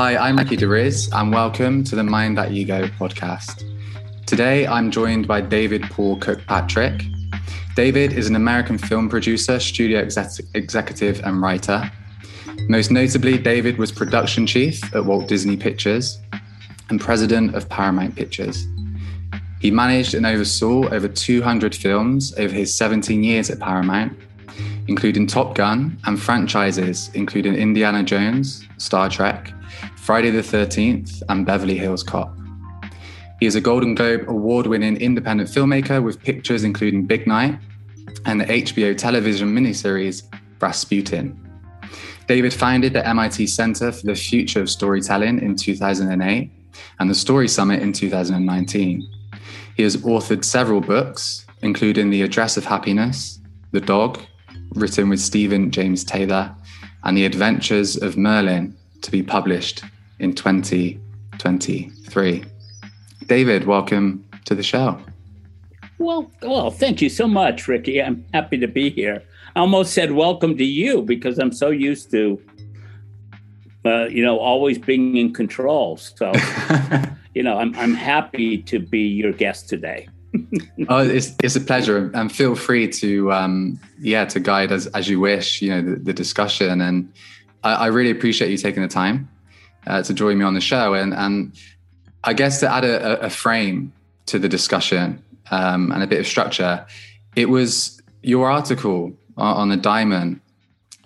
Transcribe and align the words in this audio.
Hi, 0.00 0.16
I'm 0.16 0.36
Ricky 0.36 0.56
DeRiz, 0.56 1.08
and 1.12 1.32
welcome 1.32 1.82
to 1.82 1.96
the 1.96 2.04
Mind 2.04 2.38
That 2.38 2.52
You 2.52 2.64
Go 2.64 2.86
podcast. 2.86 3.64
Today, 4.26 4.64
I'm 4.64 4.92
joined 4.92 5.26
by 5.26 5.40
David 5.40 5.82
Paul 5.90 6.20
Kirkpatrick. 6.20 7.02
David 7.74 8.12
is 8.12 8.28
an 8.28 8.36
American 8.36 8.78
film 8.78 9.08
producer, 9.08 9.58
studio 9.58 9.98
exec- 9.98 10.46
executive, 10.54 11.20
and 11.24 11.42
writer. 11.42 11.90
Most 12.68 12.92
notably, 12.92 13.38
David 13.38 13.76
was 13.76 13.90
production 13.90 14.46
chief 14.46 14.80
at 14.94 15.04
Walt 15.04 15.26
Disney 15.26 15.56
Pictures 15.56 16.20
and 16.90 17.00
president 17.00 17.56
of 17.56 17.68
Paramount 17.68 18.14
Pictures. 18.14 18.68
He 19.58 19.72
managed 19.72 20.14
and 20.14 20.26
oversaw 20.26 20.88
over 20.90 21.08
200 21.08 21.74
films 21.74 22.32
over 22.38 22.54
his 22.54 22.72
17 22.72 23.24
years 23.24 23.50
at 23.50 23.58
Paramount, 23.58 24.16
including 24.86 25.26
Top 25.26 25.56
Gun 25.56 25.98
and 26.04 26.22
franchises 26.22 27.10
including 27.14 27.56
Indiana 27.56 28.04
Jones, 28.04 28.64
Star 28.76 29.10
Trek, 29.10 29.54
Friday 30.08 30.30
the 30.30 30.40
13th, 30.40 31.22
and 31.28 31.44
Beverly 31.44 31.76
Hills 31.76 32.02
Cop. 32.02 32.34
He 33.40 33.44
is 33.44 33.56
a 33.56 33.60
Golden 33.60 33.94
Globe 33.94 34.24
award 34.26 34.66
winning 34.66 34.96
independent 34.96 35.50
filmmaker 35.50 36.02
with 36.02 36.22
pictures 36.22 36.64
including 36.64 37.04
Big 37.04 37.26
Night 37.26 37.58
and 38.24 38.40
the 38.40 38.46
HBO 38.46 38.96
television 38.96 39.54
miniseries 39.54 40.22
Rasputin. 40.62 41.38
David 42.26 42.54
founded 42.54 42.94
the 42.94 43.06
MIT 43.06 43.48
Center 43.48 43.92
for 43.92 44.06
the 44.06 44.14
Future 44.14 44.62
of 44.62 44.70
Storytelling 44.70 45.42
in 45.42 45.56
2008 45.56 46.50
and 47.00 47.10
the 47.10 47.14
Story 47.14 47.46
Summit 47.46 47.82
in 47.82 47.92
2019. 47.92 49.06
He 49.76 49.82
has 49.82 49.98
authored 49.98 50.42
several 50.42 50.80
books, 50.80 51.44
including 51.60 52.08
The 52.08 52.22
Address 52.22 52.56
of 52.56 52.64
Happiness, 52.64 53.40
The 53.72 53.80
Dog, 53.82 54.18
written 54.72 55.10
with 55.10 55.20
Steven 55.20 55.70
James 55.70 56.02
Taylor, 56.02 56.56
and 57.04 57.14
The 57.14 57.26
Adventures 57.26 57.98
of 57.98 58.16
Merlin, 58.16 58.74
to 59.02 59.10
be 59.10 59.22
published 59.22 59.84
in 60.18 60.34
2023. 60.34 62.44
David, 63.26 63.66
welcome 63.66 64.24
to 64.44 64.54
the 64.54 64.62
show. 64.62 65.00
Well, 65.98 66.30
well, 66.42 66.70
thank 66.70 67.02
you 67.02 67.08
so 67.08 67.26
much, 67.26 67.66
Ricky. 67.68 68.02
I'm 68.02 68.24
happy 68.32 68.58
to 68.58 68.68
be 68.68 68.90
here. 68.90 69.22
I 69.56 69.60
almost 69.60 69.92
said 69.92 70.12
welcome 70.12 70.56
to 70.56 70.64
you 70.64 71.02
because 71.02 71.38
I'm 71.38 71.52
so 71.52 71.70
used 71.70 72.10
to, 72.12 72.40
uh, 73.84 74.06
you 74.06 74.24
know, 74.24 74.38
always 74.38 74.78
being 74.78 75.16
in 75.16 75.32
control. 75.32 75.96
So 75.96 76.32
you 77.34 77.42
know, 77.42 77.58
I'm, 77.58 77.74
I'm 77.76 77.94
happy 77.94 78.58
to 78.62 78.78
be 78.78 79.00
your 79.00 79.32
guest 79.32 79.68
today. 79.68 80.08
oh, 80.88 81.08
it's, 81.08 81.34
it's 81.42 81.56
a 81.56 81.60
pleasure, 81.60 82.10
and 82.14 82.30
feel 82.30 82.54
free 82.54 82.88
to 82.88 83.32
um, 83.32 83.80
yeah 83.98 84.24
to 84.26 84.40
guide 84.40 84.72
as 84.72 84.86
as 84.88 85.08
you 85.08 85.20
wish. 85.20 85.62
You 85.62 85.70
know 85.70 85.82
the, 85.82 86.00
the 86.00 86.12
discussion, 86.12 86.80
and 86.80 87.12
I, 87.64 87.74
I, 87.74 87.86
really 87.86 88.10
appreciate 88.10 88.50
you 88.50 88.58
taking 88.58 88.82
the 88.82 88.88
time 88.88 89.28
uh, 89.86 90.02
to 90.02 90.14
join 90.14 90.38
me 90.38 90.44
on 90.44 90.54
the 90.54 90.60
show. 90.60 90.94
And 90.94 91.14
and 91.14 91.52
I 92.24 92.32
guess 92.32 92.60
to 92.60 92.70
add 92.70 92.84
a, 92.84 93.20
a 93.20 93.30
frame 93.30 93.92
to 94.26 94.38
the 94.38 94.48
discussion 94.48 95.22
um, 95.50 95.92
and 95.92 96.02
a 96.02 96.06
bit 96.06 96.20
of 96.20 96.26
structure, 96.26 96.86
it 97.36 97.48
was 97.48 98.00
your 98.22 98.50
article 98.50 99.12
on 99.36 99.68
the 99.68 99.76
daimon 99.76 100.40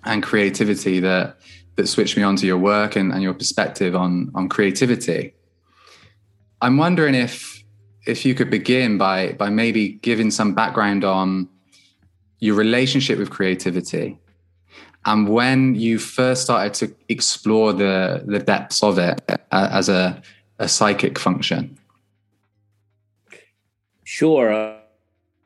and 0.05 0.23
creativity 0.23 0.99
that 0.99 1.37
that 1.75 1.87
switched 1.87 2.17
me 2.17 2.23
onto 2.23 2.45
your 2.45 2.57
work 2.57 2.95
and, 2.95 3.11
and 3.11 3.21
your 3.21 3.33
perspective 3.33 3.95
on 3.95 4.31
on 4.35 4.49
creativity. 4.49 5.33
I'm 6.61 6.77
wondering 6.77 7.15
if 7.15 7.63
if 8.05 8.25
you 8.25 8.35
could 8.35 8.49
begin 8.49 8.97
by 8.97 9.33
by 9.33 9.49
maybe 9.49 9.89
giving 9.89 10.31
some 10.31 10.53
background 10.53 11.03
on 11.03 11.47
your 12.39 12.55
relationship 12.55 13.17
with 13.17 13.29
creativity 13.29 14.19
and 15.05 15.29
when 15.29 15.75
you 15.75 15.99
first 15.99 16.43
started 16.43 16.73
to 16.73 16.95
explore 17.09 17.73
the 17.73 18.23
the 18.25 18.39
depths 18.39 18.83
of 18.83 18.97
it 18.97 19.21
uh, 19.29 19.69
as 19.71 19.89
a 19.89 20.21
a 20.59 20.67
psychic 20.67 21.19
function. 21.19 21.77
Sure, 24.03 24.53
uh, 24.53 24.77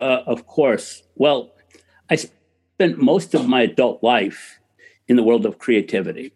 uh, 0.01 0.23
of 0.25 0.45
course. 0.45 1.03
Well, 1.15 1.53
I 2.09 2.15
spent 2.15 2.97
most 2.97 3.33
of 3.33 3.47
my 3.47 3.61
adult 3.61 4.03
life 4.03 4.59
in 5.07 5.15
the 5.15 5.23
world 5.23 5.45
of 5.45 5.57
creativity, 5.57 6.33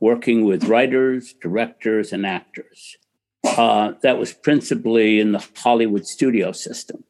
working 0.00 0.44
with 0.44 0.64
writers, 0.64 1.34
directors, 1.40 2.12
and 2.12 2.24
actors. 2.24 2.96
Uh, 3.44 3.92
that 4.02 4.18
was 4.18 4.32
principally 4.32 5.20
in 5.20 5.32
the 5.32 5.46
Hollywood 5.56 6.06
studio 6.06 6.52
system. 6.52 7.04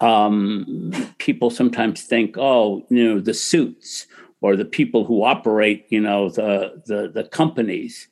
Um, 0.00 1.14
people 1.18 1.50
sometimes 1.50 2.02
think, 2.02 2.36
oh, 2.36 2.84
you 2.90 3.04
know, 3.04 3.20
the 3.20 3.34
suits 3.34 4.06
or 4.44 4.56
the 4.56 4.64
people 4.66 5.06
who 5.06 5.24
operate, 5.24 5.86
you 5.88 5.98
know, 5.98 6.28
the 6.28 6.82
the, 6.84 7.08
the 7.08 7.24
companies. 7.24 8.08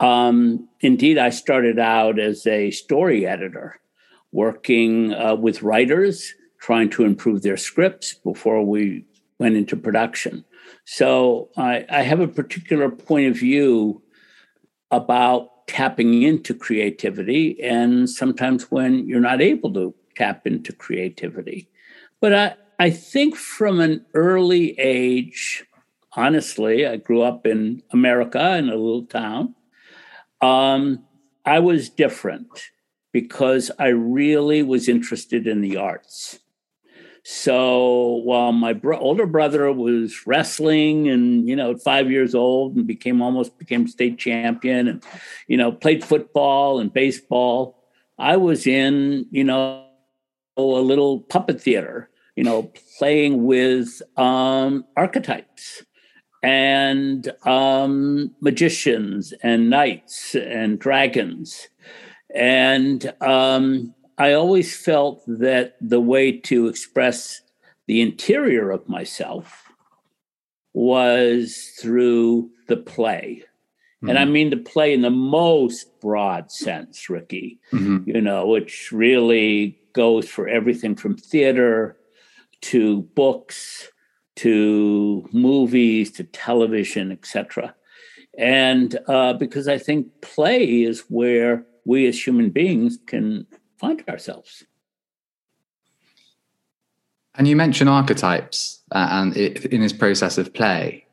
Um, 0.00 0.70
indeed, 0.80 1.18
I 1.18 1.28
started 1.28 1.78
out 1.78 2.18
as 2.18 2.46
a 2.46 2.70
story 2.70 3.26
editor, 3.26 3.78
working 4.32 5.12
uh, 5.12 5.34
with 5.34 5.62
writers, 5.62 6.32
trying 6.60 6.88
to 6.90 7.04
improve 7.04 7.42
their 7.42 7.58
scripts 7.58 8.14
before 8.14 8.62
we 8.64 9.04
went 9.38 9.56
into 9.56 9.76
production. 9.76 10.46
So 10.86 11.50
I, 11.58 11.84
I 11.90 12.00
have 12.10 12.20
a 12.20 12.28
particular 12.40 12.88
point 12.90 13.26
of 13.26 13.36
view 13.36 14.02
about 14.90 15.66
tapping 15.66 16.22
into 16.22 16.54
creativity 16.54 17.62
and 17.62 18.08
sometimes 18.08 18.70
when 18.70 19.06
you're 19.06 19.28
not 19.30 19.42
able 19.42 19.74
to 19.74 19.94
tap 20.16 20.46
into 20.46 20.72
creativity. 20.72 21.68
But 22.22 22.32
I, 22.34 22.54
I 22.78 22.90
think 22.90 23.36
from 23.36 23.80
an 23.80 24.04
early 24.14 24.78
age, 24.78 25.64
honestly, 26.12 26.86
I 26.86 26.96
grew 26.96 27.22
up 27.22 27.46
in 27.46 27.82
America 27.90 28.56
in 28.56 28.68
a 28.68 28.76
little 28.76 29.06
town. 29.06 29.54
Um, 30.40 31.04
I 31.44 31.60
was 31.60 31.88
different 31.88 32.48
because 33.12 33.70
I 33.78 33.88
really 33.88 34.62
was 34.62 34.88
interested 34.88 35.46
in 35.46 35.62
the 35.62 35.78
arts. 35.78 36.38
So 37.28 38.20
while 38.22 38.52
my 38.52 38.72
bro- 38.72 39.00
older 39.00 39.26
brother 39.26 39.72
was 39.72 40.26
wrestling 40.28 41.08
and 41.08 41.48
you 41.48 41.56
know 41.56 41.76
five 41.76 42.08
years 42.08 42.36
old 42.36 42.76
and 42.76 42.86
became 42.86 43.20
almost 43.20 43.58
became 43.58 43.88
state 43.88 44.16
champion 44.16 44.86
and 44.86 45.02
you 45.48 45.56
know 45.56 45.72
played 45.72 46.04
football 46.04 46.78
and 46.78 46.92
baseball, 46.92 47.82
I 48.16 48.36
was 48.36 48.64
in 48.66 49.26
you 49.32 49.42
know 49.42 49.86
a 50.56 50.62
little 50.62 51.20
puppet 51.20 51.60
theater, 51.60 52.10
you 52.36 52.44
know, 52.44 52.70
playing 52.98 53.44
with 53.44 54.00
um, 54.16 54.84
archetypes 54.96 55.84
and 56.42 57.32
um, 57.44 58.34
magicians 58.40 59.34
and 59.42 59.68
knights 59.68 60.34
and 60.34 60.78
dragons 60.78 61.68
and 62.36 63.12
um, 63.22 63.94
I 64.18 64.32
always 64.32 64.76
felt 64.76 65.22
that 65.26 65.76
the 65.80 66.00
way 66.00 66.32
to 66.32 66.68
express 66.68 67.40
the 67.86 68.00
interior 68.02 68.70
of 68.70 68.88
myself 68.88 69.72
was 70.74 71.72
through 71.80 72.50
the 72.68 72.76
play. 72.76 73.42
Mm-hmm. 73.42 74.10
And 74.10 74.18
I 74.18 74.22
mm-hmm. 74.24 74.32
mean 74.32 74.50
the 74.50 74.56
play 74.58 74.92
in 74.92 75.00
the 75.00 75.10
most 75.10 76.00
broad 76.00 76.52
sense, 76.52 77.08
Ricky, 77.08 77.58
mm-hmm. 77.72 78.08
you 78.08 78.20
know, 78.20 78.46
which 78.46 78.90
really 78.92 79.78
goes 79.94 80.28
for 80.28 80.46
everything 80.46 80.94
from 80.94 81.16
theater 81.16 81.96
to 82.66 83.02
books 83.14 83.90
to 84.36 85.26
movies 85.32 86.10
to 86.12 86.24
television, 86.24 87.10
etc. 87.10 87.74
And 88.36 88.98
uh, 89.06 89.32
because 89.32 89.66
I 89.66 89.78
think 89.78 90.20
play 90.20 90.82
is 90.82 91.04
where 91.08 91.64
we 91.84 92.06
as 92.06 92.26
human 92.26 92.50
beings 92.50 92.98
can 93.06 93.46
find 93.78 94.02
ourselves. 94.08 94.64
And 97.36 97.46
you 97.46 97.56
mentioned 97.56 97.88
archetypes 97.88 98.82
uh, 98.92 99.08
and 99.10 99.36
it, 99.36 99.66
in 99.66 99.80
this 99.80 99.92
process 99.92 100.38
of 100.38 100.52
play. 100.52 101.06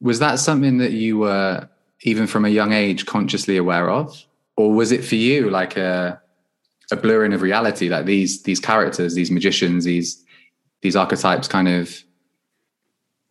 Was 0.00 0.18
that 0.18 0.38
something 0.38 0.78
that 0.78 0.92
you 0.92 1.18
were, 1.18 1.68
even 2.02 2.26
from 2.26 2.44
a 2.44 2.48
young 2.48 2.72
age, 2.72 3.06
consciously 3.06 3.56
aware 3.56 3.90
of? 3.90 4.24
Or 4.56 4.72
was 4.72 4.92
it 4.92 5.04
for 5.04 5.14
you 5.14 5.50
like 5.50 5.76
a, 5.76 6.20
a 6.90 6.96
blurring 6.96 7.32
of 7.32 7.42
reality, 7.42 7.88
like 7.88 8.06
these 8.06 8.42
these 8.42 8.60
characters, 8.60 9.14
these 9.14 9.30
magicians, 9.30 9.84
these 9.84 10.23
these 10.84 10.94
archetypes 10.94 11.48
kind 11.48 11.66
of 11.66 12.04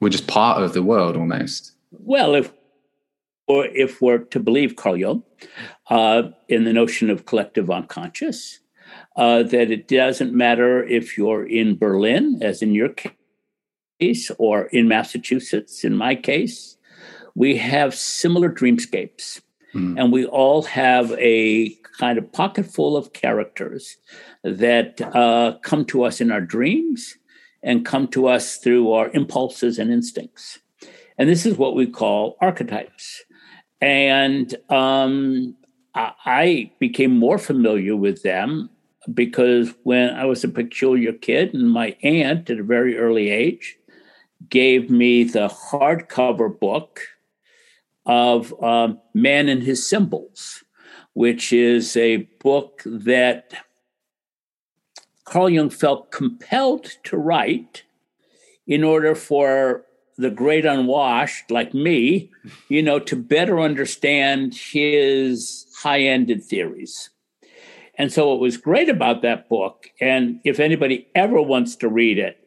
were 0.01 0.09
just 0.09 0.25
part 0.27 0.61
of 0.61 0.73
the 0.73 0.81
world 0.81 1.15
almost? 1.15 1.73
Well, 1.91 2.33
if 2.33 2.51
or 3.47 3.67
if 3.67 4.01
we're 4.01 4.17
to 4.17 4.39
believe 4.39 4.75
Carl 4.75 4.97
Jung 4.97 5.23
uh, 5.89 6.23
in 6.49 6.63
the 6.63 6.73
notion 6.73 7.11
of 7.11 7.25
collective 7.25 7.69
unconscious, 7.69 8.59
uh, 9.17 9.43
that 9.43 9.69
it 9.69 9.87
doesn't 9.87 10.33
matter 10.33 10.83
if 10.83 11.15
you're 11.15 11.45
in 11.45 11.77
Berlin, 11.77 12.39
as 12.41 12.63
in 12.63 12.73
your 12.73 12.89
case, 13.99 14.31
or 14.39 14.63
in 14.67 14.87
Massachusetts, 14.87 15.83
in 15.83 15.95
my 15.95 16.15
case, 16.15 16.77
we 17.35 17.55
have 17.57 17.93
similar 17.93 18.49
dreamscapes. 18.49 19.41
Mm. 19.75 19.99
And 19.99 20.11
we 20.11 20.25
all 20.25 20.63
have 20.63 21.11
a 21.13 21.69
kind 21.99 22.17
of 22.17 22.31
pocket 22.31 22.65
full 22.65 22.97
of 22.97 23.13
characters 23.13 23.97
that 24.43 25.01
uh, 25.01 25.57
come 25.61 25.85
to 25.85 26.03
us 26.03 26.21
in 26.21 26.31
our 26.31 26.41
dreams 26.41 27.17
and 27.63 27.85
come 27.85 28.07
to 28.09 28.27
us 28.27 28.57
through 28.57 28.91
our 28.91 29.09
impulses 29.11 29.79
and 29.79 29.91
instincts. 29.91 30.59
And 31.17 31.29
this 31.29 31.45
is 31.45 31.57
what 31.57 31.75
we 31.75 31.87
call 31.87 32.37
archetypes. 32.41 33.23
And 33.81 34.53
um, 34.69 35.55
I 35.95 36.71
became 36.79 37.17
more 37.17 37.37
familiar 37.37 37.95
with 37.95 38.23
them 38.23 38.69
because 39.13 39.73
when 39.83 40.09
I 40.11 40.25
was 40.25 40.43
a 40.43 40.49
peculiar 40.49 41.13
kid, 41.13 41.53
and 41.53 41.69
my 41.69 41.95
aunt 42.03 42.49
at 42.49 42.59
a 42.59 42.63
very 42.63 42.97
early 42.97 43.29
age 43.29 43.77
gave 44.49 44.89
me 44.89 45.23
the 45.23 45.47
hardcover 45.47 46.57
book 46.57 47.01
of 48.05 48.53
um, 48.63 48.99
Man 49.13 49.49
and 49.49 49.63
His 49.63 49.87
Symbols, 49.87 50.63
which 51.13 51.53
is 51.53 51.95
a 51.95 52.17
book 52.41 52.81
that 52.85 53.53
Carl 55.25 55.49
Jung 55.49 55.69
felt 55.69 56.11
compelled 56.11 56.97
to 57.03 57.17
write 57.17 57.83
in 58.67 58.83
order 58.83 59.15
for 59.15 59.85
the 60.17 60.29
great 60.29 60.65
unwashed 60.65 61.49
like 61.49 61.73
me, 61.73 62.29
you 62.69 62.83
know, 62.83 62.99
to 62.99 63.15
better 63.15 63.59
understand 63.59 64.53
his 64.53 65.65
high-ended 65.81 66.43
theories. 66.43 67.09
And 67.95 68.11
so 68.11 68.29
what 68.29 68.39
was 68.39 68.57
great 68.57 68.89
about 68.89 69.21
that 69.21 69.49
book, 69.49 69.89
and 70.01 70.39
if 70.43 70.59
anybody 70.59 71.07
ever 71.13 71.41
wants 71.41 71.75
to 71.77 71.89
read 71.89 72.17
it, 72.17 72.37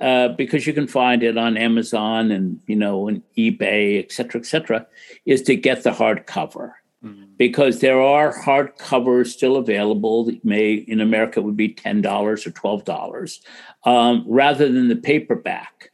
uh, 0.00 0.28
because 0.28 0.66
you 0.66 0.72
can 0.72 0.88
find 0.88 1.22
it 1.22 1.38
on 1.38 1.56
Amazon 1.56 2.30
and 2.30 2.60
you 2.66 2.76
know 2.76 3.08
and 3.08 3.22
eBay, 3.38 4.02
et 4.02 4.12
cetera, 4.12 4.40
et 4.40 4.44
cetera, 4.44 4.86
is 5.24 5.42
to 5.42 5.56
get 5.56 5.84
the 5.84 5.90
hardcover. 5.90 6.72
Mm-hmm. 7.04 7.22
Because 7.36 7.80
there 7.80 8.00
are 8.00 8.32
hardcovers 8.32 9.26
still 9.26 9.56
available 9.56 10.24
that 10.24 10.44
may 10.44 10.74
in 10.74 11.00
America 11.00 11.42
would 11.42 11.56
be 11.56 11.68
ten 11.68 12.00
dollars 12.00 12.46
or 12.46 12.50
twelve 12.52 12.84
dollars, 12.84 13.40
um, 13.84 14.24
rather 14.26 14.70
than 14.70 14.88
the 14.88 14.96
paperback 14.96 15.90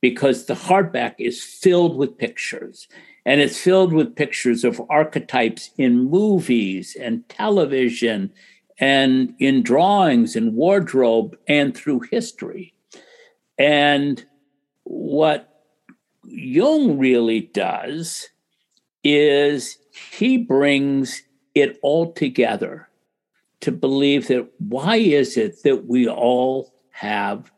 because 0.00 0.46
the 0.46 0.54
hardback 0.54 1.14
is 1.18 1.42
filled 1.42 1.96
with 1.96 2.18
pictures. 2.18 2.88
And 3.26 3.40
it's 3.40 3.58
filled 3.58 3.92
with 3.92 4.16
pictures 4.16 4.64
of 4.64 4.80
archetypes 4.88 5.70
in 5.76 6.10
movies 6.10 6.96
and 6.98 7.28
television 7.28 8.32
and 8.78 9.34
in 9.38 9.62
drawings 9.62 10.34
and 10.36 10.54
wardrobe 10.54 11.36
and 11.46 11.76
through 11.76 12.00
history. 12.10 12.72
And 13.58 14.24
what 14.84 15.64
Jung 16.24 16.98
really 16.98 17.42
does 17.42 18.30
is 19.04 19.76
he 20.12 20.38
brings 20.38 21.22
it 21.54 21.78
all 21.82 22.12
together 22.12 22.88
to 23.60 23.72
believe 23.72 24.28
that 24.28 24.48
why 24.58 24.96
is 24.96 25.36
it 25.36 25.62
that 25.64 25.86
we 25.86 26.08
all 26.08 26.72
have 26.90 27.50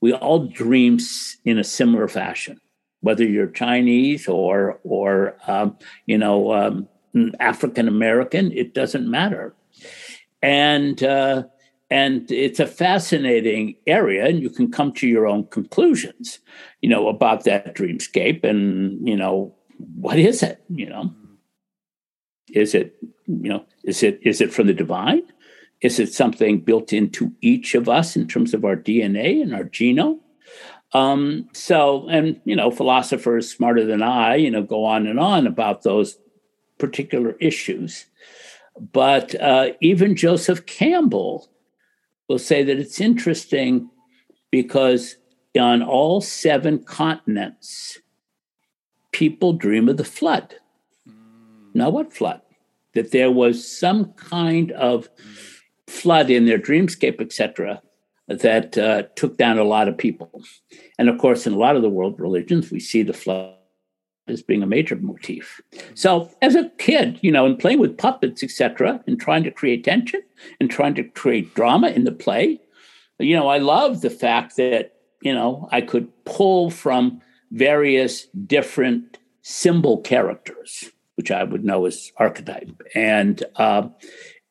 we 0.00 0.12
all 0.12 0.46
dream 0.46 0.98
in 1.44 1.58
a 1.58 1.64
similar 1.64 2.08
fashion, 2.08 2.60
whether 3.00 3.24
you're 3.24 3.46
Chinese 3.48 4.28
or 4.28 4.78
or 4.84 5.36
um, 5.46 5.76
you 6.06 6.18
know 6.18 6.52
um, 6.52 6.88
African 7.40 7.88
American. 7.88 8.52
It 8.52 8.74
doesn't 8.74 9.10
matter, 9.10 9.54
and 10.42 11.02
uh, 11.02 11.44
and 11.90 12.30
it's 12.30 12.60
a 12.60 12.66
fascinating 12.66 13.76
area, 13.86 14.26
and 14.26 14.40
you 14.40 14.50
can 14.50 14.70
come 14.70 14.92
to 14.92 15.08
your 15.08 15.26
own 15.26 15.46
conclusions, 15.46 16.40
you 16.82 16.88
know, 16.88 17.08
about 17.08 17.44
that 17.44 17.74
dreamscape, 17.74 18.44
and 18.44 19.06
you 19.08 19.16
know 19.16 19.54
what 19.96 20.18
is 20.18 20.42
it, 20.42 20.62
you 20.68 20.88
know. 20.88 21.12
Is 22.52 22.74
it, 22.74 22.96
you 23.26 23.48
know, 23.48 23.64
is 23.84 24.02
it 24.02 24.20
is 24.22 24.40
it 24.40 24.52
from 24.52 24.66
the 24.66 24.74
divine? 24.74 25.22
Is 25.82 25.98
it 25.98 26.12
something 26.12 26.60
built 26.60 26.92
into 26.92 27.32
each 27.40 27.74
of 27.74 27.88
us 27.88 28.16
in 28.16 28.26
terms 28.26 28.54
of 28.54 28.64
our 28.64 28.76
DNA 28.76 29.42
and 29.42 29.54
our 29.54 29.64
genome? 29.64 30.20
Um, 30.92 31.48
so, 31.52 32.08
and 32.08 32.40
you 32.44 32.56
know, 32.56 32.70
philosophers 32.70 33.50
smarter 33.50 33.84
than 33.84 34.02
I, 34.02 34.36
you 34.36 34.50
know, 34.50 34.62
go 34.62 34.84
on 34.84 35.06
and 35.06 35.20
on 35.20 35.46
about 35.46 35.82
those 35.82 36.18
particular 36.78 37.32
issues. 37.40 38.06
But 38.92 39.34
uh, 39.40 39.70
even 39.80 40.16
Joseph 40.16 40.66
Campbell 40.66 41.48
will 42.28 42.38
say 42.38 42.62
that 42.62 42.78
it's 42.78 43.00
interesting 43.00 43.90
because 44.50 45.16
on 45.58 45.82
all 45.82 46.20
seven 46.20 46.82
continents, 46.84 47.98
people 49.12 49.54
dream 49.54 49.88
of 49.88 49.96
the 49.96 50.04
flood. 50.04 50.56
Now, 51.76 51.90
what 51.90 52.12
flood? 52.12 52.40
That 52.94 53.12
there 53.12 53.30
was 53.30 53.66
some 53.66 54.12
kind 54.14 54.72
of 54.72 55.08
flood 55.86 56.30
in 56.30 56.46
their 56.46 56.58
dreamscape, 56.58 57.20
etc., 57.20 57.82
that 58.28 58.76
uh, 58.76 59.04
took 59.14 59.36
down 59.36 59.58
a 59.58 59.64
lot 59.64 59.86
of 59.86 59.96
people. 59.96 60.42
And 60.98 61.08
of 61.08 61.18
course, 61.18 61.46
in 61.46 61.52
a 61.52 61.58
lot 61.58 61.76
of 61.76 61.82
the 61.82 61.88
world 61.88 62.18
religions, 62.18 62.72
we 62.72 62.80
see 62.80 63.02
the 63.02 63.12
flood 63.12 63.54
as 64.26 64.42
being 64.42 64.62
a 64.62 64.66
major 64.66 64.96
motif. 64.96 65.60
So, 65.94 66.30
as 66.42 66.56
a 66.56 66.70
kid, 66.78 67.20
you 67.22 67.30
know, 67.30 67.46
and 67.46 67.58
playing 67.58 67.78
with 67.78 67.98
puppets, 67.98 68.42
etc., 68.42 69.02
and 69.06 69.20
trying 69.20 69.44
to 69.44 69.50
create 69.50 69.84
tension 69.84 70.22
and 70.58 70.70
trying 70.70 70.94
to 70.96 71.04
create 71.04 71.54
drama 71.54 71.88
in 71.88 72.04
the 72.04 72.12
play, 72.12 72.60
you 73.18 73.36
know, 73.36 73.48
I 73.48 73.58
love 73.58 74.00
the 74.00 74.10
fact 74.10 74.56
that 74.56 74.94
you 75.20 75.34
know 75.34 75.68
I 75.70 75.80
could 75.80 76.08
pull 76.24 76.70
from 76.70 77.20
various 77.52 78.26
different 78.46 79.18
symbol 79.42 80.00
characters, 80.00 80.90
which 81.16 81.30
I 81.30 81.44
would 81.44 81.64
know 81.64 81.86
as 81.86 82.12
archetype, 82.16 82.82
and 82.94 83.42
uh, 83.56 83.88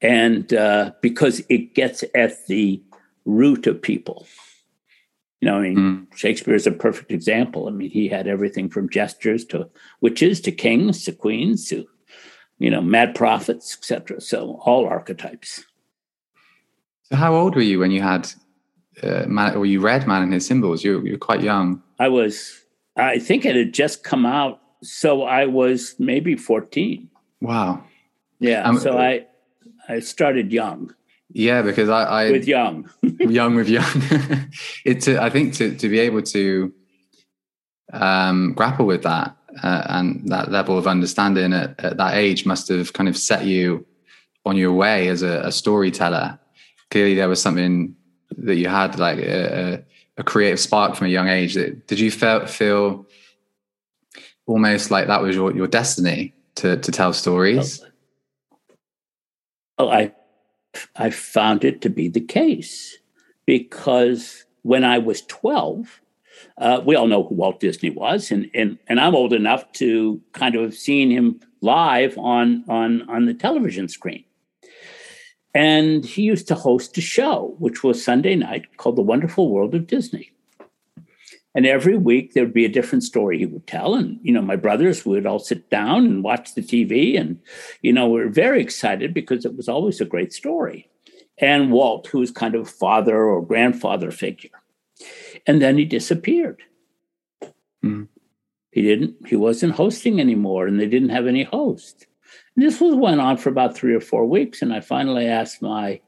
and 0.01 0.53
uh, 0.53 0.91
because 1.01 1.41
it 1.49 1.73
gets 1.73 2.03
at 2.13 2.45
the 2.47 2.81
root 3.25 3.67
of 3.67 3.81
people. 3.81 4.27
You 5.41 5.51
know, 5.51 5.57
I 5.57 5.61
mean, 5.61 5.77
mm. 5.77 6.17
Shakespeare 6.17 6.55
is 6.55 6.65
a 6.65 6.71
perfect 6.71 7.11
example. 7.11 7.67
I 7.67 7.71
mean, 7.71 7.89
he 7.89 8.07
had 8.07 8.27
everything 8.27 8.69
from 8.69 8.89
jesters 8.89 9.45
to 9.45 9.69
witches 10.01 10.41
to 10.41 10.51
kings 10.51 11.03
to 11.05 11.11
queens 11.11 11.67
to, 11.69 11.85
you 12.57 12.71
know, 12.71 12.81
mad 12.81 13.13
prophets, 13.13 13.77
etc. 13.77 14.21
So 14.21 14.59
all 14.65 14.87
archetypes. 14.87 15.63
So, 17.03 17.15
how 17.15 17.35
old 17.35 17.55
were 17.55 17.61
you 17.61 17.79
when 17.79 17.91
you 17.91 18.01
had, 18.01 18.31
uh, 19.03 19.25
man, 19.27 19.55
or 19.55 19.65
you 19.65 19.81
read 19.81 20.07
Man 20.07 20.23
and 20.23 20.33
His 20.33 20.47
Symbols? 20.47 20.83
You, 20.83 21.03
you 21.05 21.11
were 21.11 21.17
quite 21.17 21.41
young. 21.41 21.83
I 21.99 22.07
was. 22.07 22.61
I 22.97 23.19
think 23.19 23.45
it 23.45 23.55
had 23.55 23.73
just 23.73 24.03
come 24.03 24.25
out, 24.25 24.61
so 24.81 25.23
I 25.23 25.45
was 25.45 25.95
maybe 25.99 26.35
fourteen. 26.35 27.09
Wow. 27.41 27.83
Yeah. 28.39 28.63
Um, 28.63 28.79
so 28.79 28.97
I 28.97 29.25
I 29.87 29.99
started 29.99 30.51
young. 30.51 30.93
Yeah, 31.31 31.61
because 31.63 31.89
I, 31.89 32.03
I 32.03 32.31
with 32.31 32.47
young, 32.47 32.89
young 33.19 33.55
with 33.55 33.67
young. 33.67 33.85
it's 34.85 35.07
I 35.07 35.29
think 35.29 35.53
to 35.55 35.75
to 35.75 35.89
be 35.89 35.99
able 35.99 36.21
to 36.21 36.73
um, 37.91 38.53
grapple 38.53 38.85
with 38.85 39.03
that 39.03 39.35
uh, 39.63 39.83
and 39.89 40.27
that 40.29 40.51
level 40.51 40.77
of 40.77 40.87
understanding 40.87 41.53
at, 41.53 41.79
at, 41.79 41.97
that 41.97 42.15
age 42.15 42.45
must 42.45 42.67
have 42.69 42.93
kind 42.93 43.09
of 43.09 43.17
set 43.17 43.45
you 43.45 43.85
on 44.45 44.57
your 44.57 44.73
way 44.73 45.07
as 45.07 45.21
a, 45.21 45.41
a 45.41 45.51
storyteller. 45.51 46.39
Clearly, 46.91 47.15
there 47.15 47.29
was 47.29 47.41
something 47.41 47.95
that 48.37 48.55
you 48.55 48.67
had 48.67 48.99
like 48.99 49.19
a, 49.19 49.83
a 50.17 50.23
creative 50.23 50.59
spark 50.59 50.95
from 50.95 51.07
a 51.07 51.09
young 51.09 51.27
age. 51.27 51.55
That 51.55 51.87
Did 51.87 51.99
you 51.99 52.11
feel 52.11 52.45
feel 52.45 53.07
almost 54.45 54.91
like 54.91 55.07
that 55.07 55.21
was 55.21 55.35
your, 55.35 55.55
your 55.55 55.67
destiny 55.67 56.33
to 56.55 56.77
to 56.77 56.91
tell 56.91 57.13
stories? 57.13 57.83
Well, 59.77 59.91
I, 59.91 60.13
I 60.95 61.09
found 61.09 61.65
it 61.65 61.81
to 61.81 61.89
be 61.89 62.07
the 62.07 62.21
case 62.21 62.97
because 63.45 64.45
when 64.61 64.83
I 64.83 64.97
was 64.97 65.21
12, 65.23 66.01
uh, 66.57 66.81
we 66.85 66.95
all 66.95 67.07
know 67.07 67.23
who 67.23 67.35
Walt 67.35 67.59
Disney 67.59 67.89
was, 67.89 68.31
and, 68.31 68.49
and, 68.53 68.77
and 68.87 68.99
I'm 68.99 69.15
old 69.15 69.33
enough 69.33 69.71
to 69.73 70.21
kind 70.31 70.55
of 70.55 70.63
have 70.63 70.75
seen 70.75 71.11
him 71.11 71.39
live 71.61 72.17
on, 72.17 72.63
on, 72.67 73.07
on 73.09 73.25
the 73.25 73.33
television 73.33 73.87
screen. 73.87 74.23
And 75.53 76.03
he 76.03 76.23
used 76.23 76.47
to 76.49 76.55
host 76.55 76.97
a 76.97 77.01
show, 77.01 77.55
which 77.59 77.83
was 77.83 78.03
Sunday 78.03 78.35
night, 78.35 78.77
called 78.77 78.97
The 78.97 79.01
Wonderful 79.01 79.51
World 79.51 79.75
of 79.75 79.87
Disney. 79.87 80.31
And 81.55 81.65
every 81.65 81.97
week 81.97 82.33
there'd 82.33 82.53
be 82.53 82.65
a 82.65 82.69
different 82.69 83.03
story 83.03 83.37
he 83.37 83.45
would 83.45 83.65
tell. 83.65 83.95
And, 83.95 84.19
you 84.21 84.33
know, 84.33 84.41
my 84.41 84.57
brothers 84.57 85.05
would 85.05 85.25
all 85.25 85.39
sit 85.39 85.69
down 85.69 86.05
and 86.05 86.23
watch 86.23 86.53
the 86.53 86.61
TV. 86.61 87.19
And, 87.19 87.39
you 87.81 87.93
know, 87.93 88.09
we 88.09 88.21
are 88.21 88.29
very 88.29 88.61
excited 88.61 89.13
because 89.13 89.45
it 89.45 89.55
was 89.55 89.69
always 89.69 90.01
a 90.01 90.05
great 90.05 90.33
story. 90.33 90.89
And 91.37 91.71
Walt, 91.71 92.07
who 92.07 92.19
was 92.19 92.31
kind 92.31 92.55
of 92.55 92.61
a 92.63 92.65
father 92.65 93.23
or 93.23 93.41
grandfather 93.41 94.11
figure. 94.11 94.51
And 95.47 95.61
then 95.61 95.77
he 95.77 95.85
disappeared. 95.85 96.61
Mm. 97.83 98.09
He 98.71 98.81
didn't, 98.81 99.15
he 99.25 99.37
wasn't 99.37 99.75
hosting 99.75 100.19
anymore, 100.19 100.67
and 100.67 100.77
they 100.77 100.87
didn't 100.87 101.09
have 101.09 101.27
any 101.27 101.43
host. 101.43 102.07
And 102.55 102.65
this 102.65 102.81
was 102.81 102.95
went 102.95 103.21
on 103.21 103.37
for 103.37 103.49
about 103.49 103.77
three 103.77 103.93
or 103.93 104.01
four 104.01 104.25
weeks. 104.25 104.61
And 104.61 104.73
I 104.73 104.81
finally 104.81 105.27
asked 105.27 105.61
my 105.61 106.01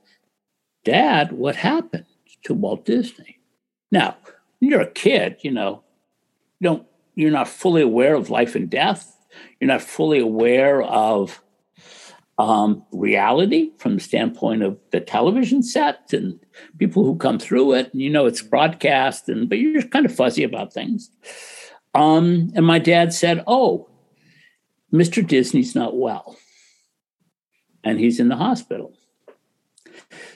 dad 0.83 1.31
what 1.31 1.55
happened 1.55 2.05
to 2.43 2.53
Walt 2.53 2.85
Disney. 2.85 3.39
Now, 3.91 4.17
you're 4.59 4.81
a 4.81 4.91
kid, 4.91 5.37
you 5.41 5.51
know, 5.51 5.83
you 6.59 6.69
don't 6.69 6.87
you're 7.15 7.31
not 7.31 7.47
fully 7.47 7.81
aware 7.81 8.15
of 8.15 8.29
life 8.29 8.55
and 8.55 8.69
death. 8.69 9.13
You're 9.59 9.69
not 9.69 9.81
fully 9.81 10.19
aware 10.19 10.83
of 10.83 11.41
um, 12.37 12.83
reality 12.91 13.71
from 13.79 13.95
the 13.95 14.01
standpoint 14.01 14.61
of 14.61 14.77
the 14.91 14.99
television 14.99 15.63
set 15.63 16.13
and 16.13 16.39
people 16.77 17.03
who 17.03 17.17
come 17.17 17.39
through 17.39 17.73
it. 17.73 17.91
And 17.91 18.01
you 18.01 18.09
know 18.09 18.25
it's 18.25 18.41
broadcast, 18.41 19.29
and 19.29 19.49
but 19.49 19.57
you're 19.57 19.81
kind 19.83 20.05
of 20.05 20.15
fuzzy 20.15 20.43
about 20.43 20.73
things. 20.73 21.09
Um, 21.95 22.51
and 22.55 22.65
my 22.65 22.79
dad 22.79 23.13
said, 23.13 23.43
"Oh, 23.47 23.89
Mr. 24.93 25.25
Disney's 25.25 25.75
not 25.75 25.97
well 25.97 26.37
and 27.83 27.99
he's 27.99 28.19
in 28.19 28.27
the 28.27 28.35
hospital. 28.35 28.93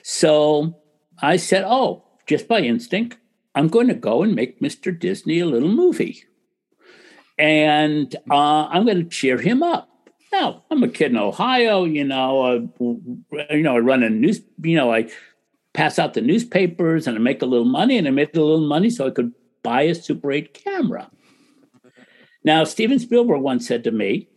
So 0.02 0.76
I 1.20 1.36
said, 1.36 1.64
Oh, 1.66 2.04
just 2.26 2.48
by 2.48 2.60
instinct, 2.60 3.18
I'm 3.54 3.68
going 3.68 3.88
to 3.88 3.94
go 3.94 4.22
and 4.22 4.34
make 4.34 4.60
Mr. 4.60 4.98
Disney 4.98 5.40
a 5.40 5.46
little 5.46 5.68
movie. 5.68 6.24
And 7.38 8.14
uh, 8.30 8.66
I'm 8.66 8.84
going 8.84 8.98
to 8.98 9.08
cheer 9.08 9.38
him 9.38 9.62
up. 9.62 9.88
Now, 10.32 10.64
I'm 10.70 10.82
a 10.82 10.88
kid 10.88 11.10
in 11.10 11.18
Ohio, 11.18 11.84
you 11.84 12.04
know, 12.04 12.42
uh, 12.80 13.44
you 13.50 13.62
know, 13.62 13.76
I 13.76 13.80
run 13.80 14.02
a 14.02 14.08
news, 14.08 14.40
you 14.62 14.76
know, 14.76 14.90
I 14.90 15.10
pass 15.74 15.98
out 15.98 16.14
the 16.14 16.22
newspapers 16.22 17.06
and 17.06 17.16
I 17.16 17.20
make 17.20 17.42
a 17.42 17.46
little 17.46 17.66
money 17.66 17.98
and 17.98 18.08
I 18.08 18.10
made 18.10 18.34
a 18.34 18.42
little 18.42 18.66
money 18.66 18.88
so 18.88 19.06
I 19.06 19.10
could 19.10 19.32
buy 19.62 19.82
a 19.82 19.94
Super 19.94 20.32
8 20.32 20.54
camera. 20.54 21.10
Now, 22.44 22.64
Steven 22.64 22.98
Spielberg 22.98 23.42
once 23.42 23.68
said 23.68 23.84
to 23.84 23.90
me, 23.90 24.28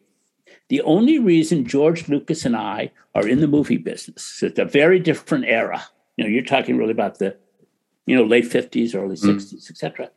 the 0.68 0.82
only 0.82 1.18
reason 1.18 1.66
George 1.66 2.10
Lucas 2.10 2.46
and 2.46 2.56
I 2.56 2.92
are 3.14 3.28
in 3.28 3.40
the 3.40 3.48
movie 3.48 3.78
business, 3.78 4.44
it's 4.44 4.60
a 4.60 4.66
very 4.66 5.00
different 5.00 5.46
era. 5.46 5.84
You 6.18 6.26
know, 6.26 6.30
you're 6.30 6.44
talking 6.44 6.78
really 6.78 6.92
about 6.92 7.20
the, 7.20 7.38
you 8.06 8.16
know, 8.16 8.24
late 8.24 8.46
50s, 8.46 8.96
early 8.96 9.16
60s, 9.16 9.54
mm. 9.54 9.70
etc. 9.70 10.12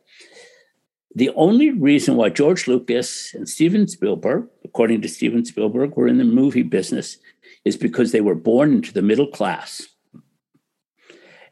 The 1.15 1.29
only 1.31 1.71
reason 1.71 2.15
why 2.15 2.29
George 2.29 2.67
Lucas 2.67 3.33
and 3.33 3.49
Steven 3.49 3.87
Spielberg, 3.87 4.47
according 4.63 5.01
to 5.01 5.09
Steven 5.09 5.43
Spielberg, 5.43 5.95
were 5.95 6.07
in 6.07 6.17
the 6.17 6.23
movie 6.23 6.63
business 6.63 7.17
is 7.65 7.75
because 7.75 8.11
they 8.11 8.21
were 8.21 8.35
born 8.35 8.73
into 8.73 8.93
the 8.93 9.01
middle 9.01 9.27
class. 9.27 9.87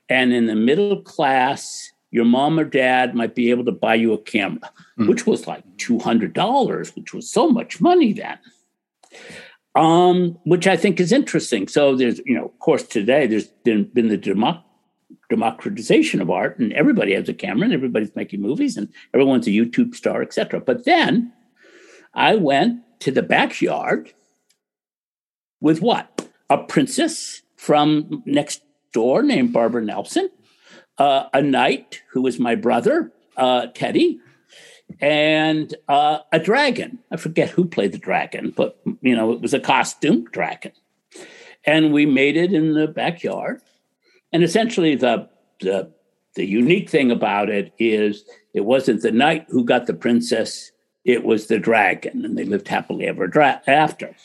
And 0.10 0.32
in 0.32 0.46
the 0.46 0.56
middle 0.56 1.02
class, 1.02 1.92
your 2.12 2.24
mom 2.24 2.60
or 2.60 2.64
dad 2.64 3.16
might 3.16 3.36
be 3.36 3.50
able 3.50 3.66
to 3.66 3.72
buy 3.72 3.96
you 3.96 4.14
a 4.14 4.18
camera, 4.18 4.72
mm. 4.98 5.08
which 5.10 5.26
was 5.26 5.48
like 5.48 5.66
$200, 5.78 6.96
which 6.96 7.14
was 7.14 7.30
so 7.30 7.50
much 7.50 7.82
money 7.82 8.14
then 8.14 8.38
um, 9.78 10.40
which 10.44 10.68
I 10.68 10.76
think 10.76 11.00
is 11.00 11.12
interesting. 11.12 11.68
So 11.68 11.96
there's, 11.96 12.20
you 12.26 12.36
know, 12.36 12.46
of 12.46 12.60
course, 12.60 12.84
today 12.84 13.28
there's 13.28 13.48
been, 13.48 13.84
been 13.84 14.08
the 14.08 14.18
democ- 14.18 14.64
democratization 15.30 16.22
of 16.22 16.30
art, 16.30 16.58
and 16.60 16.74
everybody 16.74 17.14
has 17.14 17.28
a 17.30 17.34
camera, 17.34 17.66
and 17.66 17.74
everybody's 17.74 18.16
making 18.16 18.42
movies, 18.42 18.78
and 18.78 18.90
everyone's 19.14 19.48
a 19.48 19.52
YouTube 19.52 19.96
star, 19.96 20.22
etc. 20.22 20.62
But 20.62 20.86
then 20.86 21.34
I 22.14 22.36
went 22.36 22.82
to 23.02 23.12
the 23.12 23.24
backyard 23.24 24.14
with 25.62 25.82
what? 25.82 26.30
A 26.50 26.58
princess 26.58 27.42
from 27.56 28.24
next 28.26 28.62
door 28.94 29.22
named 29.22 29.54
Barbara 29.54 29.84
Nelson, 29.84 30.30
uh, 30.98 31.26
a 31.34 31.42
knight 31.42 32.02
who 32.12 32.22
was 32.22 32.40
my 32.40 32.56
brother, 32.56 33.12
uh, 33.36 33.68
Teddy, 33.74 34.20
and 35.02 35.76
uh, 35.88 36.20
a 36.32 36.40
dragon. 36.40 37.00
I 37.12 37.18
forget 37.18 37.50
who 37.50 37.66
played 37.66 37.92
the 37.92 37.98
dragon, 37.98 38.54
but 38.56 38.80
you 39.02 39.16
know 39.16 39.34
it 39.34 39.42
was 39.42 39.54
a 39.54 39.60
costume 39.60 40.26
dragon, 40.32 40.72
and 41.66 41.92
we 41.92 42.06
made 42.06 42.38
it 42.38 42.54
in 42.54 42.74
the 42.74 42.88
backyard. 42.88 43.62
And 44.32 44.44
essentially, 44.44 44.96
the 44.96 45.30
the 45.60 45.92
the 46.36 46.46
unique 46.46 46.90
thing 46.90 47.12
about 47.12 47.50
it 47.50 47.74
is 47.80 48.24
it 48.54 48.62
wasn't 48.62 49.02
the 49.02 49.12
knight 49.12 49.46
who 49.50 49.64
got 49.64 49.88
the 49.88 49.94
princess; 49.94 50.72
it 51.06 51.24
was 51.24 51.48
the 51.48 51.60
dragon, 51.60 52.26
and 52.26 52.38
they 52.38 52.46
lived 52.46 52.68
happily 52.68 53.06
ever 53.06 53.28
dra- 53.28 53.62
after. 53.68 54.16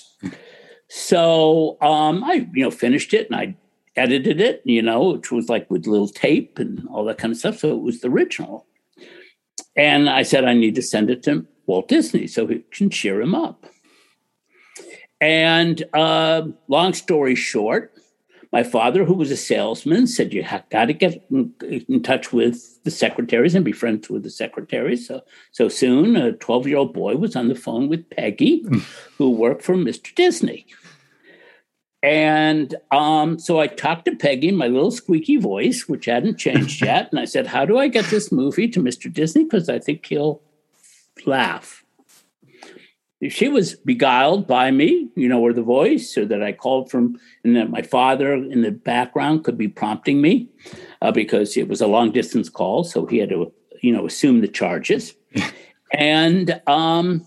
So 0.88 1.78
um, 1.80 2.22
I 2.24 2.46
you 2.52 2.64
know 2.64 2.70
finished 2.70 3.14
it 3.14 3.30
and 3.30 3.36
I 3.36 3.56
edited 3.96 4.40
it, 4.40 4.62
you 4.64 4.82
know, 4.82 5.12
which 5.12 5.30
was 5.30 5.48
like 5.48 5.70
with 5.70 5.86
little 5.86 6.08
tape 6.08 6.58
and 6.58 6.86
all 6.88 7.04
that 7.04 7.18
kind 7.18 7.32
of 7.32 7.38
stuff. 7.38 7.58
So 7.58 7.74
it 7.74 7.82
was 7.82 8.00
the 8.00 8.08
original. 8.08 8.66
And 9.76 10.08
I 10.08 10.22
said, 10.22 10.44
I 10.44 10.54
need 10.54 10.74
to 10.76 10.82
send 10.82 11.10
it 11.10 11.22
to 11.24 11.46
Walt 11.66 11.88
Disney 11.88 12.26
so 12.26 12.46
he 12.46 12.64
can 12.70 12.90
cheer 12.90 13.20
him 13.20 13.34
up. 13.34 13.66
And 15.20 15.82
uh, 15.94 16.42
long 16.68 16.94
story 16.94 17.34
short, 17.34 17.92
my 18.52 18.62
father, 18.62 19.04
who 19.04 19.14
was 19.14 19.30
a 19.30 19.36
salesman, 19.36 20.06
said, 20.06 20.34
You 20.34 20.44
got 20.70 20.84
to 20.84 20.92
get 20.92 21.24
in, 21.30 21.54
in 21.62 22.02
touch 22.02 22.32
with 22.32 22.82
the 22.84 22.90
secretaries 22.90 23.54
and 23.54 23.64
be 23.64 23.72
friends 23.72 24.10
with 24.10 24.24
the 24.24 24.30
secretaries. 24.30 25.08
So, 25.08 25.22
so 25.52 25.68
soon, 25.68 26.16
a 26.16 26.32
12 26.32 26.66
year 26.66 26.76
old 26.76 26.92
boy 26.92 27.16
was 27.16 27.34
on 27.34 27.48
the 27.48 27.54
phone 27.54 27.88
with 27.88 28.08
Peggy, 28.10 28.64
who 29.18 29.30
worked 29.30 29.62
for 29.62 29.74
Mr. 29.74 30.14
Disney. 30.14 30.66
And 32.02 32.74
um, 32.90 33.38
so 33.38 33.60
I 33.60 33.68
talked 33.68 34.04
to 34.06 34.16
Peggy 34.16 34.48
in 34.48 34.56
my 34.56 34.66
little 34.66 34.90
squeaky 34.90 35.36
voice, 35.36 35.88
which 35.88 36.06
hadn't 36.06 36.36
changed 36.36 36.82
yet. 36.84 37.08
And 37.10 37.18
I 37.18 37.24
said, 37.24 37.46
How 37.46 37.64
do 37.64 37.78
I 37.78 37.88
get 37.88 38.06
this 38.06 38.30
movie 38.30 38.68
to 38.68 38.80
Mr. 38.80 39.10
Disney? 39.10 39.44
Because 39.44 39.70
I 39.70 39.78
think 39.78 40.04
he'll 40.04 40.42
laugh. 41.24 41.81
She 43.28 43.48
was 43.48 43.76
beguiled 43.76 44.48
by 44.48 44.72
me, 44.72 45.08
you 45.14 45.28
know, 45.28 45.40
or 45.40 45.52
the 45.52 45.62
voice, 45.62 46.16
or 46.18 46.26
that 46.26 46.42
I 46.42 46.52
called 46.52 46.90
from, 46.90 47.18
and 47.44 47.54
that 47.54 47.70
my 47.70 47.82
father 47.82 48.34
in 48.34 48.62
the 48.62 48.72
background 48.72 49.44
could 49.44 49.56
be 49.56 49.68
prompting 49.68 50.20
me 50.20 50.48
uh, 51.00 51.12
because 51.12 51.56
it 51.56 51.68
was 51.68 51.80
a 51.80 51.86
long 51.86 52.10
distance 52.10 52.48
call. 52.48 52.82
So 52.82 53.06
he 53.06 53.18
had 53.18 53.28
to, 53.28 53.52
you 53.80 53.92
know, 53.92 54.06
assume 54.06 54.40
the 54.40 54.48
charges. 54.48 55.14
and 55.92 56.60
um, 56.66 57.24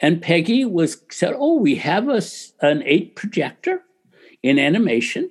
and 0.00 0.20
Peggy 0.20 0.66
was 0.66 1.00
said, 1.10 1.34
"Oh, 1.34 1.56
we 1.56 1.76
have 1.76 2.08
a, 2.10 2.20
an 2.60 2.82
eight 2.84 3.16
projector 3.16 3.82
in 4.42 4.58
animation, 4.58 5.30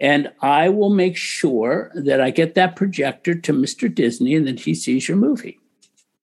and 0.00 0.32
I 0.40 0.68
will 0.68 0.90
make 0.90 1.16
sure 1.16 1.92
that 1.94 2.20
I 2.20 2.30
get 2.30 2.56
that 2.56 2.74
projector 2.74 3.36
to 3.36 3.52
Mr. 3.52 3.94
Disney, 3.94 4.34
and 4.34 4.48
that 4.48 4.60
he 4.60 4.74
sees 4.74 5.06
your 5.06 5.16
movie." 5.16 5.60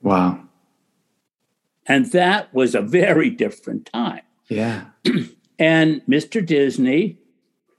Wow! 0.02 0.50
And 1.92 2.06
that 2.14 2.54
was 2.54 2.74
a 2.74 2.82
very 2.82 3.30
different 3.30 3.90
time. 3.92 4.22
Yeah. 4.48 4.86
and 5.60 6.02
Mr. 6.08 6.46
Disney 6.46 7.20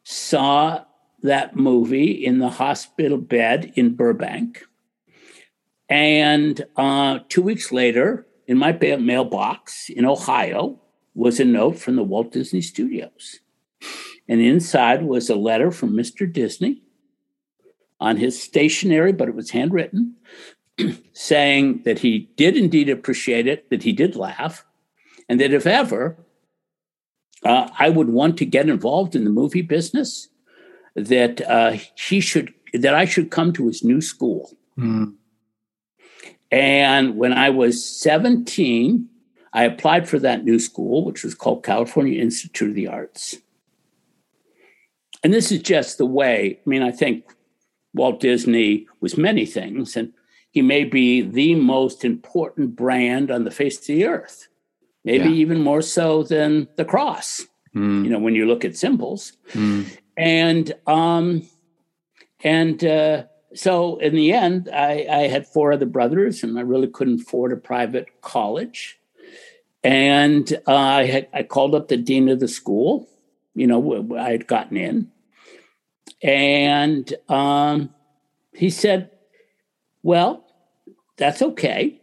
saw 0.05 0.85
that 1.23 1.57
movie 1.57 2.11
in 2.11 2.39
the 2.39 2.51
hospital 2.51 3.17
bed 3.17 3.73
in 3.75 3.95
Burbank. 3.95 4.67
And 5.89 6.63
uh, 6.77 7.21
two 7.31 7.41
weeks 7.41 7.73
later, 7.73 8.27
in 8.47 8.59
my 8.59 8.73
mailbox 8.73 9.89
in 9.89 10.05
Ohio 10.05 10.79
was 11.15 11.41
a 11.41 11.47
note 11.47 11.79
from 11.79 11.97
the 11.97 12.03
Walt 12.03 12.33
Disney 12.33 12.61
Studios. 12.61 13.41
And 14.29 14.43
inside 14.43 15.05
was 15.05 15.31
a 15.31 15.37
letter 15.37 15.71
from 15.71 15.95
Mr. 15.95 16.31
Disney 16.31 16.83
on 17.99 18.19
his 18.19 18.43
stationery, 18.43 19.13
but 19.13 19.29
it 19.29 19.35
was 19.35 19.53
handwritten, 19.53 20.17
saying 21.13 21.83
that 21.85 22.01
he 22.01 22.31
did 22.37 22.57
indeed 22.57 22.89
appreciate 22.89 23.47
it, 23.47 23.69
that 23.71 23.83
he 23.83 23.93
did 23.93 24.17
laugh, 24.17 24.65
and 25.29 25.41
that 25.41 25.53
if 25.53 25.67
ever 25.67 26.17
uh, 27.45 27.69
I 27.79 27.89
would 27.89 28.09
want 28.09 28.37
to 28.39 28.47
get 28.47 28.69
involved 28.69 29.15
in 29.15 29.25
the 29.25 29.31
movie 29.31 29.63
business, 29.63 30.29
that 30.95 31.41
uh, 31.49 31.77
he 31.97 32.21
should, 32.21 32.55
that 32.73 32.95
I 32.95 33.05
should 33.05 33.31
come 33.31 33.53
to 33.55 33.67
his 33.67 33.83
new 33.83 34.01
school. 34.01 34.57
Mm. 34.79 35.15
And 36.51 37.17
when 37.17 37.33
I 37.33 37.51
was 37.51 37.85
17, 37.85 39.09
I 39.55 39.65
applied 39.65 40.09
for 40.09 40.19
that 40.19 40.45
new 40.45 40.59
school, 40.59 41.05
which 41.05 41.25
was 41.25 41.35
called 41.35 41.65
California 41.65 42.21
Institute 42.21 42.71
of 42.71 42.75
the 42.75 42.89
Arts. 42.89 43.37
And 45.25 45.33
this 45.33 45.53
is 45.53 45.63
just 45.63 45.99
the 45.99 46.07
way, 46.07 46.59
I 46.65 46.69
mean, 46.69 46.83
I 46.83 46.91
think 46.91 47.25
Walt 47.95 48.21
Disney 48.21 48.87
was 49.01 49.17
many 49.17 49.47
things, 49.47 49.97
and 49.97 50.13
he 50.53 50.61
may 50.63 50.85
be 50.85 51.23
the 51.23 51.55
most 51.55 52.05
important 52.05 52.77
brand 52.77 53.31
on 53.31 53.45
the 53.45 53.51
face 53.51 53.79
of 53.79 53.87
the 53.87 54.07
earth, 54.07 54.49
maybe 55.03 55.31
yeah. 55.31 55.37
even 55.37 55.63
more 55.63 55.83
so 55.83 56.23
than 56.23 56.69
the 56.77 56.85
cross, 56.85 57.47
mm. 57.75 58.05
you 58.05 58.11
know, 58.11 58.19
when 58.19 58.35
you 58.35 58.47
look 58.47 58.65
at 58.65 58.77
symbols. 58.77 59.33
Mm. 59.53 59.97
And, 60.17 60.73
um, 60.87 61.49
and, 62.45 62.85
uh, 62.85 63.25
so 63.55 63.97
in 63.99 64.15
the 64.15 64.33
end, 64.33 64.69
I, 64.73 65.07
I, 65.11 65.29
had 65.29 65.47
four 65.47 65.73
other 65.73 65.87
brothers, 65.87 66.43
and 66.43 66.59
I 66.59 66.63
really 66.63 66.89
couldn't 66.89 67.21
afford 67.21 67.53
a 67.53 67.57
private 67.57 68.23
college. 68.23 68.99
And 69.85 70.51
uh, 70.67 70.75
I, 70.75 71.05
had, 71.05 71.29
I 71.35 71.43
called 71.43 71.75
up 71.75 71.89
the 71.89 71.99
dean 71.99 72.31
of 72.31 72.41
the 72.41 72.49
school. 72.49 73.09
You 73.55 73.67
know, 73.67 74.17
I 74.17 74.31
had 74.31 74.47
gotten 74.47 74.79
in, 74.79 75.11
and 76.23 77.13
um, 77.29 77.91
he 78.55 78.71
said, 78.71 79.11
"Well, 80.03 80.45
that's 81.17 81.43
okay, 81.43 82.01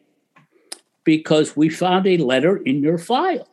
because 1.03 1.55
we 1.55 1.69
found 1.69 2.07
a 2.07 2.17
letter 2.17 2.57
in 2.57 2.81
your 2.81 2.97
file." 2.97 3.47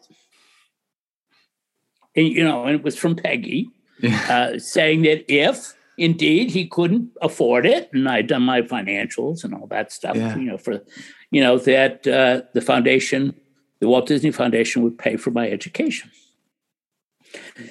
And 2.14 2.26
you 2.28 2.44
know, 2.44 2.64
and 2.64 2.74
it 2.76 2.82
was 2.82 2.96
from 2.96 3.16
Peggy, 3.16 3.68
uh, 4.28 4.58
saying 4.58 5.02
that 5.02 5.24
if 5.32 5.74
indeed 5.98 6.50
he 6.50 6.66
couldn't 6.66 7.10
afford 7.22 7.64
it 7.64 7.88
and 7.92 8.08
i'd 8.08 8.26
done 8.26 8.42
my 8.42 8.60
financials 8.60 9.44
and 9.44 9.54
all 9.54 9.66
that 9.66 9.90
stuff 9.90 10.16
yeah. 10.16 10.36
you 10.36 10.44
know 10.44 10.58
for 10.58 10.82
you 11.30 11.40
know 11.40 11.58
that 11.58 12.06
uh, 12.06 12.42
the 12.52 12.60
foundation 12.60 13.34
the 13.80 13.88
walt 13.88 14.06
disney 14.06 14.30
foundation 14.30 14.82
would 14.82 14.98
pay 14.98 15.16
for 15.16 15.30
my 15.30 15.48
education 15.48 16.10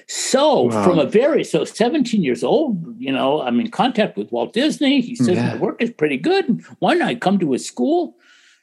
so 0.08 0.64
wow. 0.64 0.84
from 0.84 1.00
a 1.00 1.06
very 1.06 1.44
so 1.44 1.64
17 1.64 2.24
years 2.24 2.44
old 2.44 3.00
you 3.00 3.12
know 3.12 3.42
i'm 3.42 3.60
in 3.60 3.70
contact 3.70 4.18
with 4.18 4.32
walt 4.32 4.54
disney 4.54 5.02
he 5.02 5.16
says 5.16 5.36
yeah. 5.36 5.54
my 5.54 5.58
work 5.58 5.82
is 5.82 5.92
pretty 5.92 6.18
good 6.18 6.64
why 6.80 6.94
not 6.94 7.08
I 7.08 7.16
come 7.16 7.40
to 7.40 7.52
his 7.52 7.66
school 7.66 8.16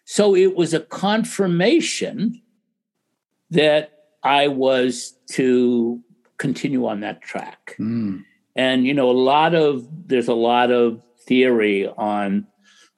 so 0.05 0.35
it 0.35 0.57
was 0.57 0.75
a 0.75 0.81
confirmation 0.81 2.43
that 3.51 3.93
I 4.23 4.49
was 4.49 5.15
to 5.33 6.01
continue 6.39 6.87
on 6.87 7.01
that 7.01 7.23
track. 7.23 7.77
Mm. 7.79 8.25
And 8.57 8.87
you 8.87 8.95
know, 8.95 9.11
a 9.11 9.13
lot 9.13 9.55
of 9.55 9.87
there's 10.07 10.29
a 10.29 10.35
lot 10.35 10.71
of 10.71 11.03
theory 11.27 11.89
on 11.97 12.47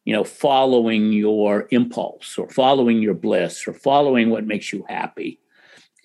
you 0.05 0.15
know 0.15 0.25
following 0.25 1.13
your 1.13 1.69
impulse 1.71 2.39
or 2.39 2.49
following 2.51 3.01
your 3.01 3.15
bliss 3.15 3.67
or 3.69 3.75
following 3.75 4.31
what 4.31 4.47
makes 4.47 4.73
you 4.73 4.85
happy 4.89 5.39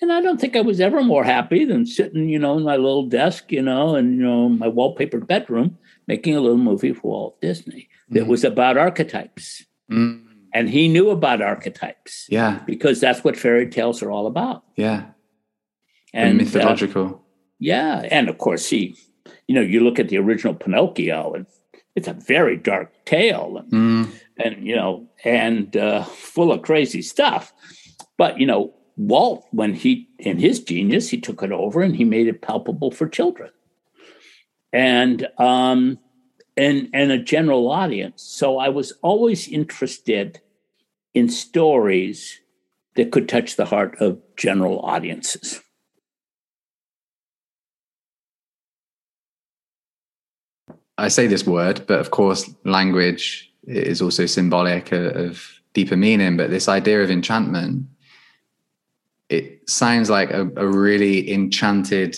and 0.01 0.11
i 0.11 0.21
don't 0.21 0.39
think 0.39 0.55
i 0.55 0.61
was 0.61 0.79
ever 0.79 1.03
more 1.03 1.23
happy 1.23 1.65
than 1.65 1.85
sitting 1.85 2.29
you 2.29 2.39
know 2.39 2.57
in 2.57 2.63
my 2.63 2.75
little 2.75 3.07
desk 3.07 3.51
you 3.51 3.61
know 3.61 3.95
and 3.95 4.15
you 4.15 4.23
know 4.23 4.49
my 4.49 4.67
wallpapered 4.67 5.27
bedroom 5.27 5.77
making 6.07 6.35
a 6.35 6.41
little 6.41 6.57
movie 6.57 6.93
for 6.93 7.11
walt 7.11 7.41
disney 7.41 7.89
that 8.09 8.21
mm-hmm. 8.21 8.29
was 8.29 8.43
about 8.43 8.77
archetypes. 8.77 9.65
Mm. 9.91 10.23
and 10.53 10.69
he 10.69 10.87
knew 10.87 11.09
about 11.09 11.41
archetypes 11.41 12.27
yeah. 12.29 12.59
because 12.67 12.99
that's 12.99 13.23
what 13.23 13.35
fairy 13.35 13.67
tales 13.67 14.03
are 14.03 14.11
all 14.11 14.27
about. 14.27 14.63
Yeah. 14.75 15.05
And, 16.13 16.29
and 16.29 16.37
mythological. 16.37 17.05
Uh, 17.05 17.17
yeah 17.57 18.07
and 18.11 18.29
of 18.29 18.37
course 18.37 18.69
he 18.69 18.95
you 19.47 19.55
know 19.55 19.61
you 19.61 19.79
look 19.79 19.97
at 19.97 20.09
the 20.09 20.17
original 20.17 20.53
pinocchio 20.53 21.33
and 21.33 21.47
it's 21.95 22.07
a 22.07 22.13
very 22.13 22.55
dark 22.55 22.93
tale. 23.05 23.57
And, 23.57 23.71
mm. 23.71 24.11
and 24.37 24.65
you 24.65 24.75
know 24.75 25.07
and 25.23 25.75
uh, 25.75 26.03
full 26.03 26.51
of 26.51 26.61
crazy 26.61 27.01
stuff. 27.01 27.53
But 28.17 28.39
you 28.39 28.45
know 28.45 28.73
walt 28.99 29.47
when 29.51 29.73
he 29.73 30.09
in 30.19 30.37
his 30.37 30.59
genius 30.59 31.07
he 31.09 31.19
took 31.19 31.41
it 31.41 31.53
over 31.53 31.81
and 31.81 31.95
he 31.95 32.03
made 32.03 32.27
it 32.27 32.41
palpable 32.41 32.91
for 32.91 33.07
children. 33.07 33.49
And 34.73 35.27
um 35.37 35.97
and 36.57 36.89
and 36.93 37.11
a 37.11 37.17
general 37.17 37.71
audience. 37.71 38.21
So 38.21 38.57
i 38.57 38.67
was 38.67 38.91
always 39.01 39.47
interested 39.47 40.41
in 41.13 41.29
stories 41.29 42.41
that 42.95 43.11
could 43.11 43.29
touch 43.29 43.55
the 43.55 43.65
heart 43.65 43.95
of 44.01 44.19
general 44.35 44.79
audiences. 44.81 45.61
I 50.97 51.07
say 51.07 51.27
this 51.27 51.45
word, 51.47 51.85
but 51.87 52.01
of 52.01 52.11
course, 52.11 52.53
language 52.65 53.49
is 53.65 54.01
also 54.01 54.25
symbolic 54.25 54.91
of, 54.91 55.15
of 55.15 55.61
deeper 55.73 55.95
meaning. 55.95 56.35
But 56.35 56.49
this 56.49 56.67
idea 56.67 57.01
of 57.01 57.09
enchantment, 57.09 57.85
it 59.29 59.69
sounds 59.69 60.09
like 60.09 60.31
a, 60.31 60.41
a 60.55 60.67
really 60.67 61.31
enchanted 61.31 62.17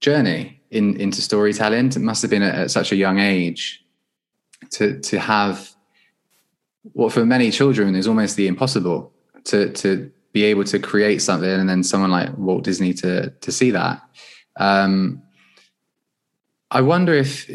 journey 0.00 0.60
in, 0.70 0.98
into 0.98 1.20
storytelling. 1.22 1.88
It 1.88 1.98
must 1.98 2.22
have 2.22 2.30
been 2.30 2.42
at, 2.42 2.54
at 2.54 2.70
such 2.70 2.92
a 2.92 2.96
young 2.96 3.18
age 3.18 3.84
to 4.70 4.98
to 5.00 5.18
have 5.18 5.70
what 6.92 7.12
for 7.12 7.24
many 7.26 7.50
children 7.50 7.94
is 7.94 8.08
almost 8.08 8.36
the 8.36 8.46
impossible 8.46 9.12
to 9.44 9.70
to 9.72 10.10
be 10.32 10.44
able 10.44 10.64
to 10.64 10.78
create 10.78 11.20
something 11.20 11.48
and 11.48 11.68
then 11.68 11.82
someone 11.82 12.10
like 12.10 12.36
Walt 12.36 12.64
Disney 12.64 12.92
to 12.94 13.30
to 13.30 13.52
see 13.52 13.70
that. 13.70 14.02
Um, 14.58 15.22
I 16.70 16.80
wonder 16.80 17.14
if 17.14 17.48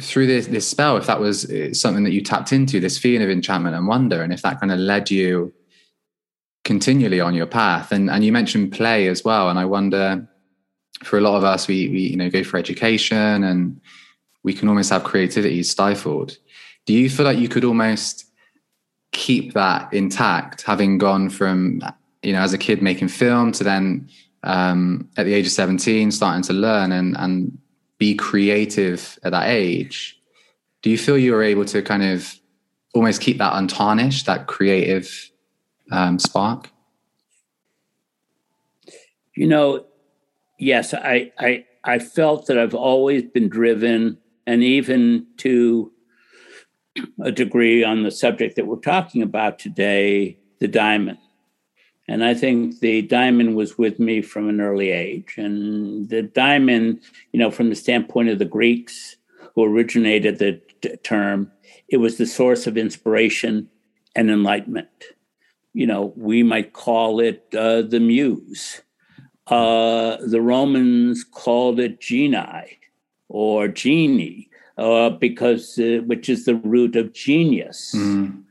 through 0.00 0.26
this, 0.26 0.46
this 0.46 0.68
spell, 0.68 0.96
if 0.96 1.06
that 1.06 1.20
was 1.20 1.50
uh, 1.50 1.72
something 1.74 2.04
that 2.04 2.12
you 2.12 2.22
tapped 2.22 2.52
into, 2.52 2.80
this 2.80 2.98
feeling 2.98 3.22
of 3.22 3.30
enchantment 3.30 3.76
and 3.76 3.86
wonder, 3.86 4.22
and 4.22 4.32
if 4.32 4.42
that 4.42 4.60
kind 4.60 4.72
of 4.72 4.78
led 4.78 5.10
you 5.10 5.52
continually 6.64 7.20
on 7.20 7.34
your 7.34 7.46
path. 7.46 7.92
And 7.92 8.10
and 8.10 8.24
you 8.24 8.32
mentioned 8.32 8.72
play 8.72 9.08
as 9.08 9.24
well, 9.24 9.48
and 9.48 9.58
I 9.58 9.64
wonder 9.64 10.28
for 11.04 11.16
a 11.16 11.20
lot 11.22 11.36
of 11.36 11.44
us, 11.44 11.66
we, 11.66 11.88
we 11.88 12.00
you 12.00 12.16
know 12.16 12.30
go 12.30 12.44
for 12.44 12.58
education, 12.58 13.44
and 13.44 13.80
we 14.42 14.52
can 14.52 14.68
almost 14.68 14.90
have 14.90 15.04
creativity 15.04 15.62
stifled. 15.62 16.36
Do 16.86 16.92
you 16.92 17.10
feel 17.10 17.26
like 17.26 17.38
you 17.38 17.48
could 17.48 17.64
almost 17.64 18.26
keep 19.12 19.54
that 19.54 19.92
intact, 19.92 20.62
having 20.62 20.98
gone 20.98 21.30
from 21.30 21.82
you 22.22 22.32
know 22.32 22.40
as 22.40 22.52
a 22.52 22.58
kid 22.58 22.82
making 22.82 23.08
film 23.08 23.52
to 23.52 23.64
then 23.64 24.08
um, 24.42 25.08
at 25.16 25.24
the 25.24 25.34
age 25.34 25.46
of 25.46 25.52
seventeen 25.52 26.10
starting 26.10 26.42
to 26.42 26.52
learn 26.52 26.92
and 26.92 27.16
and 27.16 27.58
be 27.98 28.14
creative 28.14 29.18
at 29.24 29.32
that 29.32 29.48
age, 29.48 30.18
do 30.82 30.88
you 30.90 30.96
feel 30.96 31.18
you 31.18 31.32
were 31.32 31.42
able 31.42 31.66
to 31.66 31.82
kind 31.82 32.02
of 32.02 32.34
almost 32.94 33.20
keep 33.20 33.38
that 33.38 33.54
untarnished, 33.54 34.26
that 34.26 34.46
creative 34.46 35.30
um, 35.90 36.18
spark? 36.18 36.70
You 39.34 39.46
know, 39.46 39.86
yes, 40.58 40.92
I, 40.94 41.32
I 41.38 41.64
I 41.84 41.98
felt 41.98 42.46
that 42.46 42.58
I've 42.58 42.74
always 42.74 43.22
been 43.24 43.48
driven, 43.48 44.18
and 44.46 44.62
even 44.62 45.26
to 45.38 45.92
a 47.22 47.32
degree 47.32 47.84
on 47.84 48.02
the 48.02 48.10
subject 48.10 48.56
that 48.56 48.66
we're 48.66 48.76
talking 48.76 49.22
about 49.22 49.58
today, 49.58 50.38
the 50.58 50.68
daimon. 50.68 51.18
And 52.08 52.24
I 52.24 52.34
think 52.34 52.80
the 52.80 53.02
daimon 53.02 53.54
was 53.54 53.78
with 53.78 54.00
me 54.00 54.20
from 54.20 54.48
an 54.48 54.60
early 54.60 54.90
age. 54.90 55.34
And 55.36 56.08
the 56.08 56.22
daimon, 56.22 57.00
you 57.32 57.38
know, 57.38 57.52
from 57.52 57.68
the 57.68 57.76
standpoint 57.76 58.30
of 58.30 58.40
the 58.40 58.44
Greeks 58.44 59.16
who 59.54 59.64
originated 59.64 60.38
the 60.38 60.60
t- 60.82 60.96
term, 61.04 61.52
it 61.88 61.98
was 61.98 62.18
the 62.18 62.26
source 62.26 62.66
of 62.66 62.76
inspiration 62.76 63.68
and 64.16 64.28
enlightenment. 64.28 64.88
You 65.72 65.86
know, 65.86 66.12
we 66.16 66.42
might 66.42 66.72
call 66.72 67.20
it 67.20 67.44
uh, 67.56 67.82
the 67.82 68.00
muse. 68.00 68.82
Uh, 69.46 70.16
the 70.26 70.40
Romans 70.40 71.24
called 71.24 71.80
it 71.80 72.00
geni 72.00 72.78
or 73.28 73.68
genie, 73.68 74.48
uh, 74.78 75.10
because 75.10 75.78
uh, 75.78 76.00
which 76.06 76.28
is 76.28 76.44
the 76.44 76.56
root 76.56 76.96
of 76.96 77.12
genius. 77.12 77.94
Mm. 77.96 78.42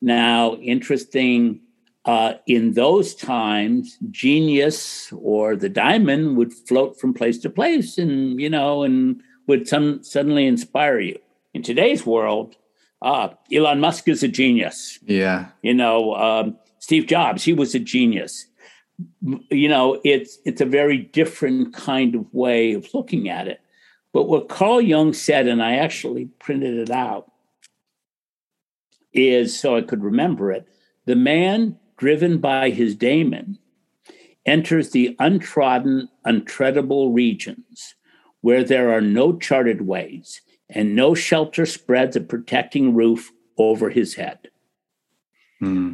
Now, 0.00 0.54
interesting 0.56 1.60
uh, 2.04 2.34
in 2.46 2.72
those 2.72 3.14
times, 3.14 3.96
genius 4.10 5.12
or 5.12 5.54
the 5.54 5.68
daimon 5.68 6.34
would 6.36 6.52
float 6.52 6.98
from 6.98 7.14
place 7.14 7.38
to 7.38 7.50
place, 7.50 7.98
and 7.98 8.40
you 8.40 8.50
know, 8.50 8.82
and 8.82 9.22
would 9.46 9.68
some 9.68 10.02
suddenly 10.02 10.46
inspire 10.46 10.98
you. 10.98 11.18
In 11.54 11.62
today's 11.62 12.04
world, 12.04 12.56
uh, 13.02 13.28
Elon 13.52 13.80
Musk 13.80 14.08
is 14.08 14.22
a 14.22 14.28
genius. 14.28 14.98
Yeah, 15.06 15.48
you 15.62 15.74
know, 15.74 16.14
um, 16.14 16.58
Steve 16.82 17.06
Jobs, 17.06 17.44
he 17.44 17.52
was 17.52 17.76
a 17.76 17.78
genius. 17.78 18.46
You 19.22 19.68
know, 19.68 20.00
it's 20.04 20.38
it's 20.44 20.60
a 20.60 20.66
very 20.66 20.98
different 20.98 21.72
kind 21.74 22.16
of 22.16 22.26
way 22.34 22.72
of 22.72 22.92
looking 22.92 23.28
at 23.28 23.46
it. 23.46 23.60
But 24.12 24.24
what 24.24 24.48
Carl 24.48 24.80
Jung 24.80 25.12
said, 25.12 25.46
and 25.46 25.62
I 25.62 25.76
actually 25.76 26.26
printed 26.40 26.76
it 26.76 26.90
out, 26.90 27.30
is 29.12 29.56
so 29.56 29.76
I 29.76 29.82
could 29.82 30.02
remember 30.02 30.50
it. 30.50 30.66
The 31.04 31.14
man 31.14 31.78
driven 31.98 32.38
by 32.38 32.70
his 32.70 32.96
daemon, 32.96 33.60
enters 34.44 34.90
the 34.90 35.14
untrodden, 35.20 36.08
untreadable 36.26 37.14
regions 37.14 37.94
where 38.40 38.64
there 38.64 38.90
are 38.90 39.00
no 39.00 39.38
charted 39.38 39.82
ways 39.82 40.40
and 40.68 40.96
no 40.96 41.14
shelter 41.14 41.64
spreads 41.64 42.16
a 42.16 42.20
protecting 42.20 42.92
roof 42.92 43.30
over 43.56 43.88
his 43.88 44.16
head. 44.16 44.48
Hmm. 45.60 45.92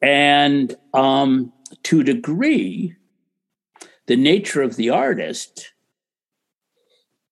And 0.00 0.74
um, 0.94 1.52
to 1.84 2.00
a 2.00 2.04
degree, 2.04 2.94
the 4.06 4.16
nature 4.16 4.62
of 4.62 4.76
the 4.76 4.90
artist 4.90 5.72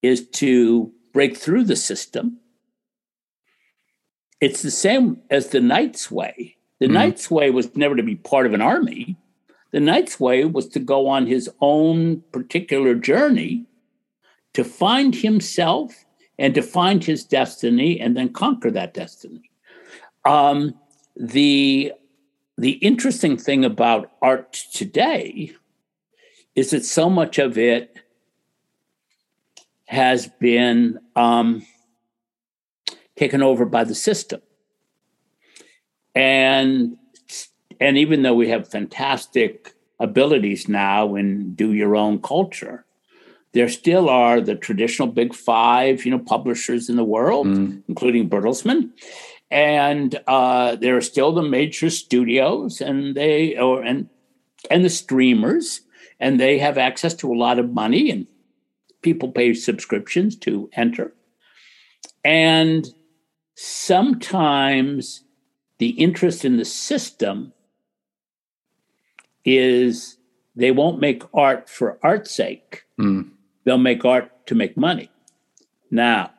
is 0.03 0.29
to 0.29 0.93
break 1.13 1.37
through 1.37 1.65
the 1.65 1.77
system. 1.77 2.39
It's 4.41 4.63
the 4.63 4.71
same 4.71 5.23
as 5.31 5.49
the 5.49 5.61
knight's 5.61 6.11
way. 6.11 6.57
The 6.79 6.87
mm. 6.87 6.93
Knight's 6.93 7.31
Way 7.31 7.51
was 7.51 7.75
never 7.75 7.97
to 7.97 8.03
be 8.03 8.17
part 8.17 8.47
of 8.47 8.55
an 8.55 8.61
army. 8.61 9.17
The 9.73 9.81
Knight's 9.81 10.21
Way 10.21 10.45
was 10.45 10.69
to 10.69 10.79
go 10.79 11.09
on 11.09 11.27
his 11.27 11.51
own 11.61 12.23
particular 12.33 12.95
journey 12.95 13.67
to 14.55 14.65
find 14.65 15.15
himself 15.15 16.05
and 16.39 16.55
to 16.55 16.63
find 16.63 17.03
his 17.03 17.25
destiny 17.25 18.01
and 18.01 18.17
then 18.17 18.33
conquer 18.33 18.71
that 18.71 18.95
destiny. 18.95 19.51
Um, 20.25 20.75
the 21.17 21.93
the 22.59 22.73
interesting 22.73 23.37
thing 23.37 23.65
about 23.65 24.13
art 24.23 24.53
today 24.73 25.53
is 26.55 26.71
that 26.71 26.85
so 26.85 27.11
much 27.11 27.39
of 27.39 27.59
it 27.59 27.97
has 29.87 30.27
been 30.41 30.99
um, 31.15 31.65
taken 33.17 33.43
over 33.43 33.65
by 33.65 33.85
the 33.85 33.95
system 33.95 34.41
and 36.15 36.97
and 37.79 37.99
even 37.99 38.23
though 38.23 38.35
we 38.35 38.49
have 38.49 38.69
fantastic 38.69 39.75
abilities 40.01 40.69
now 40.69 41.15
in 41.15 41.55
do 41.55 41.73
your 41.73 41.95
own 41.95 42.21
culture 42.21 42.85
there 43.53 43.69
still 43.69 44.11
are 44.11 44.41
the 44.41 44.55
traditional 44.55 45.09
big 45.09 45.35
five 45.35 46.05
you 46.05 46.11
know 46.11 46.19
publishers 46.19 46.89
in 46.89 46.97
the 46.97 47.05
world 47.05 47.47
mm. 47.47 47.83
including 47.89 48.29
bertelsmann 48.29 48.91
and 49.51 50.21
uh, 50.27 50.77
there 50.77 50.97
are 50.97 51.03
still 51.03 51.33
the 51.33 51.43
major 51.43 51.91
studios 51.91 52.81
and 52.81 53.15
they 53.15 53.57
or 53.57 53.83
and 53.83 54.09
and 54.71 54.85
the 54.85 54.91
streamers 54.91 55.83
and 56.19 56.41
they 56.41 56.59
have 56.59 56.79
access 56.79 57.15
to 57.15 57.33
a 57.33 57.37
lot 57.37 57.59
of 57.59 57.73
money 57.73 58.11
and 58.11 58.27
people 59.03 59.31
pay 59.31 59.55
subscriptions 59.55 60.37
to 60.37 60.69
enter 60.73 61.13
and 62.25 62.89
sometimes 63.55 65.23
the 65.79 65.91
interest 65.91 66.45
in 66.45 66.57
the 66.57 66.65
system 66.65 67.53
is 69.45 70.17
they 70.55 70.71
won't 70.71 71.01
make 71.01 71.23
art 71.35 71.69
for 71.69 71.99
art's 72.03 72.35
sake. 72.35 72.85
Mm. 72.99 73.31
They'll 73.65 73.79
make 73.79 74.05
art 74.05 74.47
to 74.47 74.55
make 74.55 74.77
money. 74.77 75.11
Now, 75.91 76.33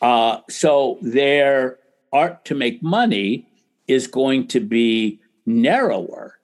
uh, 0.00 0.38
so 0.48 0.98
their 1.02 1.78
art 2.12 2.44
to 2.46 2.54
make 2.54 2.82
money 2.82 3.48
is 3.88 4.06
going 4.06 4.46
to 4.48 4.60
be 4.60 5.20
narrower 5.46 6.38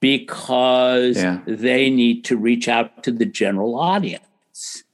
because 0.00 1.16
yeah. 1.16 1.40
they 1.46 1.90
need 1.90 2.24
to 2.24 2.36
reach 2.36 2.68
out 2.68 3.02
to 3.02 3.10
the 3.10 3.24
general 3.24 3.78
audience. 3.78 4.84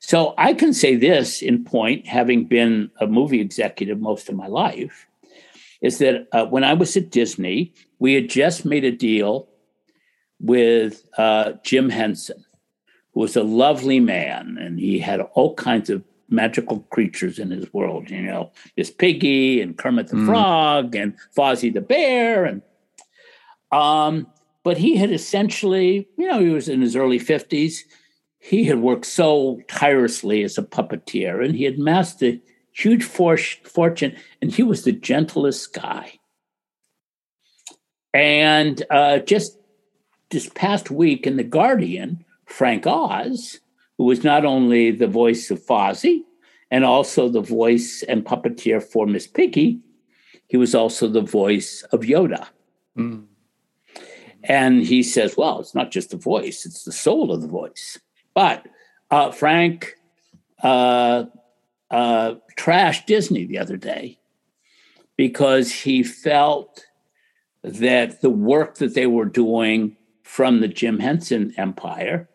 So 0.00 0.34
I 0.36 0.54
can 0.54 0.74
say 0.74 0.96
this 0.96 1.40
in 1.40 1.64
point, 1.64 2.06
having 2.06 2.44
been 2.44 2.90
a 3.00 3.06
movie 3.06 3.40
executive 3.40 4.00
most 4.00 4.28
of 4.28 4.34
my 4.34 4.48
life, 4.48 5.06
is 5.80 5.98
that 5.98 6.26
uh, 6.32 6.46
when 6.46 6.64
I 6.64 6.74
was 6.74 6.96
at 6.96 7.10
Disney, 7.10 7.72
we 7.98 8.14
had 8.14 8.28
just 8.28 8.64
made 8.64 8.84
a 8.84 8.90
deal 8.90 9.48
with 10.40 11.04
uh, 11.16 11.52
Jim 11.62 11.90
Henson, 11.90 12.44
who 13.14 13.20
was 13.20 13.36
a 13.36 13.44
lovely 13.44 14.00
man, 14.00 14.58
and 14.60 14.80
he 14.80 14.98
had 14.98 15.20
all 15.20 15.54
kinds 15.54 15.90
of 15.90 16.02
magical 16.30 16.80
creatures 16.90 17.38
in 17.38 17.50
his 17.50 17.72
world. 17.72 18.10
You 18.10 18.22
know, 18.22 18.52
Miss 18.76 18.90
Piggy 18.90 19.60
and 19.60 19.76
Kermit 19.76 20.08
the 20.08 20.16
mm. 20.16 20.26
Frog 20.26 20.94
and 20.94 21.16
Fozzie 21.36 21.72
the 21.72 21.80
Bear, 21.80 22.44
and 22.44 22.62
um, 23.72 24.26
but 24.62 24.78
he 24.78 24.96
had 24.96 25.10
essentially, 25.10 26.08
you 26.16 26.28
know, 26.28 26.40
he 26.40 26.50
was 26.50 26.68
in 26.68 26.80
his 26.80 26.96
early 26.96 27.18
fifties. 27.18 27.84
He 28.38 28.64
had 28.64 28.80
worked 28.80 29.04
so 29.04 29.60
tirelessly 29.68 30.42
as 30.42 30.56
a 30.56 30.62
puppeteer, 30.62 31.44
and 31.44 31.54
he 31.54 31.64
had 31.64 31.74
amassed 31.74 32.22
a 32.22 32.40
huge 32.72 33.04
for- 33.04 33.36
fortune, 33.36 34.16
and 34.40 34.50
he 34.50 34.62
was 34.62 34.84
the 34.84 34.92
gentlest 34.92 35.74
guy. 35.74 36.18
And 38.14 38.82
uh, 38.90 39.18
just 39.18 39.58
this 40.30 40.50
past 40.54 40.90
week 40.90 41.26
in 41.26 41.36
The 41.36 41.44
Guardian, 41.44 42.24
Frank 42.46 42.86
Oz, 42.86 43.60
who 44.00 44.06
was 44.06 44.24
not 44.24 44.46
only 44.46 44.90
the 44.90 45.06
voice 45.06 45.50
of 45.50 45.62
Fozzie 45.62 46.22
and 46.70 46.86
also 46.86 47.28
the 47.28 47.42
voice 47.42 48.02
and 48.08 48.24
puppeteer 48.24 48.82
for 48.82 49.06
Miss 49.06 49.26
Piggy, 49.26 49.78
he 50.46 50.56
was 50.56 50.74
also 50.74 51.06
the 51.06 51.20
voice 51.20 51.82
of 51.92 52.00
Yoda. 52.00 52.48
Mm. 52.96 53.26
And 54.42 54.82
he 54.82 55.02
says, 55.02 55.36
well, 55.36 55.60
it's 55.60 55.74
not 55.74 55.90
just 55.90 56.12
the 56.12 56.16
voice, 56.16 56.64
it's 56.64 56.84
the 56.84 56.92
soul 56.92 57.30
of 57.30 57.42
the 57.42 57.46
voice. 57.46 58.00
But 58.32 58.66
uh, 59.10 59.32
Frank 59.32 59.96
uh, 60.62 61.24
uh, 61.90 62.36
trashed 62.58 63.04
Disney 63.04 63.44
the 63.44 63.58
other 63.58 63.76
day 63.76 64.18
because 65.18 65.70
he 65.70 66.02
felt 66.02 66.86
that 67.62 68.22
the 68.22 68.30
work 68.30 68.76
that 68.76 68.94
they 68.94 69.06
were 69.06 69.26
doing 69.26 69.98
from 70.22 70.62
the 70.62 70.68
Jim 70.68 71.00
Henson 71.00 71.52
empire 71.58 72.29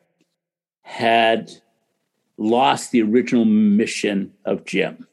had 0.86 1.52
lost 2.38 2.92
the 2.92 3.02
original 3.02 3.44
mission 3.44 4.32
of 4.46 4.66
Jim, 4.66 5.08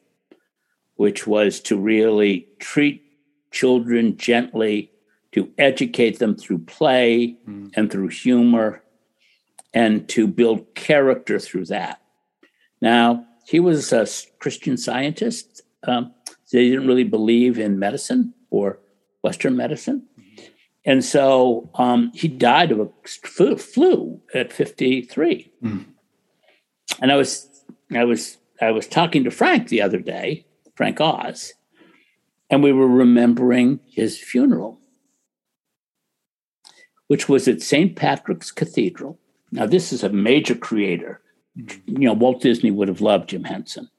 which 0.97 1.25
was 1.25 1.59
to 1.59 1.75
really 1.75 2.47
treat 2.59 3.03
children 3.49 4.15
gently, 4.15 4.91
to 5.31 5.51
educate 5.57 6.19
them 6.19 6.35
through 6.35 6.59
play 6.59 7.35
mm. 7.49 7.71
and 7.75 7.91
through 7.91 8.09
humor, 8.09 8.83
and 9.73 10.07
to 10.09 10.27
build 10.27 10.75
character 10.75 11.39
through 11.39 11.65
that. 11.65 11.99
Now, 12.79 13.25
he 13.47 13.59
was 13.59 13.91
a 13.91 14.07
Christian 14.37 14.77
scientist. 14.77 15.63
Um, 15.87 16.13
they 16.51 16.69
didn't 16.69 16.87
really 16.87 17.03
believe 17.03 17.57
in 17.57 17.79
medicine 17.79 18.35
or 18.51 18.77
Western 19.23 19.57
medicine. 19.57 20.05
And 20.85 21.03
so 21.03 21.69
um, 21.75 22.11
he 22.13 22.27
died 22.27 22.71
of 22.71 22.79
a 22.79 23.57
flu 23.57 24.21
at 24.33 24.51
53. 24.51 25.51
Mm. 25.63 25.85
And 27.01 27.11
I 27.11 27.15
was, 27.15 27.63
I 27.95 28.03
was, 28.03 28.37
I 28.61 28.71
was 28.71 28.87
talking 28.87 29.23
to 29.23 29.31
Frank 29.31 29.69
the 29.69 29.81
other 29.81 29.99
day, 29.99 30.45
Frank 30.75 30.99
Oz, 30.99 31.53
and 32.49 32.61
we 32.61 32.73
were 32.73 32.87
remembering 32.87 33.79
his 33.89 34.19
funeral, 34.19 34.79
which 37.07 37.29
was 37.29 37.47
at 37.47 37.61
St. 37.61 37.95
Patrick's 37.95 38.51
Cathedral. 38.51 39.17
Now, 39.51 39.65
this 39.65 39.93
is 39.93 40.03
a 40.03 40.09
major 40.09 40.55
creator. 40.55 41.21
You 41.55 41.75
know, 41.85 42.13
Walt 42.13 42.41
Disney 42.41 42.71
would 42.71 42.89
have 42.89 43.01
loved 43.01 43.29
Jim 43.29 43.45
Henson. 43.45 43.89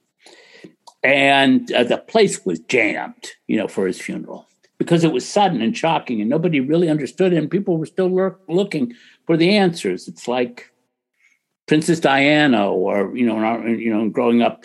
And 1.03 1.71
uh, 1.73 1.85
the 1.85 1.99
place 1.99 2.45
was 2.45 2.61
jammed, 2.61 3.31
you 3.47 3.57
know, 3.57 3.69
for 3.69 3.87
his 3.87 4.01
funeral 4.01 4.49
because 4.79 5.05
it 5.05 5.13
was 5.13 5.27
sudden 5.27 5.63
and 5.63 5.77
shocking 5.77 6.21
and 6.21 6.29
nobody 6.29 6.61
really 6.61 6.89
understood 6.89 7.33
it 7.33 7.39
and 7.39 7.51
people 7.51 7.79
were 7.79 7.87
still 7.87 8.09
lurk, 8.09 8.41
looking 8.49 8.93
for 9.27 9.37
the 9.37 9.57
answers. 9.57 10.09
It's 10.09 10.29
like 10.29 10.71
princess 11.67 12.01
diana 12.01 12.71
or 12.71 13.17
you 13.17 13.25
know 13.25 13.65
you 13.67 13.91
know 13.95 14.09
growing 14.09 14.43
up 14.43 14.65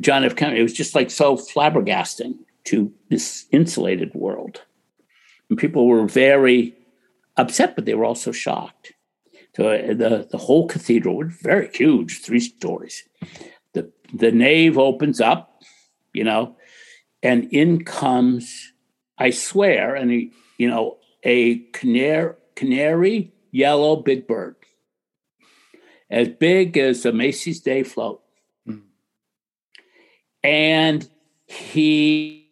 john 0.00 0.24
f. 0.24 0.34
Kennedy 0.34 0.58
it 0.58 0.64
was 0.64 0.72
just 0.72 0.94
like 0.94 1.10
so 1.10 1.36
flabbergasting 1.36 2.34
to 2.64 2.92
this 3.08 3.46
insulated 3.52 4.12
world. 4.14 4.62
And 5.48 5.58
people 5.58 5.86
were 5.86 6.06
very 6.06 6.74
upset 7.36 7.76
but 7.76 7.84
they 7.84 7.94
were 7.94 8.04
also 8.04 8.32
shocked. 8.32 8.92
So 9.56 9.68
uh, 9.68 9.94
the, 9.94 10.28
the 10.30 10.38
whole 10.38 10.68
cathedral 10.68 11.16
was 11.16 11.32
very 11.40 11.70
huge 11.72 12.22
three 12.22 12.40
stories. 12.40 13.04
The, 13.72 13.90
the 14.12 14.32
nave 14.32 14.78
opens 14.78 15.20
up 15.20 15.62
you 16.12 16.24
know 16.24 16.56
and 17.22 17.44
in 17.52 17.84
comes 17.84 18.69
I 19.20 19.30
swear, 19.30 19.94
and 19.94 20.10
he, 20.10 20.32
you 20.56 20.68
know, 20.68 20.96
a 21.22 21.58
canary, 21.72 22.34
canary 22.56 23.32
yellow 23.50 23.96
big 23.96 24.26
bird, 24.26 24.56
as 26.08 26.28
big 26.28 26.78
as 26.78 27.04
a 27.04 27.12
Macy's 27.12 27.60
Day 27.60 27.82
float. 27.82 28.22
And 30.42 31.06
he, 31.46 32.50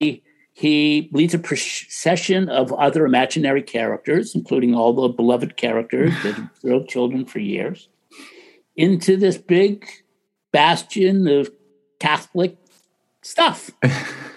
he 0.00 0.22
he 0.54 1.10
leads 1.12 1.34
a 1.34 1.38
procession 1.38 2.48
of 2.48 2.72
other 2.72 3.04
imaginary 3.04 3.62
characters, 3.62 4.34
including 4.34 4.74
all 4.74 4.94
the 4.94 5.08
beloved 5.08 5.58
characters 5.58 6.14
that 6.22 6.48
thrilled 6.62 6.88
children 6.88 7.26
for 7.26 7.40
years, 7.40 7.90
into 8.74 9.18
this 9.18 9.36
big 9.36 9.86
bastion 10.52 11.28
of 11.28 11.50
Catholic 12.00 12.56
stuff. 13.20 13.70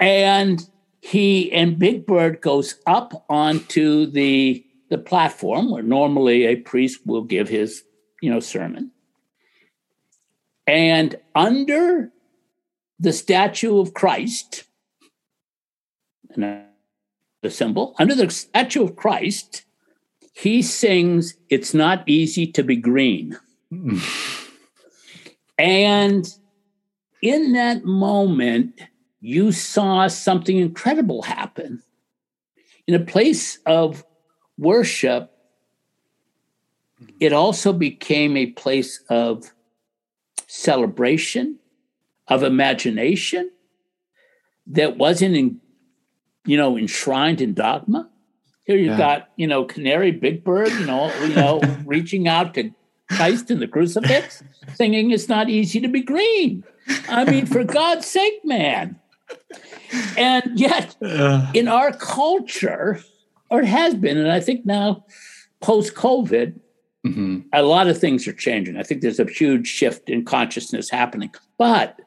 and 0.00 0.68
he 1.00 1.52
and 1.52 1.78
Big 1.78 2.06
Bird 2.06 2.40
goes 2.40 2.76
up 2.86 3.24
onto 3.28 4.06
the 4.06 4.64
the 4.90 4.98
platform 4.98 5.70
where 5.70 5.82
normally 5.82 6.46
a 6.46 6.56
priest 6.56 7.06
will 7.06 7.22
give 7.22 7.48
his 7.48 7.84
you 8.20 8.30
know 8.30 8.40
sermon. 8.40 8.90
And 10.66 11.16
under 11.34 12.10
the 13.00 13.12
statue 13.12 13.78
of 13.78 13.94
christ 13.94 14.64
and 16.30 16.44
uh, 16.44 16.58
the 17.42 17.50
symbol 17.50 17.94
under 17.98 18.14
the 18.14 18.28
statue 18.28 18.82
of 18.82 18.96
christ 18.96 19.64
he 20.34 20.62
sings 20.62 21.36
it's 21.48 21.72
not 21.74 22.02
easy 22.08 22.46
to 22.46 22.62
be 22.62 22.76
green. 22.76 23.38
And 25.58 26.32
in 27.20 27.52
that 27.54 27.84
moment 27.84 28.80
you 29.20 29.52
saw 29.52 30.06
something 30.06 30.56
incredible 30.56 31.22
happen. 31.22 31.82
In 32.86 32.94
a 32.94 33.04
place 33.04 33.58
of 33.66 34.04
worship, 34.56 35.30
it 37.20 37.32
also 37.32 37.72
became 37.72 38.36
a 38.36 38.46
place 38.46 39.02
of 39.08 39.52
celebration, 40.46 41.58
of 42.26 42.42
imagination 42.42 43.50
that 44.66 44.96
wasn't 44.96 45.36
in, 45.36 45.60
you 46.44 46.56
know, 46.56 46.76
enshrined 46.76 47.40
in 47.40 47.54
dogma. 47.54 48.08
Here 48.64 48.76
you 48.76 48.90
yeah. 48.90 48.98
got, 48.98 49.28
you 49.36 49.46
know, 49.46 49.64
Canary 49.64 50.12
Big 50.12 50.44
Bird, 50.44 50.70
you 50.72 50.86
know, 50.86 51.12
you 51.22 51.34
know, 51.34 51.60
reaching 51.86 52.28
out 52.28 52.54
to 52.54 52.70
Christ 53.10 53.50
in 53.50 53.60
the 53.60 53.68
crucifix, 53.68 54.42
singing 54.74 55.10
"It's 55.10 55.28
not 55.28 55.48
easy 55.48 55.80
to 55.80 55.88
be 55.88 56.02
green." 56.02 56.64
I 57.08 57.24
mean, 57.24 57.46
for 57.46 57.64
God's 57.64 58.06
sake, 58.06 58.40
man! 58.44 59.00
And 60.16 60.58
yet, 60.58 60.96
in 61.54 61.68
our 61.68 61.92
culture, 61.92 63.00
or 63.50 63.60
it 63.60 63.66
has 63.66 63.94
been, 63.94 64.18
and 64.18 64.30
I 64.30 64.40
think 64.40 64.66
now 64.66 65.04
post 65.60 65.94
COVID, 65.94 66.58
mm-hmm. 67.06 67.40
a 67.52 67.62
lot 67.62 67.88
of 67.88 67.98
things 67.98 68.26
are 68.28 68.32
changing. 68.32 68.76
I 68.76 68.82
think 68.82 69.00
there's 69.00 69.20
a 69.20 69.24
huge 69.24 69.66
shift 69.66 70.08
in 70.10 70.24
consciousness 70.24 70.90
happening. 70.90 71.30
But 71.56 72.00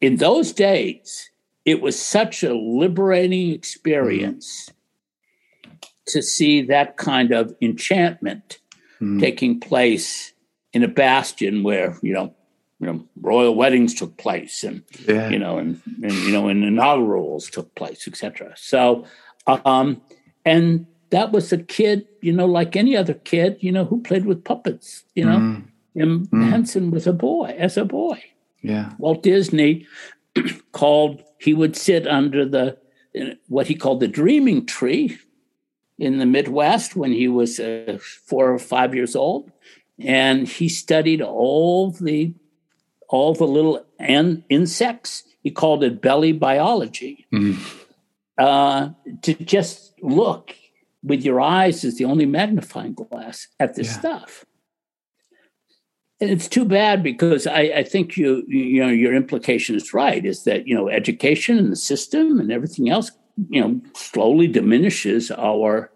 in 0.00 0.16
those 0.16 0.52
days, 0.52 1.30
it 1.64 1.80
was 1.80 2.00
such 2.00 2.42
a 2.42 2.54
liberating 2.54 3.50
experience 3.50 4.70
mm-hmm. 5.64 5.76
to 6.08 6.22
see 6.22 6.62
that 6.62 6.96
kind 6.96 7.32
of 7.32 7.54
enchantment 7.60 8.58
mm-hmm. 8.96 9.18
taking 9.18 9.60
place 9.60 10.32
in 10.72 10.82
a 10.82 10.88
bastion 10.88 11.62
where, 11.62 11.96
you 12.02 12.12
know, 12.12 12.34
you 12.84 12.92
know, 12.92 13.04
royal 13.20 13.54
weddings 13.54 13.94
took 13.94 14.16
place, 14.18 14.62
and 14.62 14.82
yeah. 15.08 15.30
you 15.30 15.38
know, 15.38 15.56
and, 15.58 15.80
and 16.02 16.12
you 16.12 16.32
know, 16.32 16.48
and 16.48 16.62
inaugurals 16.62 17.48
took 17.50 17.74
place, 17.74 18.06
etc. 18.06 18.52
So 18.56 19.06
Um, 19.46 20.00
and 20.44 20.86
that 21.10 21.32
was 21.32 21.52
a 21.52 21.58
kid, 21.58 22.06
you 22.20 22.32
know, 22.32 22.46
like 22.46 22.76
any 22.76 22.96
other 22.96 23.14
kid, 23.14 23.58
you 23.60 23.72
know, 23.72 23.84
who 23.84 24.02
played 24.02 24.26
with 24.26 24.44
puppets, 24.44 25.04
you 25.14 25.24
know. 25.24 25.38
Mm. 25.38 25.64
Jim 25.96 26.26
mm. 26.26 26.50
Henson 26.50 26.90
was 26.90 27.06
a 27.06 27.12
boy, 27.12 27.54
as 27.58 27.76
a 27.76 27.84
boy. 27.84 28.22
Yeah. 28.62 28.92
Walt 28.98 29.22
Disney 29.22 29.86
called, 30.72 31.22
he 31.38 31.54
would 31.54 31.76
sit 31.76 32.06
under 32.06 32.44
the, 32.44 32.78
what 33.48 33.68
he 33.68 33.74
called 33.76 34.00
the 34.00 34.08
dreaming 34.08 34.66
tree 34.66 35.18
in 35.98 36.18
the 36.18 36.26
Midwest 36.26 36.96
when 36.96 37.12
he 37.12 37.28
was 37.28 37.60
uh, 37.60 37.98
four 38.00 38.52
or 38.52 38.58
five 38.58 38.94
years 38.94 39.14
old. 39.14 39.52
And 40.00 40.48
he 40.48 40.68
studied 40.68 41.22
all 41.22 41.92
the, 41.92 42.34
all 43.08 43.34
the 43.34 43.46
little 43.46 43.84
an- 43.98 44.44
insects. 44.48 45.24
He 45.42 45.50
called 45.50 45.84
it 45.84 46.00
belly 46.00 46.32
biology. 46.32 47.26
Mm. 47.32 47.58
Uh, 48.36 48.90
to 49.22 49.34
just 49.34 49.92
look 50.02 50.54
with 51.04 51.22
your 51.22 51.40
eyes 51.40 51.84
as 51.84 51.98
the 51.98 52.04
only 52.04 52.26
magnifying 52.26 52.94
glass 52.94 53.46
at 53.60 53.76
this 53.76 53.88
yeah. 53.88 53.98
stuff. 53.98 54.44
And 56.20 56.30
it's 56.30 56.48
too 56.48 56.64
bad 56.64 57.02
because 57.02 57.46
I, 57.46 57.60
I, 57.60 57.84
think 57.84 58.16
you 58.16 58.44
you 58.48 58.82
know 58.82 58.88
your 58.88 59.14
implication 59.14 59.76
is 59.76 59.92
right 59.92 60.24
is 60.24 60.44
that 60.44 60.66
you 60.66 60.74
know 60.74 60.88
education 60.88 61.58
and 61.58 61.70
the 61.70 61.76
system 61.76 62.40
and 62.40 62.50
everything 62.50 62.88
else 62.88 63.10
you 63.50 63.60
know 63.60 63.80
slowly 63.94 64.46
diminishes 64.46 65.30
our 65.30 65.90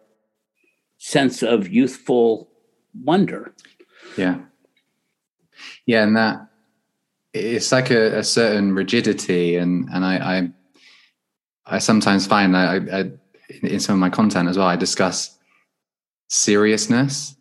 sense 0.99 1.43
of 1.43 1.69
youthful 1.69 2.51
wonder. 3.03 3.55
Yeah, 4.17 4.41
yeah, 5.87 6.03
and 6.03 6.17
that 6.17 6.48
it's 7.33 7.73
like 7.73 7.91
a, 7.91 8.19
a 8.19 8.25
certain 8.25 8.75
rigidity, 8.75 9.57
and 9.57 9.89
and 9.93 10.05
I 10.05 10.17
I, 10.17 10.51
I 11.77 11.79
sometimes 11.79 12.27
find 12.27 12.57
I, 12.57 12.77
I 12.93 13.11
in 13.63 13.81
some 13.81 13.95
of 13.95 14.01
my 14.01 14.11
content 14.11 14.49
as 14.49 14.59
well, 14.59 14.67
I 14.67 14.77
discuss 14.77 15.39
seriousness, 16.29 17.35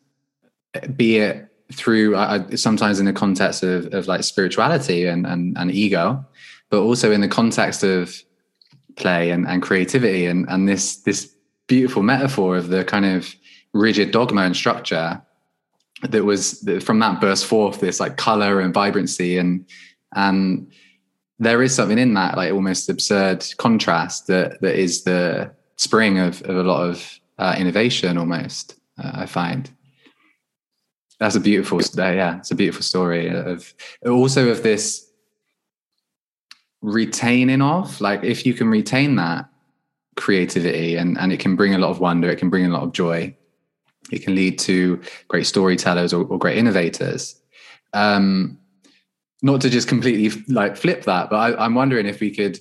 be 0.96 1.18
it 1.18 1.48
through 1.74 2.16
uh, 2.16 2.56
sometimes 2.56 3.00
in 3.00 3.06
the 3.06 3.14
context 3.14 3.64
of, 3.64 3.94
of 3.94 4.08
like 4.08 4.24
spirituality 4.24 5.06
and, 5.06 5.28
and, 5.28 5.58
and 5.58 5.72
ego, 5.72 6.26
but 6.70 6.80
also 6.80 7.12
in 7.12 7.22
the 7.22 7.28
context 7.28 7.84
of 7.84 8.24
play 8.96 9.32
and, 9.32 9.46
and 9.48 9.62
creativity 9.62 10.26
and, 10.26 10.48
and 10.50 10.68
this 10.68 10.98
this 10.98 11.34
beautiful 11.68 12.02
metaphor 12.02 12.56
of 12.56 12.70
the 12.70 12.86
kind 12.86 13.06
of 13.06 13.36
rigid 13.74 14.12
dogma 14.12 14.42
and 14.42 14.56
structure 14.56 15.22
that 16.04 16.24
was 16.24 16.68
from 16.82 17.00
that 17.00 17.20
burst 17.22 17.46
forth 17.46 17.80
this 17.80 18.00
like 18.00 18.18
color 18.18 18.60
and 18.60 18.74
vibrancy. 18.74 19.38
And 19.38 19.66
and 20.16 20.72
there 21.40 21.62
is 21.62 21.74
something 21.74 21.98
in 21.98 22.14
that 22.16 22.38
like 22.38 22.54
almost 22.54 22.90
absurd 22.90 23.46
contrast 23.58 24.28
that 24.28 24.62
that 24.62 24.76
is 24.76 25.04
the 25.04 25.52
spring 25.78 26.20
of, 26.20 26.42
of 26.44 26.58
a 26.58 26.64
lot 26.64 26.90
of 26.90 27.20
uh, 27.38 27.56
innovation 27.58 28.18
almost 28.18 28.76
uh, 29.04 29.12
i 29.14 29.26
find. 29.26 29.70
That's 31.20 31.36
a 31.36 31.40
beautiful 31.40 31.80
uh, 31.80 32.12
yeah 32.12 32.38
it's 32.38 32.52
a 32.52 32.56
beautiful 32.56 32.84
story 32.84 33.30
of 33.30 33.74
also 34.06 34.50
of 34.50 34.64
this 34.64 35.12
retaining 36.82 37.62
of 37.62 38.00
like 38.02 38.24
if 38.24 38.46
you 38.46 38.54
can 38.54 38.68
retain 38.68 39.16
that 39.16 39.50
creativity 40.16 40.96
and 40.96 41.18
and 41.18 41.32
it 41.32 41.40
can 41.40 41.56
bring 41.56 41.74
a 41.74 41.78
lot 41.78 41.90
of 41.90 42.00
wonder 42.00 42.30
it 42.30 42.38
can 42.38 42.50
bring 42.50 42.66
a 42.66 42.70
lot 42.70 42.84
of 42.84 42.92
joy 42.92 43.36
it 44.12 44.24
can 44.24 44.36
lead 44.36 44.58
to 44.60 45.02
great 45.28 45.46
storytellers 45.46 46.14
or, 46.14 46.26
or 46.26 46.38
great 46.38 46.58
innovators 46.58 47.40
um 47.94 48.58
not 49.42 49.62
to 49.62 49.70
just 49.70 49.88
completely 49.88 50.44
like 50.48 50.76
flip 50.76 51.04
that 51.04 51.30
but 51.30 51.38
I, 51.38 51.66
i'm 51.66 51.76
wondering 51.76 52.06
if 52.06 52.20
we 52.20 52.32
could 52.32 52.60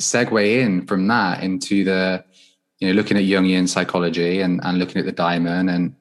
segue 0.00 0.60
in 0.60 0.86
from 0.86 1.06
that 1.08 1.42
into 1.42 1.84
the 1.84 2.24
you 2.78 2.88
know 2.88 2.94
looking 2.94 3.16
at 3.16 3.24
Jungian 3.24 3.68
psychology 3.68 4.40
and, 4.40 4.60
and 4.64 4.78
looking 4.78 4.98
at 4.98 5.04
the 5.04 5.12
daimon 5.12 5.68
and 5.68 5.94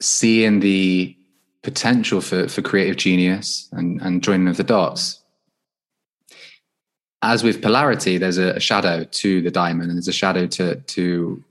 seeing 0.00 0.60
the 0.60 1.16
potential 1.62 2.20
for, 2.20 2.48
for 2.48 2.62
creative 2.62 2.96
genius 2.96 3.68
and, 3.72 4.00
and 4.02 4.22
joining 4.22 4.48
of 4.48 4.56
the 4.56 4.64
dots. 4.64 5.20
As 7.22 7.42
with 7.42 7.62
polarity, 7.62 8.18
there's 8.18 8.36
a, 8.36 8.60
shadow 8.60 9.04
to 9.04 9.40
the 9.40 9.50
daimon, 9.50 9.88
and 9.88 9.94
there's 9.94 10.08
a 10.08 10.12
shadow 10.12 10.46
to 10.46 10.76
to 10.76 11.42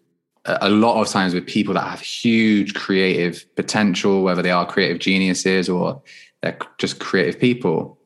a 0.45 0.69
lot 0.69 1.01
of 1.01 1.08
times 1.08 1.34
with 1.34 1.47
people 1.47 1.73
that 1.75 1.88
have 1.88 2.01
huge 2.01 2.73
creative 2.73 3.45
potential, 3.56 4.23
whether 4.23 4.41
they 4.41 4.51
are 4.51 4.65
creative 4.65 4.99
geniuses 4.99 5.69
or 5.69 6.01
they're 6.41 6.58
just 6.77 6.99
creative 6.99 7.39
people 7.39 7.97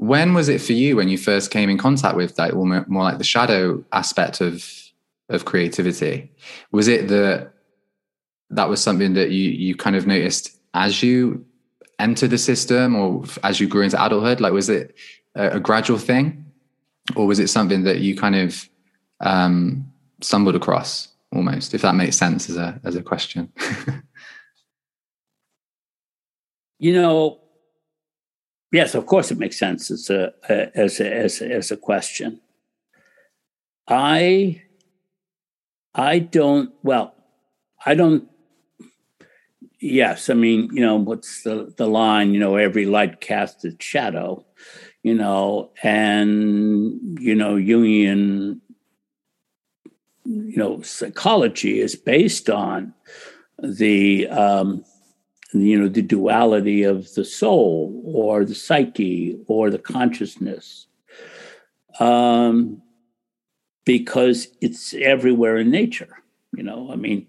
when 0.00 0.32
was 0.32 0.48
it 0.48 0.62
for 0.62 0.72
you 0.72 0.96
when 0.96 1.10
you 1.10 1.18
first 1.18 1.50
came 1.50 1.68
in 1.68 1.76
contact 1.76 2.16
with 2.16 2.38
like 2.38 2.54
more, 2.54 2.86
more 2.88 3.02
like 3.02 3.18
the 3.18 3.24
shadow 3.24 3.84
aspect 3.92 4.40
of 4.40 4.64
of 5.28 5.44
creativity? 5.44 6.32
Was 6.72 6.88
it 6.88 7.08
that 7.08 7.52
that 8.48 8.70
was 8.70 8.82
something 8.82 9.12
that 9.12 9.30
you 9.30 9.50
you 9.50 9.76
kind 9.76 9.94
of 9.94 10.06
noticed 10.06 10.56
as 10.72 11.02
you 11.02 11.44
entered 11.98 12.30
the 12.30 12.38
system 12.38 12.96
or 12.96 13.24
as 13.44 13.60
you 13.60 13.68
grew 13.68 13.82
into 13.82 14.02
adulthood? 14.02 14.40
Like, 14.40 14.54
was 14.54 14.70
it 14.70 14.94
a, 15.34 15.56
a 15.56 15.60
gradual 15.60 15.98
thing, 15.98 16.46
or 17.14 17.26
was 17.26 17.38
it 17.38 17.48
something 17.48 17.84
that 17.84 17.98
you 17.98 18.16
kind 18.16 18.36
of 18.36 18.70
um, 19.20 19.89
stumbled 20.22 20.56
across 20.56 21.08
almost? 21.32 21.74
If 21.74 21.82
that 21.82 21.94
makes 21.94 22.16
sense 22.16 22.48
as 22.50 22.56
a 22.56 22.80
as 22.84 22.96
a 22.96 23.02
question. 23.02 23.52
you 26.78 26.92
know, 26.92 27.40
Yes, 28.72 28.94
of 28.94 29.06
course, 29.06 29.30
it 29.32 29.38
makes 29.38 29.58
sense 29.58 29.90
as 29.90 30.10
a, 30.10 30.32
as 30.48 31.00
a, 31.00 31.12
as 31.12 31.40
a, 31.40 31.50
as 31.50 31.70
a 31.70 31.76
question. 31.76 32.40
I 33.88 34.62
I 35.92 36.20
don't 36.20 36.72
well, 36.84 37.14
I 37.84 37.94
don't. 37.94 38.28
Yes, 39.80 40.30
I 40.30 40.34
mean, 40.34 40.68
you 40.72 40.82
know, 40.82 40.96
what's 40.96 41.42
the 41.42 41.74
the 41.76 41.88
line? 41.88 42.32
You 42.32 42.38
know, 42.38 42.54
every 42.54 42.86
light 42.86 43.20
casts 43.20 43.64
its 43.64 43.84
shadow. 43.84 44.44
You 45.02 45.14
know, 45.14 45.72
and 45.82 47.18
you 47.18 47.34
know, 47.34 47.56
Jungian, 47.56 48.60
you 50.30 50.56
know, 50.56 50.80
psychology 50.82 51.80
is 51.80 51.96
based 51.96 52.48
on 52.48 52.94
the 53.58 54.28
um, 54.28 54.84
you 55.52 55.78
know 55.78 55.88
the 55.88 56.02
duality 56.02 56.84
of 56.84 57.12
the 57.14 57.24
soul 57.24 58.02
or 58.04 58.44
the 58.44 58.54
psyche 58.54 59.38
or 59.46 59.70
the 59.70 59.78
consciousness. 59.78 60.86
Um, 61.98 62.82
because 63.84 64.48
it's 64.60 64.94
everywhere 64.94 65.56
in 65.56 65.70
nature 65.70 66.22
you 66.52 66.62
know 66.62 66.90
i 66.92 66.96
mean 66.96 67.26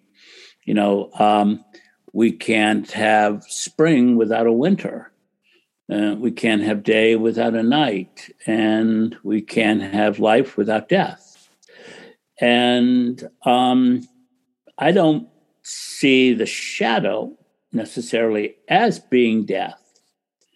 you 0.66 0.74
know 0.74 1.10
um, 1.18 1.64
we 2.14 2.32
can't 2.32 2.92
have 2.92 3.44
spring 3.44 4.18
without 4.18 4.48
a 4.48 4.52
winter. 4.52 5.12
Uh, 5.92 6.16
we 6.18 6.32
can't 6.32 6.62
have 6.62 6.84
day 6.84 7.16
without 7.16 7.54
a 7.54 7.64
night. 7.64 8.34
And 8.46 9.16
we 9.24 9.42
can't 9.42 9.82
have 9.82 10.20
life 10.20 10.58
without 10.58 10.90
death 10.90 11.31
and 12.41 13.30
um, 13.45 14.01
i 14.77 14.91
don't 14.91 15.27
see 15.63 16.34
the 16.34 16.45
shadow 16.45 17.38
necessarily 17.71 18.56
as 18.67 18.99
being 18.99 19.45
death. 19.45 19.77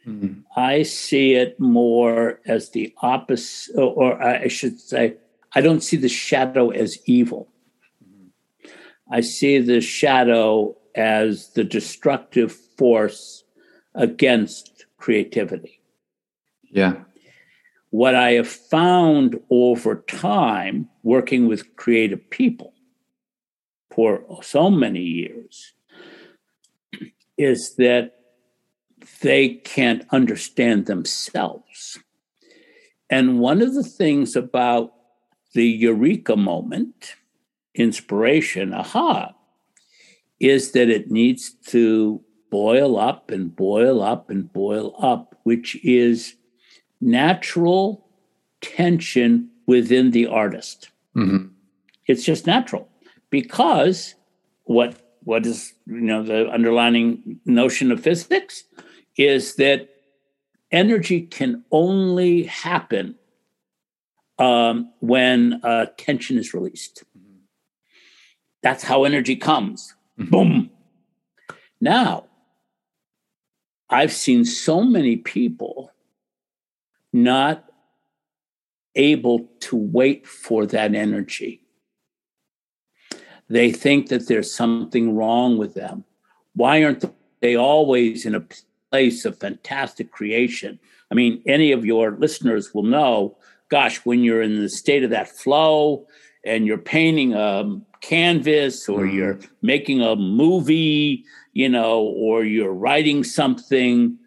Mm-hmm. 0.05 0.41
I 0.55 0.83
see 0.83 1.33
it 1.33 1.59
more 1.59 2.39
as 2.45 2.69
the 2.69 2.93
opposite, 3.01 3.75
or 3.75 4.21
I 4.21 4.47
should 4.47 4.79
say, 4.79 5.15
I 5.53 5.61
don't 5.61 5.81
see 5.81 5.97
the 5.97 6.09
shadow 6.09 6.69
as 6.69 6.99
evil. 7.05 7.49
Mm-hmm. 8.03 8.71
I 9.11 9.21
see 9.21 9.59
the 9.59 9.81
shadow 9.81 10.77
as 10.93 11.51
the 11.53 11.63
destructive 11.63 12.51
force 12.51 13.43
against 13.95 14.85
creativity. 14.97 15.81
Yeah. 16.69 16.95
What 17.95 18.13
I 18.13 18.31
have 18.31 18.49
found 18.49 19.39
over 19.49 20.03
time 20.09 20.89
working 21.03 21.47
with 21.47 21.77
creative 21.77 22.29
people 22.29 22.73
for 23.89 24.25
so 24.41 24.69
many 24.69 24.99
years 24.99 25.71
is 27.37 27.77
that 27.77 28.15
they 29.21 29.47
can't 29.47 30.03
understand 30.11 30.87
themselves. 30.87 31.97
And 33.09 33.39
one 33.39 33.61
of 33.61 33.73
the 33.73 33.83
things 33.83 34.35
about 34.35 34.91
the 35.53 35.65
eureka 35.65 36.35
moment, 36.35 37.15
inspiration, 37.75 38.73
aha, 38.73 39.33
is 40.41 40.73
that 40.73 40.89
it 40.89 41.11
needs 41.11 41.53
to 41.67 42.21
boil 42.51 42.99
up 42.99 43.31
and 43.31 43.55
boil 43.55 44.03
up 44.03 44.29
and 44.29 44.51
boil 44.51 44.93
up, 44.99 45.39
which 45.43 45.77
is 45.81 46.35
natural 47.05 48.03
tension 48.61 49.49
within 49.67 50.11
the 50.11 50.25
artist. 50.25 50.89
Mm-hmm. 51.15 51.47
It's 52.07 52.25
just 52.25 52.47
natural 52.47 52.89
because 53.29 54.15
what 54.63 55.01
what 55.23 55.45
is 55.45 55.73
you 55.85 56.01
know 56.01 56.23
the 56.23 56.51
underlining 56.51 57.39
notion 57.45 57.91
of 57.91 58.01
physics 58.01 58.63
is 59.17 59.55
that 59.55 59.89
energy 60.71 61.21
can 61.21 61.63
only 61.71 62.43
happen 62.43 63.15
um, 64.39 64.91
when 64.99 65.61
uh, 65.63 65.85
tension 65.97 66.37
is 66.37 66.53
released. 66.53 67.03
That's 68.61 68.83
how 68.83 69.03
energy 69.03 69.35
comes. 69.35 69.95
Mm-hmm. 70.19 70.31
Boom. 70.31 70.69
Now, 71.79 72.25
I've 73.89 74.11
seen 74.11 74.43
so 74.43 74.81
many 74.81 75.17
people 75.17 75.91
not 77.15 77.71
able 78.95 79.47
to 79.61 79.75
wait 79.75 80.27
for 80.27 80.65
that 80.67 80.93
energy. 80.93 81.61
They 83.49 83.71
think 83.71 84.09
that 84.09 84.27
there's 84.27 84.53
something 84.53 85.15
wrong 85.15 85.57
with 85.57 85.73
them. 85.73 86.03
Why 86.55 86.83
aren't 86.83 87.05
they 87.41 87.55
always 87.55 88.25
in 88.25 88.35
a 88.35 88.45
place 88.91 89.25
of 89.25 89.37
fantastic 89.37 90.11
creation? 90.11 90.79
I 91.11 91.15
mean, 91.15 91.41
any 91.45 91.71
of 91.71 91.85
your 91.85 92.11
listeners 92.11 92.73
will 92.73 92.83
know, 92.83 93.37
gosh, 93.69 93.97
when 94.05 94.23
you're 94.23 94.41
in 94.41 94.61
the 94.61 94.69
state 94.69 95.03
of 95.03 95.09
that 95.11 95.29
flow 95.29 96.07
and 96.43 96.65
you're 96.65 96.77
painting 96.77 97.33
a 97.33 97.79
canvas 98.01 98.89
or 98.89 99.01
mm-hmm. 99.01 99.15
you're 99.15 99.39
making 99.61 100.01
a 100.01 100.15
movie, 100.15 101.23
you 101.53 101.69
know, 101.69 102.01
or 102.01 102.43
you're 102.43 102.73
writing 102.73 103.23
something, 103.23 104.17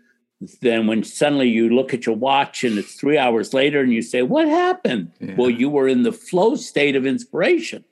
then 0.61 0.87
when 0.87 1.03
suddenly 1.03 1.49
you 1.49 1.69
look 1.69 1.93
at 1.93 2.07
your 2.07 2.15
watch 2.15 2.63
and 2.63 2.79
it's 2.79 2.95
three 2.95 3.19
hours 3.19 3.53
later 3.53 3.81
and 3.81 3.93
you 3.93 4.03
say, 4.03 4.23
What 4.23 4.47
happened? 4.47 5.13
Yeah. 5.21 5.35
Well, 5.37 5.51
you 5.51 5.69
were 5.69 5.89
in 5.89 6.05
the 6.05 6.13
flow 6.13 6.55
state 6.55 6.95
of 6.95 7.07
inspiration. 7.07 7.85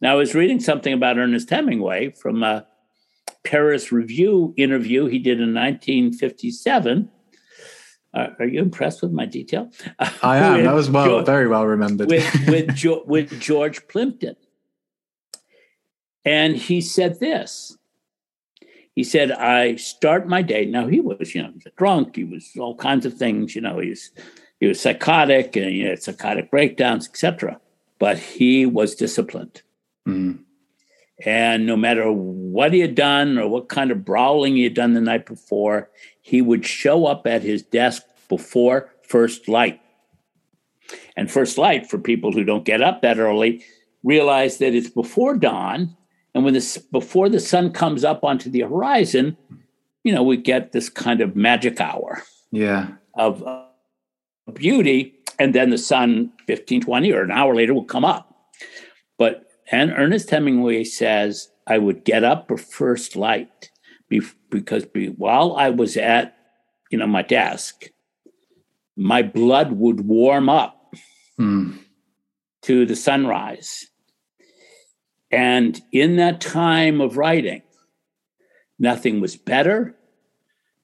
Now, 0.00 0.12
I 0.12 0.14
was 0.14 0.34
reading 0.34 0.60
something 0.60 0.92
about 0.92 1.18
Ernest 1.18 1.50
Hemingway 1.50 2.10
from 2.10 2.44
a 2.44 2.66
Paris 3.42 3.90
Review 3.90 4.54
interview 4.56 5.06
he 5.06 5.18
did 5.18 5.40
in 5.40 5.54
1957. 5.54 7.10
Uh, 8.14 8.28
are 8.38 8.46
you 8.46 8.60
impressed 8.60 9.02
with 9.02 9.10
my 9.10 9.26
detail? 9.26 9.70
I 10.22 10.38
am. 10.38 10.64
that 10.64 10.74
was 10.74 10.88
well, 10.88 11.06
George, 11.06 11.26
very 11.26 11.48
well 11.48 11.66
remembered. 11.66 12.08
with, 12.08 12.46
with, 12.48 13.06
with 13.06 13.40
George 13.40 13.86
Plimpton. 13.88 14.36
And 16.24 16.56
he 16.56 16.80
said 16.80 17.20
this 17.20 17.76
he 18.98 19.04
said, 19.04 19.30
I 19.30 19.76
start 19.76 20.26
my 20.26 20.42
day. 20.42 20.64
Now 20.64 20.88
he 20.88 20.98
was, 20.98 21.32
you 21.32 21.40
know, 21.40 21.50
he 21.50 21.60
was 21.64 21.72
drunk. 21.76 22.16
He 22.16 22.24
was 22.24 22.50
all 22.58 22.74
kinds 22.74 23.06
of 23.06 23.14
things. 23.14 23.54
You 23.54 23.60
know, 23.60 23.78
he 23.78 23.90
was, 23.90 24.10
he 24.58 24.66
was 24.66 24.80
psychotic 24.80 25.54
and 25.54 25.66
he 25.66 25.82
had 25.82 26.02
psychotic 26.02 26.50
breakdowns, 26.50 27.06
etc. 27.06 27.60
But 28.00 28.18
he 28.18 28.66
was 28.66 28.96
disciplined. 28.96 29.62
Mm. 30.04 30.40
And 31.24 31.64
no 31.64 31.76
matter 31.76 32.10
what 32.10 32.72
he 32.72 32.80
had 32.80 32.96
done 32.96 33.38
or 33.38 33.46
what 33.46 33.68
kind 33.68 33.92
of 33.92 34.04
brawling 34.04 34.56
he 34.56 34.64
had 34.64 34.74
done 34.74 34.94
the 34.94 35.00
night 35.00 35.26
before, 35.26 35.90
he 36.20 36.42
would 36.42 36.66
show 36.66 37.06
up 37.06 37.24
at 37.24 37.42
his 37.42 37.62
desk 37.62 38.02
before 38.28 38.92
first 39.02 39.46
light. 39.46 39.80
And 41.16 41.30
first 41.30 41.56
light, 41.56 41.88
for 41.88 41.98
people 41.98 42.32
who 42.32 42.42
don't 42.42 42.64
get 42.64 42.82
up 42.82 43.02
that 43.02 43.20
early, 43.20 43.62
realize 44.02 44.58
that 44.58 44.74
it's 44.74 44.90
before 44.90 45.36
dawn 45.36 45.96
and 46.34 46.44
when 46.44 46.54
this 46.54 46.78
before 46.78 47.28
the 47.28 47.40
sun 47.40 47.72
comes 47.72 48.04
up 48.04 48.24
onto 48.24 48.50
the 48.50 48.60
horizon, 48.60 49.36
you 50.04 50.12
know, 50.12 50.22
we 50.22 50.36
get 50.36 50.72
this 50.72 50.88
kind 50.88 51.20
of 51.20 51.36
magic 51.36 51.80
hour. 51.80 52.22
Yeah. 52.50 52.88
Of 53.14 53.42
uh, 53.46 53.64
beauty. 54.54 55.14
And 55.38 55.54
then 55.54 55.70
the 55.70 55.78
sun 55.78 56.32
15, 56.46 56.82
20 56.82 57.12
or 57.12 57.22
an 57.22 57.30
hour 57.30 57.54
later 57.54 57.74
will 57.74 57.84
come 57.84 58.04
up. 58.04 58.34
But 59.18 59.44
and 59.70 59.92
Ernest 59.96 60.30
Hemingway 60.30 60.84
says, 60.84 61.50
I 61.66 61.78
would 61.78 62.04
get 62.04 62.24
up 62.24 62.48
for 62.48 62.56
first 62.56 63.16
light 63.16 63.70
because 64.08 64.86
while 65.16 65.54
I 65.56 65.68
was 65.70 65.96
at, 65.96 66.36
you 66.90 66.98
know, 66.98 67.06
my 67.06 67.22
desk, 67.22 67.90
my 68.96 69.22
blood 69.22 69.72
would 69.72 70.00
warm 70.00 70.48
up 70.48 70.94
mm. 71.38 71.78
to 72.62 72.86
the 72.86 72.96
sunrise. 72.96 73.88
And 75.30 75.80
in 75.92 76.16
that 76.16 76.40
time 76.40 77.00
of 77.00 77.16
writing, 77.16 77.62
nothing 78.78 79.20
was 79.20 79.36
better. 79.36 79.94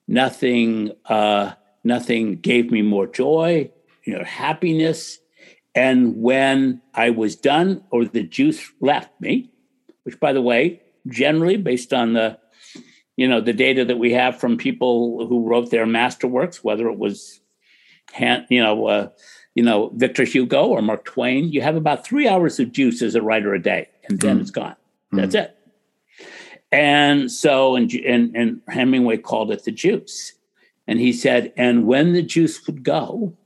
Nothing, 0.06 0.92
uh, 1.06 1.52
nothing 1.82 2.36
gave 2.36 2.70
me 2.70 2.82
more 2.82 3.06
joy, 3.06 3.70
you 4.04 4.16
know, 4.16 4.24
happiness. 4.24 5.18
And 5.74 6.16
when 6.16 6.82
I 6.92 7.10
was 7.10 7.36
done, 7.36 7.84
or 7.90 8.04
the 8.04 8.22
juice 8.22 8.70
left 8.80 9.18
me, 9.20 9.50
which, 10.02 10.20
by 10.20 10.32
the 10.32 10.42
way, 10.42 10.82
generally 11.08 11.56
based 11.56 11.92
on 11.92 12.12
the, 12.12 12.38
you 13.16 13.28
know, 13.28 13.40
the 13.40 13.52
data 13.52 13.84
that 13.84 13.98
we 13.98 14.12
have 14.12 14.38
from 14.38 14.58
people 14.58 15.26
who 15.26 15.48
wrote 15.48 15.70
their 15.70 15.86
masterworks, 15.86 16.56
whether 16.56 16.88
it 16.88 16.98
was, 16.98 17.40
you 18.18 18.62
know, 18.62 18.86
uh, 18.86 19.08
you 19.54 19.62
know, 19.62 19.90
Victor 19.94 20.24
Hugo 20.24 20.66
or 20.66 20.82
Mark 20.82 21.04
Twain, 21.04 21.50
you 21.50 21.62
have 21.62 21.76
about 21.76 22.04
three 22.04 22.28
hours 22.28 22.58
of 22.58 22.72
juice 22.72 23.02
as 23.02 23.14
a 23.14 23.22
writer 23.22 23.54
a 23.54 23.62
day, 23.62 23.88
and 24.08 24.20
then 24.20 24.38
mm. 24.38 24.40
it's 24.42 24.50
gone. 24.50 24.76
Mm. 25.12 25.20
That's 25.20 25.34
it. 25.34 25.56
And 26.72 27.30
so, 27.30 27.76
and, 27.76 27.92
and, 27.92 28.36
and 28.36 28.60
Hemingway 28.68 29.18
called 29.18 29.52
it 29.52 29.64
the 29.64 29.70
juice. 29.70 30.32
And 30.86 30.98
he 30.98 31.12
said, 31.12 31.52
and 31.56 31.86
when 31.86 32.12
the 32.12 32.22
juice 32.22 32.66
would 32.66 32.82
go, 32.82 33.36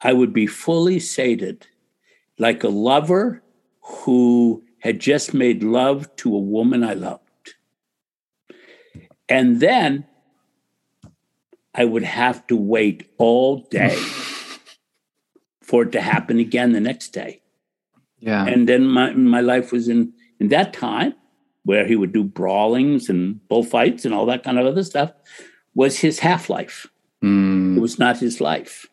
I 0.00 0.12
would 0.12 0.32
be 0.32 0.46
fully 0.46 1.00
sated, 1.00 1.66
like 2.38 2.62
a 2.62 2.68
lover 2.68 3.42
who 3.80 4.62
had 4.80 5.00
just 5.00 5.32
made 5.32 5.62
love 5.62 6.14
to 6.16 6.34
a 6.34 6.38
woman 6.38 6.84
I 6.84 6.92
loved. 6.92 7.54
And 9.28 9.60
then 9.60 10.06
I 11.74 11.84
would 11.84 12.04
have 12.04 12.46
to 12.48 12.56
wait 12.56 13.10
all 13.16 13.60
day 13.70 13.96
for 15.62 15.84
it 15.84 15.92
to 15.92 16.00
happen 16.00 16.38
again 16.38 16.72
the 16.72 16.80
next 16.80 17.08
day. 17.08 17.40
Yeah. 18.24 18.46
And 18.46 18.66
then 18.66 18.86
my 18.86 19.12
my 19.12 19.40
life 19.40 19.70
was 19.70 19.88
in 19.88 20.12
in 20.40 20.48
that 20.48 20.72
time 20.72 21.14
where 21.64 21.86
he 21.86 21.96
would 21.96 22.12
do 22.12 22.24
brawlings 22.24 23.08
and 23.08 23.46
bullfights 23.48 24.04
and 24.04 24.14
all 24.14 24.26
that 24.26 24.44
kind 24.44 24.58
of 24.58 24.66
other 24.66 24.82
stuff 24.82 25.12
was 25.74 25.98
his 25.98 26.18
half 26.18 26.48
life. 26.48 26.86
Mm. 27.22 27.76
It 27.76 27.80
was 27.80 27.98
not 27.98 28.18
his 28.18 28.40
life. 28.40 28.86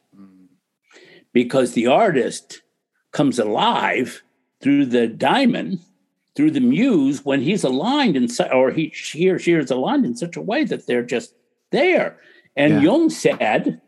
Because 1.34 1.74
the 1.74 1.88
artist 1.88 2.62
comes 3.12 3.39
alive 3.39 4.22
through 4.62 4.86
the 4.88 5.08
daimon, 5.08 5.80
through 6.36 6.52
the 6.52 6.60
muse, 6.60 7.24
when 7.24 7.41
he's 7.41 7.63
aligned 7.63 8.17
in 8.17 8.28
or 8.54 8.72
he, 8.72 8.88
he 8.88 9.30
or 9.30 9.39
she 9.39 9.54
is 9.54 9.72
aligned 9.72 10.06
in 10.06 10.15
such 10.15 10.36
a 10.36 10.41
way 10.41 10.65
that 10.65 10.88
they're 10.88 11.04
just 11.04 11.34
there. 11.72 12.17
And 12.58 12.76
yeah. 12.76 12.82
Jung 12.82 13.10
said, 13.10 13.82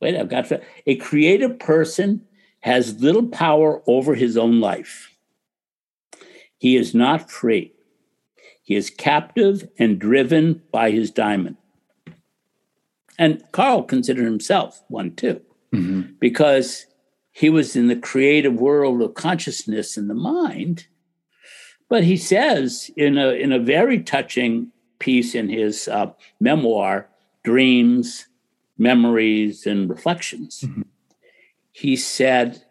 wait, 0.00 0.16
I've 0.16 0.30
got 0.30 0.46
to, 0.46 0.62
a 0.86 0.96
creative 0.96 1.58
person 1.58 2.26
has 2.60 3.00
little 3.00 3.26
power 3.26 3.82
over 3.86 4.14
his 4.14 4.36
own 4.36 4.60
life. 4.60 5.14
He 6.56 6.76
is 6.76 6.94
not 6.94 7.30
free. 7.30 7.72
He 8.62 8.74
is 8.74 8.90
captive 8.90 9.68
and 9.78 9.98
driven 9.98 10.62
by 10.72 10.90
his 10.90 11.10
daimon. 11.10 11.56
And 13.18 13.42
Carl 13.52 13.82
considered 13.82 14.24
himself 14.24 14.82
one 14.88 15.14
too, 15.14 15.40
mm-hmm. 15.72 16.12
because 16.20 16.86
he 17.32 17.48
was 17.48 17.76
in 17.76 17.88
the 17.88 17.96
creative 17.96 18.54
world 18.54 19.00
of 19.02 19.14
consciousness 19.14 19.96
and 19.96 20.10
the 20.10 20.14
mind. 20.14 20.86
But 21.88 22.04
he 22.04 22.16
says 22.16 22.90
in 22.96 23.16
a, 23.16 23.30
in 23.30 23.52
a 23.52 23.58
very 23.58 24.02
touching 24.02 24.72
piece 24.98 25.34
in 25.34 25.48
his 25.48 25.88
uh, 25.88 26.12
memoir, 26.40 27.08
Dreams, 27.44 28.26
memories 28.76 29.66
and 29.66 29.88
reflections. 29.88 30.64
Mm-hmm. 30.66 30.82
He 31.78 31.94
said, 31.94 32.64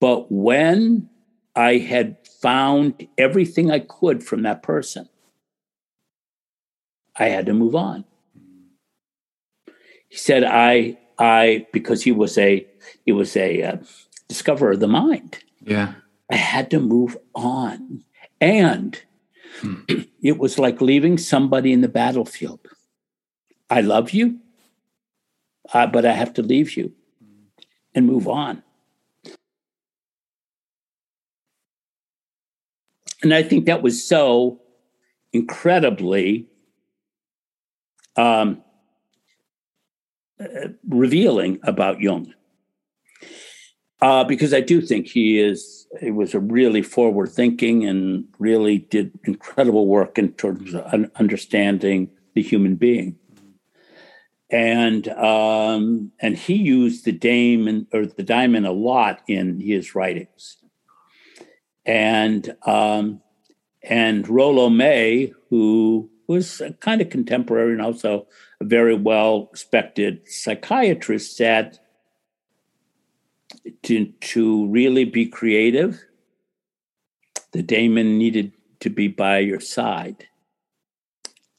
But 0.00 0.30
when 0.30 1.10
I 1.56 1.78
had 1.78 2.18
found 2.40 3.08
everything 3.18 3.72
I 3.72 3.80
could 3.80 4.22
from 4.22 4.42
that 4.42 4.62
person, 4.62 5.08
I 7.16 7.24
had 7.24 7.46
to 7.46 7.52
move 7.52 7.74
on. 7.74 8.04
He 10.08 10.16
said, 10.16 10.44
I, 10.44 10.96
I, 11.18 11.66
because 11.72 12.04
he 12.04 12.12
was 12.12 12.38
a, 12.38 12.64
he 13.04 13.10
was 13.10 13.36
a 13.36 13.62
uh, 13.64 13.76
discoverer 14.28 14.70
of 14.70 14.80
the 14.80 14.86
mind. 14.86 15.40
Yeah. 15.60 15.94
I 16.30 16.36
had 16.36 16.70
to 16.70 16.78
move 16.78 17.16
on. 17.34 18.04
And 18.40 19.02
hmm. 19.60 19.80
it 20.22 20.38
was 20.38 20.56
like 20.56 20.80
leaving 20.80 21.18
somebody 21.18 21.72
in 21.72 21.80
the 21.80 21.88
battlefield. 21.88 22.60
I 23.68 23.80
love 23.80 24.12
you, 24.12 24.38
uh, 25.74 25.88
but 25.88 26.06
I 26.06 26.12
have 26.12 26.32
to 26.34 26.42
leave 26.42 26.76
you 26.76 26.92
and 27.94 28.06
move 28.06 28.28
on. 28.28 28.62
And 33.22 33.34
I 33.34 33.42
think 33.42 33.66
that 33.66 33.82
was 33.82 34.02
so 34.02 34.60
incredibly 35.32 36.46
um, 38.16 38.62
uh, 40.40 40.68
revealing 40.88 41.58
about 41.62 42.00
Jung. 42.00 42.32
Uh, 44.00 44.24
because 44.24 44.54
I 44.54 44.62
do 44.62 44.80
think 44.80 45.06
he 45.06 45.38
is 45.38 45.86
he 46.00 46.10
was 46.10 46.32
a 46.32 46.40
really 46.40 46.80
forward 46.80 47.28
thinking 47.28 47.84
and 47.84 48.24
really 48.38 48.78
did 48.78 49.12
incredible 49.24 49.86
work 49.86 50.18
in 50.18 50.32
terms 50.32 50.74
of 50.74 51.10
understanding 51.16 52.08
the 52.34 52.40
human 52.40 52.76
being. 52.76 53.18
And 54.50 55.06
um, 55.08 56.10
and 56.20 56.36
he 56.36 56.54
used 56.54 57.04
the 57.04 57.12
daimon 57.12 57.86
or 57.92 58.06
the 58.06 58.24
daimon 58.24 58.66
a 58.66 58.72
lot 58.72 59.22
in 59.28 59.60
his 59.60 59.94
writings. 59.94 60.56
And 61.86 62.56
um, 62.66 63.22
and 63.82 64.28
Rollo 64.28 64.68
May, 64.68 65.32
who 65.48 66.10
was 66.26 66.60
a 66.60 66.72
kind 66.74 67.00
of 67.00 67.10
contemporary 67.10 67.72
and 67.72 67.82
also 67.82 68.26
a 68.60 68.64
very 68.64 68.94
well 68.94 69.48
respected 69.52 70.20
psychiatrist, 70.28 71.36
said 71.36 71.78
to, 73.82 74.06
to 74.06 74.66
really 74.68 75.04
be 75.04 75.26
creative, 75.26 76.04
the 77.52 77.62
daemon 77.62 78.18
needed 78.18 78.52
to 78.80 78.90
be 78.90 79.08
by 79.08 79.38
your 79.38 79.60
side. 79.60 80.28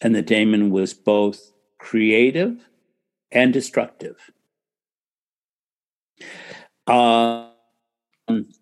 And 0.01 0.15
the 0.15 0.21
daemon 0.21 0.71
was 0.71 0.93
both 0.93 1.51
creative 1.77 2.65
and 3.31 3.53
destructive. 3.53 4.17
Uh, 6.87 7.47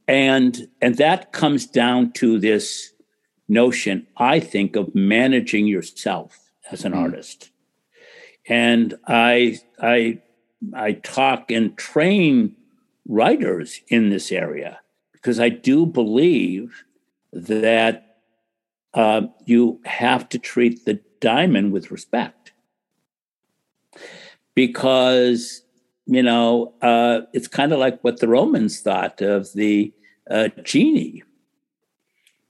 and 0.08 0.68
and 0.82 0.96
that 0.98 1.32
comes 1.32 1.66
down 1.66 2.12
to 2.14 2.40
this 2.40 2.94
notion, 3.48 4.08
I 4.18 4.40
think, 4.40 4.76
of 4.76 4.94
managing 4.96 5.68
yourself 5.68 6.52
as 6.72 6.86
an 6.86 6.94
mm. 6.94 6.98
artist. 6.98 7.52
And 8.48 8.96
I 9.08 9.60
I 9.80 10.22
I 10.74 10.94
talk 10.94 11.52
and 11.52 11.78
train 11.78 12.56
writers 13.08 13.82
in 13.88 14.10
this 14.10 14.32
area 14.32 14.80
because 15.14 15.40
I 15.40 15.50
do 15.50 15.86
believe 15.86 16.84
that 17.34 18.18
uh, 18.94 19.22
you 19.46 19.80
have 19.86 20.30
to 20.30 20.40
treat 20.40 20.86
the 20.86 21.00
daimon 21.22 21.72
with 21.72 21.92
respect 21.92 22.39
because 24.60 25.62
you 26.06 26.22
know 26.22 26.74
uh, 26.82 27.22
it's 27.32 27.48
kind 27.48 27.72
of 27.72 27.80
like 27.80 28.04
what 28.04 28.20
the 28.20 28.28
Romans 28.28 28.82
thought 28.82 29.22
of 29.22 29.54
the 29.54 29.94
uh, 30.30 30.50
genie. 30.64 31.24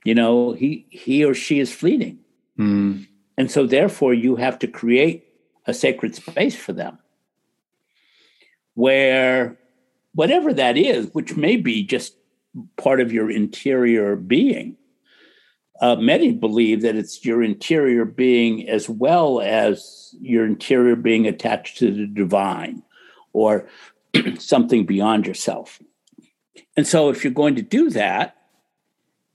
You 0.03 0.15
know, 0.15 0.53
he 0.53 0.87
he 0.89 1.23
or 1.23 1.35
she 1.35 1.59
is 1.59 1.71
fleeting, 1.71 2.17
mm. 2.57 3.05
and 3.37 3.51
so 3.51 3.67
therefore 3.67 4.15
you 4.15 4.37
have 4.37 4.57
to 4.59 4.67
create 4.67 5.23
a 5.67 5.73
sacred 5.73 6.15
space 6.15 6.55
for 6.55 6.73
them 6.73 6.97
where 8.73 9.59
whatever 10.15 10.51
that 10.51 10.77
is, 10.77 11.13
which 11.13 11.35
may 11.35 11.57
be 11.57 11.83
just 11.83 12.15
part 12.77 12.99
of 12.99 13.13
your 13.13 13.29
interior 13.29 14.15
being. 14.15 14.77
Uh, 15.81 15.95
many 15.95 16.31
believe 16.31 16.81
that 16.81 16.95
it's 16.95 17.23
your 17.23 17.41
interior 17.41 18.03
being 18.03 18.67
as 18.67 18.89
well 18.89 19.39
as 19.41 20.13
your 20.19 20.45
interior 20.45 20.95
being 20.95 21.25
attached 21.25 21.77
to 21.77 21.91
the 21.91 22.05
divine 22.05 22.83
or 23.31 23.67
something 24.37 24.85
beyond 24.85 25.25
yourself. 25.25 25.79
And 26.75 26.85
so, 26.85 27.09
if 27.09 27.23
you're 27.23 27.33
going 27.33 27.55
to 27.55 27.61
do 27.61 27.89
that, 27.91 28.35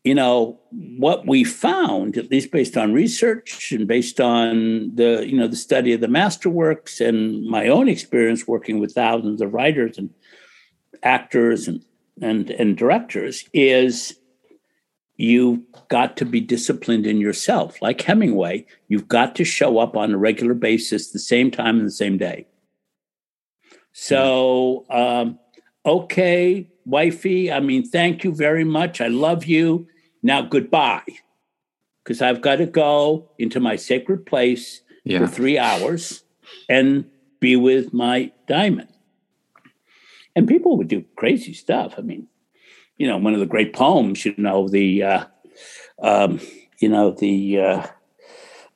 you 0.04 0.14
know 0.14 0.60
what 0.70 1.26
we 1.26 1.44
found, 1.44 2.18
at 2.18 2.30
least 2.30 2.52
based 2.52 2.76
on 2.76 2.92
research 2.92 3.72
and 3.72 3.88
based 3.88 4.20
on 4.20 4.94
the 4.94 5.26
you 5.26 5.36
know 5.36 5.48
the 5.48 5.56
study 5.56 5.94
of 5.94 6.02
the 6.02 6.06
masterworks 6.06 7.06
and 7.06 7.44
my 7.46 7.68
own 7.68 7.88
experience 7.88 8.46
working 8.46 8.78
with 8.78 8.92
thousands 8.92 9.40
of 9.40 9.54
writers 9.54 9.96
and 9.96 10.10
actors 11.02 11.66
and 11.66 11.82
and 12.20 12.50
and 12.50 12.76
directors 12.76 13.48
is 13.54 14.14
you've 15.16 15.60
got 15.88 16.16
to 16.16 16.24
be 16.24 16.40
disciplined 16.40 17.06
in 17.06 17.18
yourself. 17.18 17.80
Like 17.80 18.00
hemingway 18.00 18.66
you've 18.88 19.08
got 19.08 19.34
to 19.36 19.44
show 19.44 19.78
up 19.78 19.96
on 19.96 20.12
a 20.12 20.18
regular 20.18 20.54
basis 20.54 21.10
the 21.10 21.18
same 21.18 21.50
time 21.50 21.78
and 21.78 21.86
the 21.86 21.92
same 21.92 22.18
day. 22.18 22.46
So 23.92 24.84
um, 24.90 25.38
okay 25.86 26.68
wifey 26.86 27.50
i 27.50 27.60
mean 27.60 27.82
thank 27.82 28.24
you 28.24 28.34
very 28.34 28.64
much. 28.64 29.00
I 29.00 29.08
love 29.08 29.44
you. 29.44 29.86
Now 30.22 30.42
goodbye. 30.42 31.04
Because 32.02 32.20
i've 32.20 32.40
got 32.40 32.56
to 32.56 32.66
go 32.66 33.30
into 33.38 33.60
my 33.60 33.76
sacred 33.76 34.26
place 34.26 34.82
yeah. 35.04 35.18
for 35.18 35.26
three 35.26 35.58
hours 35.58 36.24
and 36.68 37.04
be 37.40 37.56
with 37.56 37.92
my 37.92 38.32
daimon. 38.48 38.88
And 40.36 40.48
people 40.48 40.76
would 40.76 40.88
do 40.88 41.04
crazy 41.16 41.52
stuff. 41.52 41.94
I 41.96 42.00
mean, 42.00 42.26
you 42.96 43.06
know, 43.06 43.16
one 43.16 43.34
of 43.34 43.40
the 43.40 43.46
great 43.46 43.72
poems, 43.72 44.24
you 44.24 44.34
know, 44.36 44.68
the, 44.68 45.02
uh, 45.02 45.24
um, 46.00 46.40
you 46.78 46.88
know, 46.88 47.10
the, 47.10 47.60
uh, 47.60 47.86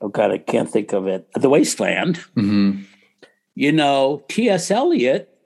oh 0.00 0.08
God, 0.08 0.30
I 0.30 0.38
can't 0.38 0.70
think 0.70 0.92
of 0.92 1.06
it, 1.06 1.28
The 1.34 1.48
Wasteland. 1.48 2.16
Mm-hmm. 2.36 2.82
You 3.54 3.72
know, 3.72 4.22
T.S. 4.28 4.70
Eliot 4.70 5.36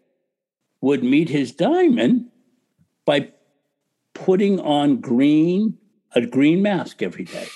would 0.80 1.02
meet 1.02 1.28
his 1.28 1.52
daimon 1.52 2.26
by 3.04 3.30
putting 4.14 4.60
on 4.60 5.00
green, 5.00 5.78
a 6.14 6.26
green 6.26 6.62
mask 6.62 7.02
every 7.02 7.24
day. 7.24 7.48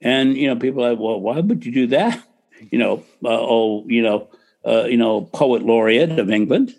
And, 0.00 0.36
you 0.36 0.48
know, 0.48 0.56
people 0.56 0.84
are 0.84 0.90
like, 0.90 0.98
well, 0.98 1.20
why 1.20 1.40
would 1.40 1.64
you 1.64 1.72
do 1.72 1.86
that? 1.88 2.22
You 2.70 2.78
know, 2.78 3.04
uh, 3.22 3.28
oh, 3.38 3.84
you 3.86 4.00
know, 4.00 4.30
uh, 4.66 4.84
you 4.84 4.96
know, 4.96 5.20
poet 5.20 5.62
laureate 5.62 6.18
of 6.18 6.30
England, 6.30 6.74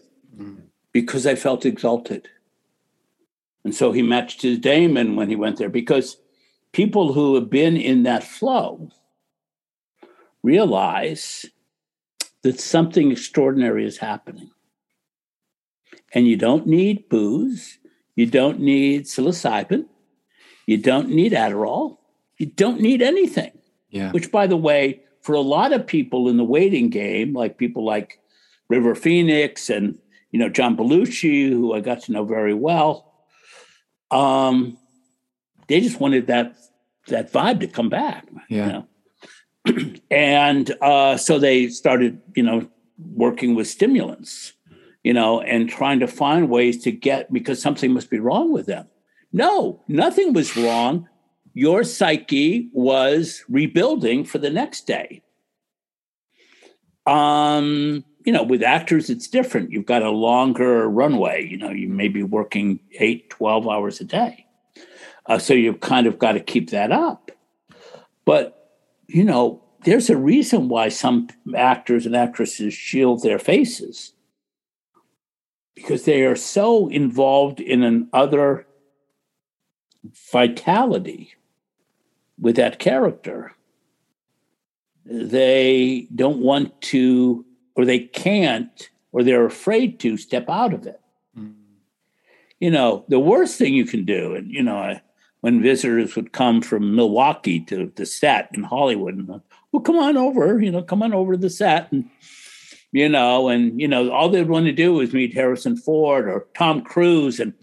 because 0.91 1.27
I 1.27 1.35
felt 1.35 1.67
exalted. 1.67 2.27
And 3.64 3.76
so 3.76 3.91
he 3.91 4.01
matched 4.01 4.41
his 4.41 4.60
daemon 4.60 5.16
when 5.16 5.30
he 5.30 5.36
went 5.36 5.58
there 5.58 5.70
because 5.70 6.18
people 6.72 7.14
who 7.14 7.36
have 7.36 7.49
been 7.49 7.76
in 7.76 8.03
that 8.03 8.24
flow 8.24 8.89
realize 10.43 11.45
that 12.43 12.60
something 12.60 13.12
extraordinary 13.12 13.86
is 13.86 13.97
happening. 13.97 14.51
And 16.14 16.28
you 16.28 16.38
don't 16.38 16.66
need 16.66 17.10
booze, 17.10 17.80
you 18.16 18.26
don't 18.26 18.60
need 18.60 19.05
psilocybin, 19.05 19.88
you 20.66 20.78
don't 20.78 21.10
need 21.10 21.34
Adderall, 21.34 21.97
you 22.38 22.45
don't 22.45 22.80
need 22.80 23.01
anything. 23.01 23.51
Yeah. 23.89 24.12
Which, 24.12 24.32
by 24.32 24.47
the 24.47 24.58
way, 24.58 25.01
for 25.22 25.34
a 25.34 25.41
lot 25.41 25.74
of 25.74 25.86
people 25.86 26.30
in 26.30 26.38
the 26.38 26.43
waiting 26.43 26.89
game, 26.89 27.34
like 27.34 27.58
people 27.58 27.84
like 27.84 28.20
River 28.70 28.95
Phoenix 28.95 29.70
and 29.70 29.99
you 30.32 30.39
know, 30.39 30.49
John 30.49 30.76
Belushi, 30.76 31.49
who 31.49 31.74
I 31.74 31.80
got 31.80 32.01
to 32.03 32.12
know 32.12 32.24
very 32.24 32.53
well, 32.53 33.07
um, 34.12 34.78
they 35.68 35.82
just 35.82 35.99
wanted 35.99 36.28
that 36.28 36.55
that 37.08 37.32
vibe 37.32 37.60
to 37.62 37.68
come 37.68 37.89
back. 37.89 38.28
Yeah. 38.49 38.66
You 38.66 38.74
know? 38.74 39.95
and 40.12 40.76
uh, 40.82 41.18
so 41.18 41.39
they 41.39 41.70
started, 41.70 42.22
you 42.36 42.43
know, 42.43 42.70
working 42.97 43.55
with 43.55 43.68
stimulants, 43.68 44.53
you 45.03 45.14
know, 45.14 45.41
and 45.41 45.70
trying 45.70 45.99
to 45.99 46.08
find 46.08 46.49
ways 46.49 46.84
to 46.84 46.91
get 46.91 47.32
because 47.32 47.62
something 47.62 47.93
must 47.93 48.10
be 48.10 48.20
wrong 48.20 48.51
with 48.51 48.66
them. 48.66 48.88
No, 49.32 49.84
nothing 49.88 50.34
was 50.34 50.55
wrong. 50.55 51.08
Your 51.53 51.84
psyche 51.84 52.70
was 52.74 53.43
rebuilding 53.49 54.26
for 54.26 54.38
the 54.38 54.49
next 54.49 54.88
day. 54.88 55.22
Um, 57.05 58.03
you 58.28 58.34
know, 58.34 58.43
with 58.43 58.61
actors, 58.61 59.09
it's 59.09 59.30
different. 59.30 59.71
You've 59.71 59.86
got 59.86 60.03
a 60.03 60.09
longer 60.09 60.89
runway. 60.89 61.47
You 61.47 61.55
know, 61.55 61.69
you 61.69 61.88
may 61.88 62.09
be 62.09 62.23
working 62.23 62.82
eight, 62.99 63.30
12 63.30 63.69
hours 63.69 64.01
a 64.01 64.03
day. 64.03 64.45
Uh, 65.28 65.39
so 65.39 65.53
you've 65.53 65.80
kind 65.80 66.07
of 66.07 66.19
got 66.19 66.34
to 66.34 66.41
keep 66.41 66.71
that 66.71 66.91
up. 66.91 67.32
But, 68.25 68.73
you 69.07 69.23
know, 69.23 69.63
there's 69.86 70.09
a 70.09 70.17
reason 70.17 70.67
why 70.67 70.89
some 70.89 71.30
actors 71.55 72.05
and 72.05 72.17
actresses 72.17 72.73
shield 72.73 73.23
their 73.23 73.39
faces 73.39 74.11
because 75.73 76.03
they 76.03 76.23
are 76.23 76.36
so 76.36 76.89
involved 76.89 77.61
in 77.61 77.82
an 77.82 78.09
other 78.11 78.67
vitality 80.34 81.34
with 82.38 82.57
that 82.57 82.78
character. 82.78 83.53
They 85.05 86.09
don't 86.13 86.39
want 86.39 86.82
to 86.82 87.45
or 87.78 87.86
they 87.86 87.99
can't 87.99 88.89
or 89.13 89.23
they're 89.23 89.45
afraid 89.45 89.99
to 90.01 90.17
step 90.17 90.49
out 90.49 90.73
of 90.73 90.86
it. 90.86 90.99
Mm. 91.38 91.53
You 92.59 92.71
know, 92.71 93.05
the 93.07 93.19
worst 93.19 93.57
thing 93.57 93.73
you 93.73 93.86
can 93.86 94.03
do, 94.03 94.36
and 94.36 94.51
you 94.51 94.63
know, 94.63 94.75
I, 94.75 95.01
when 95.41 95.61
visitors 95.61 96.15
would 96.15 96.34
come 96.34 96.61
from 96.61 96.95
Milwaukee 96.95 97.59
to 97.61 97.91
the 97.95 98.05
set 98.05 98.49
in 98.53 98.63
Hollywood, 98.63 99.15
and 99.15 99.41
well, 99.71 99.82
come 99.84 99.97
on 99.97 100.17
over, 100.17 100.61
you 100.61 100.71
know, 100.71 100.82
come 100.82 101.03
on 101.03 101.13
over 101.13 101.34
to 101.34 101.38
the 101.38 101.49
set, 101.49 101.91
and 101.91 102.09
you 102.91 103.07
know, 103.07 103.47
and 103.47 103.80
you 103.80 103.88
know, 103.88 104.11
all 104.11 104.30
they'd 104.30 104.49
want 104.49 104.65
to 104.65 104.71
do 104.71 104.99
is 104.99 105.13
meet 105.13 105.34
Harrison 105.34 105.78
Ford 105.78 106.28
or 106.28 106.47
Tom 106.55 106.82
Cruise, 106.82 107.39
and 107.39 107.53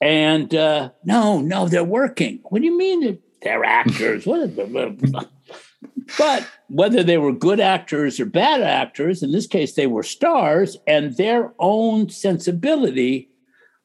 and 0.00 0.54
uh, 0.54 0.90
no, 1.04 1.40
no, 1.40 1.68
they're 1.68 1.82
working. 1.82 2.40
What 2.44 2.60
do 2.60 2.66
you 2.66 2.76
mean 2.76 3.18
they're 3.40 3.64
actors? 3.64 4.26
what? 4.26 4.54
But 6.18 6.48
whether 6.68 7.02
they 7.02 7.18
were 7.18 7.32
good 7.32 7.60
actors 7.60 8.18
or 8.20 8.26
bad 8.26 8.62
actors, 8.62 9.22
in 9.22 9.32
this 9.32 9.46
case, 9.46 9.74
they 9.74 9.86
were 9.86 10.02
stars, 10.02 10.76
and 10.86 11.16
their 11.16 11.52
own 11.58 12.08
sensibility 12.08 13.28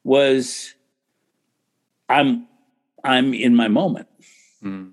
was 0.04 0.74
I'm 2.10 2.48
I'm 3.04 3.34
in 3.34 3.56
my 3.56 3.68
moment. 3.68 4.08
Mm. 4.64 4.92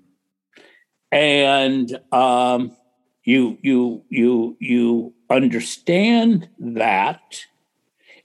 And 1.11 1.99
um, 2.11 2.75
you 3.23 3.57
you 3.61 4.03
you 4.09 4.57
you 4.59 5.13
understand 5.29 6.47
that 6.59 7.45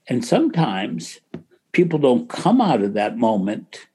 and 0.07 0.23
sometimes 0.23 1.19
people 1.71 1.99
don't 1.99 2.29
come 2.29 2.61
out 2.61 2.81
of 2.81 2.93
that 2.93 3.17
moment 3.17 3.87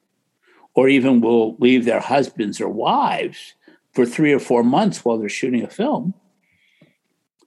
or 0.75 0.89
even 0.89 1.21
will 1.21 1.57
leave 1.59 1.85
their 1.85 2.01
husbands 2.01 2.61
or 2.61 2.69
wives 2.69 3.55
for 3.97 4.05
three 4.05 4.33
or 4.35 4.39
four 4.39 4.63
months 4.63 5.05
while 5.05 5.17
they're 5.17 5.29
shooting 5.29 5.65
a 5.65 5.71
film 5.71 6.13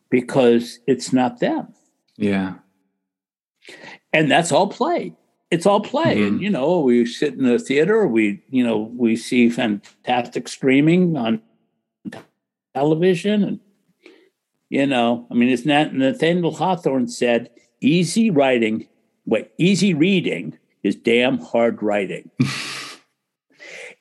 because 0.10 0.80
it's 0.88 1.14
not 1.14 1.40
them. 1.40 1.72
Yeah. 2.18 2.56
And 4.12 4.32
that's 4.32 4.52
all 4.52 4.68
play. 4.68 5.14
It's 5.52 5.68
all 5.68 5.80
play. 5.80 6.18
Mm-hmm. 6.18 6.28
And, 6.28 6.42
you 6.42 6.50
know, 6.50 6.80
we 6.80 7.06
sit 7.06 7.36
in 7.36 7.44
the 7.44 7.60
theater, 7.60 8.08
we, 8.08 8.42
you 8.50 8.64
know, 8.64 8.92
we 8.98 9.16
see 9.16 9.52
fantastic 9.52 10.48
streaming 10.48 11.16
on 11.16 11.44
television. 12.74 13.44
And, 13.44 13.60
you 14.70 14.88
know, 14.88 15.28
I 15.30 15.36
mean, 15.36 15.50
it's 15.50 15.68
not 15.68 15.94
Nathaniel 15.94 16.56
Hawthorne 16.56 17.10
said, 17.10 17.52
easy 17.80 18.32
writing, 18.32 18.88
what 19.26 19.54
easy 19.60 19.94
reading 19.94 20.58
is 20.82 20.96
damn 20.96 21.38
hard 21.38 21.84
writing. 21.84 22.32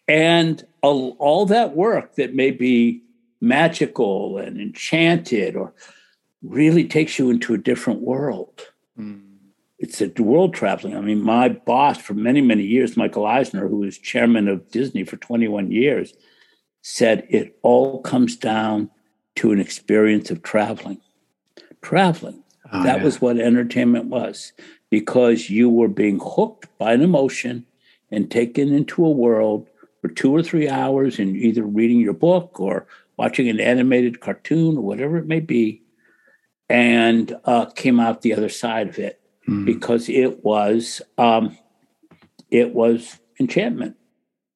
and 0.09 0.67
all, 0.83 1.47
that 1.47 1.77
work 1.77 2.15
that 2.17 2.35
may 2.35 2.51
be 2.51 3.03
magical 3.41 4.39
and 4.39 4.61
enchanted 4.61 5.55
or 5.55 5.75
really 6.43 6.87
takes 6.87 7.19
you 7.19 7.31
into 7.31 7.55
a 7.55 7.59
different 7.59 8.01
world. 8.01 8.69
Mm. 8.99 9.23
It's 9.79 10.01
a 10.01 10.09
world 10.19 10.55
traveling. 10.55 10.97
I 10.97 11.01
mean, 11.01 11.23
my 11.23 11.51
boss 11.51 11.99
for 11.99 12.15
many, 12.15 12.41
many 12.41 12.65
years, 12.65 12.97
Michael 12.97 13.27
Eisner, 13.27 13.69
who 13.69 13.79
was 13.79 13.99
chairman 13.99 14.49
of 14.49 14.71
Disney 14.71 15.05
for 15.05 15.17
21 15.17 15.71
years, 15.71 16.15
said 16.83 17.27
it 17.29 17.59
all 17.63 18.01
comes 18.01 18.37
down 18.37 18.91
to 19.37 19.53
an 19.53 19.61
experience 19.61 20.31
of 20.31 20.43
traveling. 20.43 21.01
Traveling. 21.81 22.43
Oh, 22.73 22.83
that 22.83 22.99
yeah. 22.99 23.05
was 23.05 23.21
what 23.21 23.39
entertainment 23.39 24.07
was 24.07 24.53
because 24.91 25.49
you 25.49 25.71
were 25.71 25.89
being 25.89 26.19
hooked 26.19 26.67
by 26.79 26.93
an 26.93 27.03
emotion 27.03 27.67
and 28.11 28.31
taken 28.31 28.73
into 28.73 29.05
a 29.05 29.11
world 29.11 29.69
for 30.01 30.09
two 30.09 30.35
or 30.35 30.43
three 30.43 30.69
hours 30.69 31.19
in 31.19 31.35
either 31.37 31.63
reading 31.63 32.01
your 32.01 32.13
book 32.13 32.61
or 32.61 32.87
watching 33.17 33.49
an 33.49 33.61
animated 33.61 34.21
cartoon 34.21 34.77
or 34.77 34.83
whatever 34.83 35.19
it 35.19 35.27
may 35.27 35.41
be 35.41 35.83
and 36.69 37.37
uh, 37.45 37.67
came 37.67 37.99
out 37.99 38.23
the 38.23 38.35
other 38.35 38.49
side 38.49 38.89
of 38.89 38.99
it 38.99 39.21
mm. 39.49 39.65
because 39.65 40.09
it 40.09 40.45
was 40.45 41.03
um, 41.17 41.57
it 42.51 42.75
was 42.75 43.19
enchantment 43.41 43.97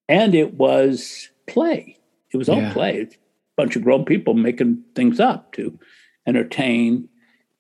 and 0.09 0.35
it 0.35 0.55
was 0.55 1.31
play. 1.47 1.99
It 2.33 2.37
was 2.37 2.49
all 2.49 2.61
yeah. 2.61 2.73
play. 2.73 2.97
It's 2.99 3.15
a 3.15 3.19
bunch 3.57 3.77
of 3.77 3.83
grown 3.83 4.05
people 4.05 4.35
making 4.35 4.83
things 4.95 5.21
up 5.21 5.53
to 5.53 5.79
entertain 6.27 7.09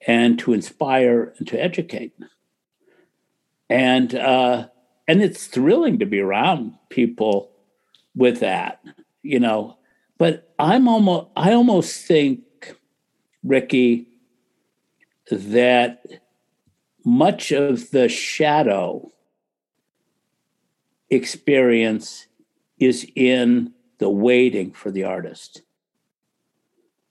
and 0.06 0.38
to 0.38 0.52
inspire 0.52 1.34
and 1.38 1.46
to 1.48 1.62
educate. 1.62 2.12
And 3.68 4.14
uh, 4.14 4.68
and 5.08 5.22
it's 5.22 5.46
thrilling 5.46 5.98
to 5.98 6.06
be 6.06 6.20
around 6.20 6.74
people 6.90 7.51
with 8.14 8.40
that, 8.40 8.82
you 9.22 9.40
know. 9.40 9.78
But 10.18 10.52
I'm 10.58 10.88
almost 10.88 11.28
I 11.36 11.52
almost 11.52 12.06
think, 12.06 12.76
Ricky, 13.42 14.08
that 15.30 16.04
much 17.04 17.52
of 17.52 17.90
the 17.90 18.08
shadow 18.08 19.10
experience 21.10 22.26
is 22.78 23.06
in 23.14 23.72
the 23.98 24.08
waiting 24.08 24.72
for 24.72 24.90
the 24.90 25.04
artist. 25.04 25.62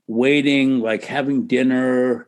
Waiting, 0.07 0.79
like 0.79 1.05
having 1.05 1.47
dinner 1.47 2.27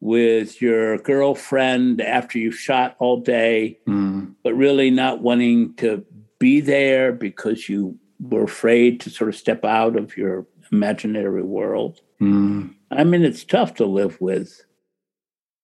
with 0.00 0.62
your 0.62 0.98
girlfriend 0.98 2.00
after 2.00 2.38
you've 2.38 2.54
shot 2.54 2.96
all 2.98 3.20
day, 3.20 3.78
mm. 3.86 4.34
but 4.42 4.54
really 4.54 4.90
not 4.90 5.20
wanting 5.20 5.74
to 5.74 6.04
be 6.38 6.60
there 6.60 7.12
because 7.12 7.68
you 7.68 7.98
were 8.20 8.44
afraid 8.44 9.00
to 9.00 9.10
sort 9.10 9.28
of 9.28 9.36
step 9.36 9.64
out 9.64 9.96
of 9.96 10.16
your 10.16 10.46
imaginary 10.72 11.42
world. 11.42 12.00
Mm. 12.20 12.74
I 12.90 13.04
mean, 13.04 13.22
it's 13.22 13.44
tough 13.44 13.74
to 13.74 13.86
live 13.86 14.20
with 14.20 14.64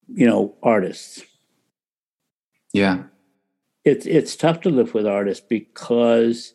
you 0.09 0.27
know, 0.27 0.55
artists. 0.63 1.23
Yeah. 2.73 3.05
It's 3.85 4.07
it's 4.07 4.37
tough 4.37 4.61
to 4.63 4.71
live 4.71 4.95
with 4.95 5.07
artists 5.07 5.45
because 5.47 6.55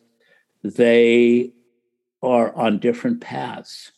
they 0.62 1.52
are 2.22 2.54
on 2.54 2.78
different 2.78 3.20
paths. 3.20 3.92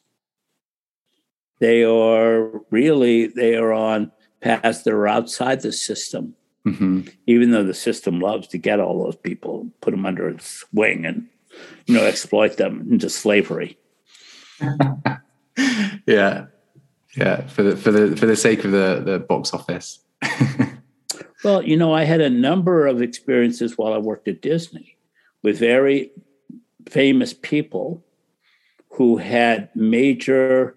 They 1.58 1.82
are 1.84 2.60
really 2.70 3.26
they 3.26 3.56
are 3.56 3.72
on 3.72 4.12
paths 4.40 4.82
that 4.82 4.92
are 4.92 5.08
outside 5.08 5.62
the 5.62 5.72
system. 5.72 6.34
Mm-hmm. 6.66 7.02
Even 7.26 7.50
though 7.50 7.64
the 7.64 7.74
system 7.74 8.20
loves 8.20 8.46
to 8.48 8.58
get 8.58 8.78
all 8.78 9.02
those 9.02 9.16
people, 9.16 9.68
put 9.80 9.90
them 9.90 10.06
under 10.06 10.28
its 10.28 10.64
wing, 10.72 11.04
and 11.04 11.26
you 11.86 11.94
know 11.94 12.04
exploit 12.04 12.56
them 12.56 12.86
into 12.90 13.08
slavery. 13.08 13.78
yeah, 16.06 16.46
yeah 17.16 17.46
for 17.48 17.62
the 17.62 17.76
for 17.76 17.90
the 17.90 18.16
for 18.16 18.26
the 18.26 18.36
sake 18.36 18.64
of 18.64 18.72
the 18.72 19.02
the 19.04 19.18
box 19.18 19.52
office 19.52 20.00
well 21.44 21.62
you 21.62 21.76
know 21.76 21.92
i 21.92 22.04
had 22.04 22.20
a 22.20 22.30
number 22.30 22.86
of 22.86 23.02
experiences 23.02 23.76
while 23.76 23.92
i 23.92 23.98
worked 23.98 24.28
at 24.28 24.42
disney 24.42 24.96
with 25.42 25.58
very 25.58 26.10
famous 26.88 27.32
people 27.32 28.04
who 28.92 29.16
had 29.16 29.68
major 29.74 30.76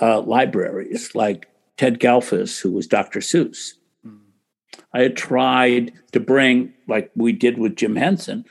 uh, 0.00 0.20
libraries 0.20 1.14
like 1.14 1.48
ted 1.76 2.00
geisel 2.00 2.60
who 2.60 2.72
was 2.72 2.86
dr 2.86 3.20
seuss 3.20 3.74
mm. 4.06 4.18
i 4.92 5.00
had 5.00 5.16
tried 5.16 5.92
to 6.12 6.20
bring 6.20 6.72
like 6.86 7.10
we 7.14 7.32
did 7.32 7.58
with 7.58 7.76
jim 7.76 7.96
henson 7.96 8.44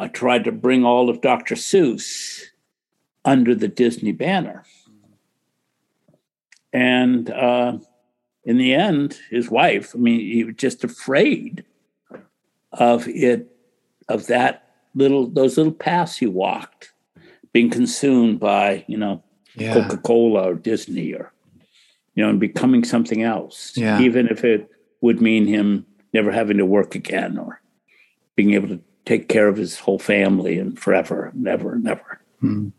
i 0.00 0.08
tried 0.08 0.44
to 0.44 0.52
bring 0.52 0.84
all 0.84 1.08
of 1.08 1.20
dr 1.20 1.54
seuss 1.54 2.42
under 3.24 3.54
the 3.54 3.68
disney 3.68 4.12
banner 4.12 4.64
and 6.72 7.30
uh, 7.30 7.78
in 8.44 8.58
the 8.58 8.74
end, 8.74 9.18
his 9.30 9.50
wife, 9.50 9.92
I 9.94 9.98
mean, 9.98 10.20
he 10.20 10.44
was 10.44 10.54
just 10.56 10.84
afraid 10.84 11.64
of 12.72 13.06
it, 13.08 13.48
of 14.08 14.26
that 14.26 14.68
little, 14.94 15.26
those 15.26 15.56
little 15.56 15.72
paths 15.72 16.16
he 16.16 16.26
walked 16.26 16.92
being 17.52 17.70
consumed 17.70 18.40
by, 18.40 18.84
you 18.86 18.96
know, 18.96 19.22
yeah. 19.56 19.74
Coca 19.74 19.96
Cola 19.98 20.50
or 20.50 20.54
Disney 20.54 21.12
or, 21.12 21.32
you 22.14 22.22
know, 22.22 22.30
and 22.30 22.40
becoming 22.40 22.84
something 22.84 23.22
else, 23.22 23.76
yeah. 23.76 24.00
even 24.00 24.28
if 24.28 24.44
it 24.44 24.70
would 25.00 25.20
mean 25.20 25.46
him 25.46 25.84
never 26.12 26.30
having 26.30 26.56
to 26.58 26.66
work 26.66 26.94
again 26.94 27.36
or 27.38 27.60
being 28.36 28.54
able 28.54 28.68
to 28.68 28.80
take 29.04 29.28
care 29.28 29.48
of 29.48 29.56
his 29.56 29.78
whole 29.78 29.98
family 29.98 30.58
and 30.58 30.78
forever, 30.78 31.32
never, 31.34 31.76
never. 31.76 32.20
Mm 32.42 32.72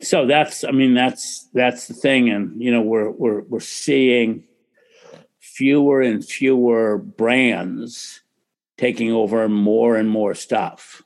so 0.00 0.26
that's 0.26 0.64
i 0.64 0.70
mean 0.70 0.94
that's 0.94 1.48
that's 1.52 1.88
the 1.88 1.94
thing. 1.94 2.28
And 2.30 2.60
you 2.62 2.70
know 2.70 2.82
we're 2.82 3.10
we're 3.10 3.42
we're 3.42 3.60
seeing 3.60 4.44
fewer 5.40 6.00
and 6.00 6.24
fewer 6.24 6.98
brands 6.98 8.22
taking 8.76 9.12
over 9.12 9.48
more 9.48 9.96
and 9.96 10.08
more 10.08 10.34
stuff. 10.34 11.02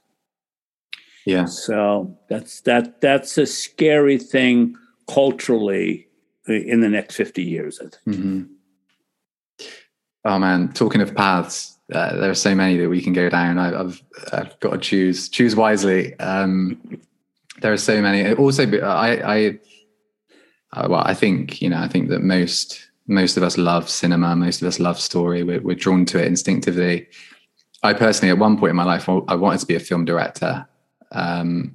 Yeah. 1.25 1.47
So 1.47 2.19
that's 2.29 2.61
that 2.63 3.01
that's 3.01 3.39
a 3.39 3.47
scary 3.47 4.19
thing 4.19 4.77
culturally 5.09 6.09
in 6.47 6.81
the 6.81 6.89
next 6.89 7.15
50 7.15 7.43
years 7.43 7.79
i 7.79 7.83
think. 7.85 8.19
Mm-hmm. 8.19 8.43
oh 10.25 10.39
man. 10.39 10.73
Talking 10.73 11.01
of 11.01 11.15
paths 11.15 11.72
uh, 11.93 12.17
there 12.17 12.31
are 12.31 12.35
so 12.35 12.55
many 12.55 12.79
that 12.79 12.89
we 12.89 13.03
can 13.03 13.13
go 13.13 13.29
down 13.29 13.59
I, 13.59 13.71
have 13.71 14.03
I've 14.33 14.61
got 14.61 14.71
to 14.71 14.79
choose 14.79 15.29
choose 15.29 15.55
wisely 15.55 16.19
um, 16.19 17.01
there 17.63 17.73
are 17.73 17.79
so 17.79 18.03
many. 18.03 18.35
Also, 18.35 18.71
I, 18.81 19.35
I, 19.35 19.59
uh, 20.73 20.89
well, 20.91 21.03
I 21.05 21.15
think 21.15 21.63
you 21.63 21.71
know, 21.71 21.79
I 21.79 21.89
think 21.89 22.11
that 22.11 22.23
most 22.23 22.89
most 23.07 23.37
of 23.37 23.43
us 23.43 23.57
love 23.57 23.89
cinema. 23.89 24.37
Most 24.37 24.63
of 24.63 24.69
us 24.69 24.79
love 24.79 25.01
story. 25.01 25.43
We're, 25.43 25.61
we're 25.61 25.77
drawn 25.77 26.05
to 26.07 26.21
it 26.21 26.27
instinctively. 26.27 27.09
I 27.83 27.95
personally, 27.95 28.31
at 28.31 28.39
one 28.39 28.59
point 28.59 28.71
in 28.71 28.77
my 28.77 28.85
life, 28.85 29.09
I 29.09 29.35
wanted 29.35 29.61
to 29.61 29.67
be 29.67 29.75
a 29.75 29.81
film 29.81 30.05
director, 30.05 30.67
um, 31.11 31.75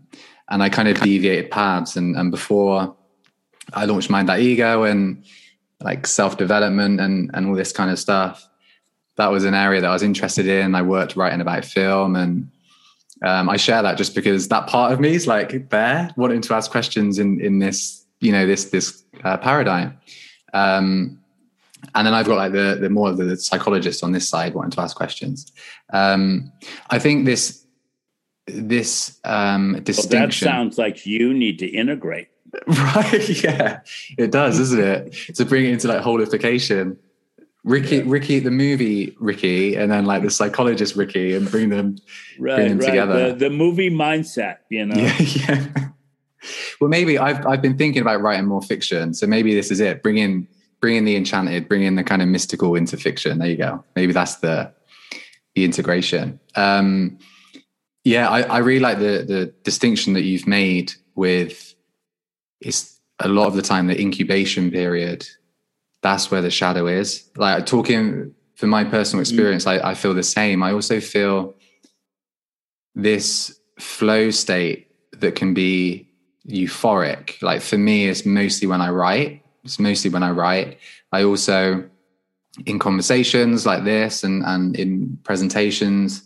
and 0.49 0.61
I 0.61 0.69
kind 0.69 0.87
of 0.87 0.99
deviated 1.01 1.51
paths. 1.51 1.97
And, 1.97 2.15
and 2.15 2.31
before 2.31 2.95
I 3.73 3.85
launched 3.85 4.09
Mind 4.09 4.29
That 4.29 4.39
Ego 4.39 4.83
and 4.83 5.25
like 5.81 6.07
self 6.07 6.37
development 6.37 6.99
and 6.99 7.31
and 7.33 7.47
all 7.47 7.55
this 7.55 7.71
kind 7.71 7.91
of 7.91 7.99
stuff, 7.99 8.47
that 9.17 9.31
was 9.31 9.45
an 9.45 9.53
area 9.53 9.81
that 9.81 9.89
I 9.89 9.93
was 9.93 10.03
interested 10.03 10.47
in. 10.47 10.75
I 10.75 10.81
worked 10.81 11.15
writing 11.15 11.41
about 11.41 11.65
film 11.65 12.15
and 12.15 12.49
um, 13.23 13.49
I 13.49 13.57
share 13.57 13.81
that 13.81 13.97
just 13.97 14.13
because 14.13 14.47
that 14.49 14.67
part 14.67 14.93
of 14.93 14.99
me 14.99 15.13
is 15.15 15.27
like 15.27 15.69
there, 15.69 16.11
wanting 16.17 16.41
to 16.41 16.53
ask 16.53 16.69
questions 16.69 17.17
in 17.19 17.41
in 17.41 17.59
this, 17.59 18.05
you 18.19 18.31
know, 18.31 18.45
this 18.45 18.65
this 18.65 19.03
uh, 19.23 19.37
paradigm. 19.37 19.97
Um, 20.53 21.19
and 21.95 22.05
then 22.05 22.13
I've 22.13 22.27
got 22.27 22.37
like 22.37 22.51
the 22.51 22.77
the 22.79 22.89
more 22.89 23.09
of 23.09 23.17
the 23.17 23.35
psychologist 23.37 24.03
on 24.03 24.11
this 24.11 24.29
side 24.29 24.53
wanting 24.53 24.71
to 24.71 24.81
ask 24.81 24.95
questions. 24.95 25.51
Um, 25.91 26.51
I 26.89 26.99
think 26.99 27.25
this 27.25 27.65
this 28.45 29.19
um, 29.23 29.81
distinction. 29.83 30.19
Well, 30.19 30.27
that 30.27 30.33
sounds 30.57 30.77
like 30.77 31.05
you 31.05 31.33
need 31.33 31.59
to 31.59 31.67
integrate. 31.67 32.29
Right. 32.65 33.43
Yeah. 33.43 33.81
It 34.17 34.31
does, 34.31 34.57
isn't 34.57 34.79
it? 34.79 35.35
To 35.35 35.45
bring 35.45 35.65
it 35.65 35.73
into 35.73 35.89
like 35.89 36.01
holification. 36.01 36.97
Ricky, 37.67 37.97
yeah. 37.97 38.03
Ricky, 38.05 38.39
the 38.39 38.49
movie 38.49 39.13
Ricky, 39.19 39.75
and 39.75 39.91
then 39.91 40.05
like 40.05 40.23
the 40.23 40.29
psychologist 40.29 40.95
Ricky, 40.95 41.35
and 41.35 41.51
bring 41.51 41.67
them, 41.67 41.97
right, 42.39 42.55
bring 42.55 42.69
them 42.69 42.77
right. 42.79 42.85
together. 42.87 43.33
The, 43.33 43.35
the, 43.35 43.49
movie 43.49 43.89
mindset, 43.89 44.59
you 44.69 44.85
know. 44.85 44.95
Yeah, 44.95 45.15
yeah. 45.19 45.89
Well, 46.79 46.89
maybe 46.89 47.19
I've 47.19 47.45
I've 47.45 47.61
been 47.61 47.77
thinking 47.77 48.01
about 48.01 48.21
writing 48.21 48.45
more 48.45 48.61
fiction, 48.61 49.13
so 49.13 49.27
maybe 49.27 49.53
this 49.53 49.69
is 49.69 49.81
it. 49.81 50.01
Bring 50.01 50.17
in, 50.17 50.47
bring 50.79 50.95
in 50.95 51.03
the 51.03 51.17
enchanted, 51.17 51.67
bring 51.67 51.83
in 51.83 51.95
the 51.95 52.05
kind 52.05 52.21
of 52.21 52.29
mystical 52.29 52.73
into 52.75 52.95
fiction. 52.95 53.37
There 53.39 53.49
you 53.49 53.57
go. 53.57 53.83
Maybe 53.97 54.13
that's 54.13 54.37
the 54.37 54.71
the 55.53 55.65
integration. 55.65 56.39
Um, 56.55 57.19
yeah, 58.05 58.29
I, 58.29 58.43
I 58.43 58.57
really 58.59 58.79
like 58.79 58.99
the 58.99 59.25
the 59.27 59.53
distinction 59.63 60.13
that 60.13 60.23
you've 60.23 60.47
made 60.47 60.93
with 61.15 61.75
it's 62.61 62.97
a 63.19 63.27
lot 63.27 63.47
of 63.47 63.55
the 63.55 63.61
time 63.61 63.87
the 63.87 63.99
incubation 63.99 64.71
period 64.71 65.27
that's 66.01 66.31
where 66.31 66.41
the 66.41 66.49
shadow 66.49 66.87
is 66.87 67.29
like 67.35 67.65
talking 67.65 68.33
for 68.55 68.67
my 68.67 68.83
personal 68.83 69.23
mm. 69.23 69.27
experience 69.27 69.65
mm. 69.65 69.83
I, 69.83 69.91
I 69.91 69.93
feel 69.93 70.13
the 70.13 70.23
same 70.23 70.63
i 70.63 70.71
also 70.71 70.99
feel 70.99 71.55
this 72.95 73.59
flow 73.79 74.31
state 74.31 74.91
that 75.11 75.35
can 75.35 75.53
be 75.53 76.09
euphoric 76.47 77.41
like 77.41 77.61
for 77.61 77.77
me 77.77 78.07
it's 78.07 78.25
mostly 78.25 78.67
when 78.67 78.81
i 78.81 78.89
write 78.89 79.43
it's 79.63 79.79
mostly 79.79 80.09
when 80.09 80.23
i 80.23 80.31
write 80.31 80.79
i 81.11 81.23
also 81.23 81.87
in 82.65 82.79
conversations 82.79 83.65
like 83.65 83.83
this 83.83 84.23
and 84.23 84.43
and 84.45 84.75
in 84.77 85.17
presentations 85.23 86.23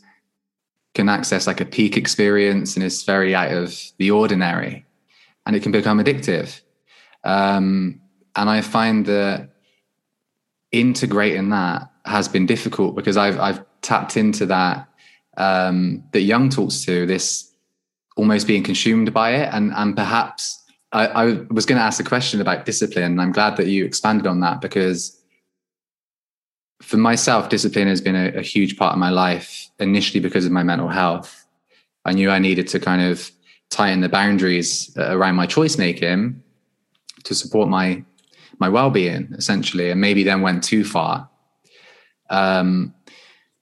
can 0.93 1.09
access 1.09 1.47
like 1.47 1.61
a 1.61 1.65
peak 1.65 1.97
experience 1.97 2.75
and 2.75 2.83
it's 2.83 3.03
very 3.03 3.33
out 3.33 3.51
of 3.51 3.77
the 3.97 4.11
ordinary 4.11 4.85
and 5.45 5.55
it 5.55 5.63
can 5.63 5.71
become 5.71 5.99
addictive. 5.99 6.61
Um, 7.23 8.01
and 8.35 8.49
I 8.49 8.61
find 8.61 9.05
that 9.05 9.49
integrating 10.71 11.49
that 11.49 11.89
has 12.05 12.27
been 12.27 12.45
difficult 12.45 12.95
because 12.95 13.17
I've 13.17 13.39
I've 13.39 13.63
tapped 13.81 14.17
into 14.17 14.45
that 14.47 14.87
um, 15.37 16.03
that 16.11 16.21
Jung 16.21 16.49
talks 16.49 16.85
to 16.85 17.05
this 17.05 17.51
almost 18.17 18.47
being 18.47 18.63
consumed 18.63 19.13
by 19.13 19.31
it, 19.31 19.49
and 19.53 19.71
and 19.75 19.95
perhaps 19.95 20.63
I, 20.91 21.07
I 21.07 21.25
was 21.49 21.65
going 21.65 21.77
to 21.77 21.83
ask 21.83 21.99
a 21.99 22.07
question 22.07 22.41
about 22.41 22.65
discipline. 22.65 23.13
And 23.13 23.21
I'm 23.21 23.31
glad 23.31 23.57
that 23.57 23.67
you 23.67 23.85
expanded 23.85 24.27
on 24.27 24.41
that 24.41 24.61
because 24.61 25.17
for 26.81 26.97
myself, 26.97 27.49
discipline 27.49 27.87
has 27.87 28.01
been 28.01 28.15
a, 28.15 28.39
a 28.39 28.41
huge 28.41 28.77
part 28.77 28.93
of 28.93 28.99
my 28.99 29.09
life. 29.09 29.69
Initially, 29.79 30.19
because 30.19 30.45
of 30.45 30.51
my 30.51 30.63
mental 30.63 30.89
health, 30.89 31.45
I 32.05 32.13
knew 32.13 32.29
I 32.29 32.39
needed 32.39 32.67
to 32.69 32.79
kind 32.79 33.01
of 33.01 33.31
tighten 33.69 34.01
the 34.01 34.09
boundaries 34.09 34.95
around 34.97 35.35
my 35.35 35.45
choice 35.45 35.77
making 35.77 36.43
to 37.23 37.33
support 37.33 37.69
my 37.69 38.03
my 38.59 38.69
well-being 38.69 39.29
essentially 39.37 39.89
and 39.89 40.01
maybe 40.01 40.23
then 40.23 40.41
went 40.41 40.63
too 40.63 40.83
far 40.83 41.29
um, 42.29 42.93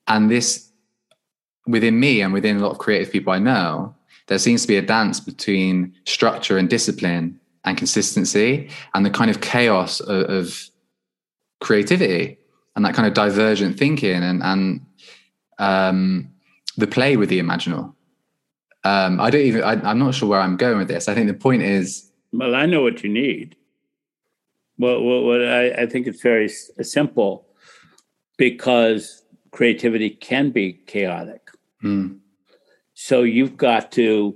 and 0.07 0.29
this 0.29 0.71
within 1.67 1.99
me 1.99 2.21
and 2.21 2.33
within 2.33 2.57
a 2.57 2.59
lot 2.59 2.71
of 2.71 2.77
creative 2.77 3.11
people 3.11 3.31
i 3.33 3.39
know 3.39 3.95
there 4.27 4.39
seems 4.39 4.61
to 4.61 4.67
be 4.67 4.77
a 4.77 4.81
dance 4.81 5.19
between 5.19 5.93
structure 6.05 6.57
and 6.57 6.69
discipline 6.69 7.39
and 7.65 7.77
consistency 7.77 8.69
and 8.93 9.05
the 9.05 9.09
kind 9.09 9.29
of 9.29 9.41
chaos 9.41 9.99
of, 9.99 10.23
of 10.29 10.69
creativity 11.59 12.37
and 12.75 12.85
that 12.85 12.93
kind 12.93 13.07
of 13.07 13.13
divergent 13.13 13.77
thinking 13.77 14.23
and 14.23 14.41
and 14.43 14.85
um, 15.57 16.29
the 16.77 16.87
play 16.87 17.17
with 17.17 17.27
the 17.27 17.39
imaginal 17.39 17.93
um, 18.83 19.19
I 19.19 19.29
don't 19.29 19.41
even. 19.41 19.63
I, 19.63 19.91
am 19.91 19.99
not 19.99 20.15
sure 20.15 20.29
where 20.29 20.39
I'm 20.39 20.55
going 20.55 20.77
with 20.77 20.87
this. 20.87 21.07
I 21.07 21.13
think 21.13 21.27
the 21.27 21.33
point 21.33 21.63
is. 21.63 22.09
Well, 22.31 22.55
I 22.55 22.65
know 22.65 22.81
what 22.81 23.03
you 23.03 23.09
need. 23.09 23.55
Well, 24.79 25.01
what, 25.01 25.45
I, 25.45 25.83
I 25.83 25.85
think 25.85 26.07
it's 26.07 26.21
very 26.21 26.49
simple, 26.49 27.45
because 28.37 29.23
creativity 29.51 30.09
can 30.09 30.49
be 30.49 30.73
chaotic. 30.87 31.41
Mm. 31.83 32.19
So 32.93 33.21
you've 33.21 33.57
got 33.57 33.91
to, 33.93 34.35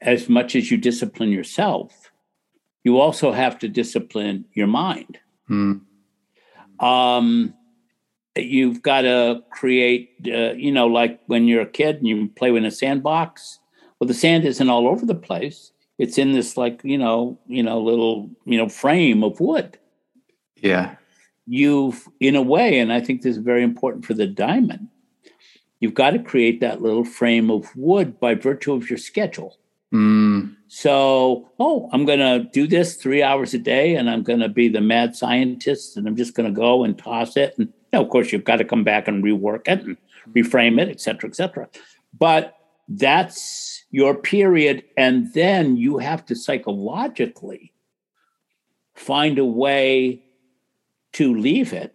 as 0.00 0.28
much 0.28 0.56
as 0.56 0.70
you 0.70 0.78
discipline 0.78 1.30
yourself, 1.30 2.10
you 2.82 2.98
also 2.98 3.30
have 3.30 3.58
to 3.60 3.68
discipline 3.68 4.46
your 4.54 4.66
mind. 4.66 5.18
Mm. 5.48 5.82
Um, 6.80 7.54
you've 8.36 8.82
got 8.82 9.02
to 9.02 9.42
create, 9.50 10.10
uh, 10.26 10.54
you 10.54 10.72
know, 10.72 10.86
like 10.86 11.20
when 11.26 11.46
you're 11.46 11.62
a 11.62 11.66
kid 11.66 11.96
and 11.96 12.08
you 12.08 12.28
play 12.34 12.48
in 12.48 12.64
a 12.64 12.70
sandbox 12.70 13.60
well, 13.98 14.08
the 14.08 14.14
sand 14.14 14.44
isn't 14.44 14.68
all 14.68 14.88
over 14.88 15.06
the 15.06 15.14
place. 15.14 15.72
It's 15.98 16.18
in 16.18 16.32
this 16.32 16.56
like, 16.56 16.80
you 16.82 16.98
know, 16.98 17.38
you 17.46 17.62
know, 17.62 17.80
little, 17.80 18.30
you 18.44 18.58
know, 18.58 18.68
frame 18.68 19.22
of 19.22 19.40
wood. 19.40 19.78
Yeah. 20.56 20.96
You've 21.46 22.08
in 22.20 22.36
a 22.36 22.42
way, 22.42 22.78
and 22.78 22.92
I 22.92 23.00
think 23.00 23.22
this 23.22 23.36
is 23.36 23.42
very 23.42 23.62
important 23.62 24.04
for 24.06 24.14
the 24.14 24.26
daimon, 24.26 24.88
you've 25.80 25.94
got 25.94 26.10
to 26.10 26.18
create 26.18 26.60
that 26.60 26.80
little 26.80 27.04
frame 27.04 27.50
of 27.50 27.74
wood 27.76 28.18
by 28.18 28.34
virtue 28.34 28.72
of 28.72 28.88
your 28.88 28.98
schedule. 28.98 29.58
Mm. 29.92 30.56
So, 30.66 31.48
oh, 31.60 31.88
I'm 31.92 32.04
going 32.04 32.18
to 32.18 32.48
do 32.50 32.66
this 32.66 32.96
three 32.96 33.22
hours 33.22 33.54
a 33.54 33.58
day 33.58 33.94
and 33.94 34.10
I'm 34.10 34.22
going 34.22 34.40
to 34.40 34.48
be 34.48 34.68
the 34.68 34.80
mad 34.80 35.14
scientist 35.14 35.96
and 35.96 36.08
I'm 36.08 36.16
just 36.16 36.34
going 36.34 36.52
to 36.52 36.60
go 36.60 36.82
and 36.82 36.98
toss 36.98 37.36
it. 37.36 37.54
And 37.58 37.68
you 37.68 37.74
know, 37.92 38.02
of 38.02 38.08
course, 38.08 38.32
you've 38.32 38.44
got 38.44 38.56
to 38.56 38.64
come 38.64 38.82
back 38.82 39.06
and 39.06 39.22
rework 39.22 39.68
it 39.68 39.84
and 39.84 39.96
reframe 40.34 40.80
it, 40.80 40.88
et 40.88 41.00
cetera, 41.00 41.28
et 41.28 41.36
cetera. 41.36 41.68
But 42.18 42.56
that's 42.88 43.73
your 43.94 44.16
period, 44.16 44.82
and 44.96 45.32
then 45.34 45.76
you 45.76 45.98
have 45.98 46.26
to 46.26 46.34
psychologically 46.34 47.72
find 48.96 49.38
a 49.38 49.44
way 49.44 50.20
to 51.12 51.32
leave 51.32 51.72
it. 51.72 51.94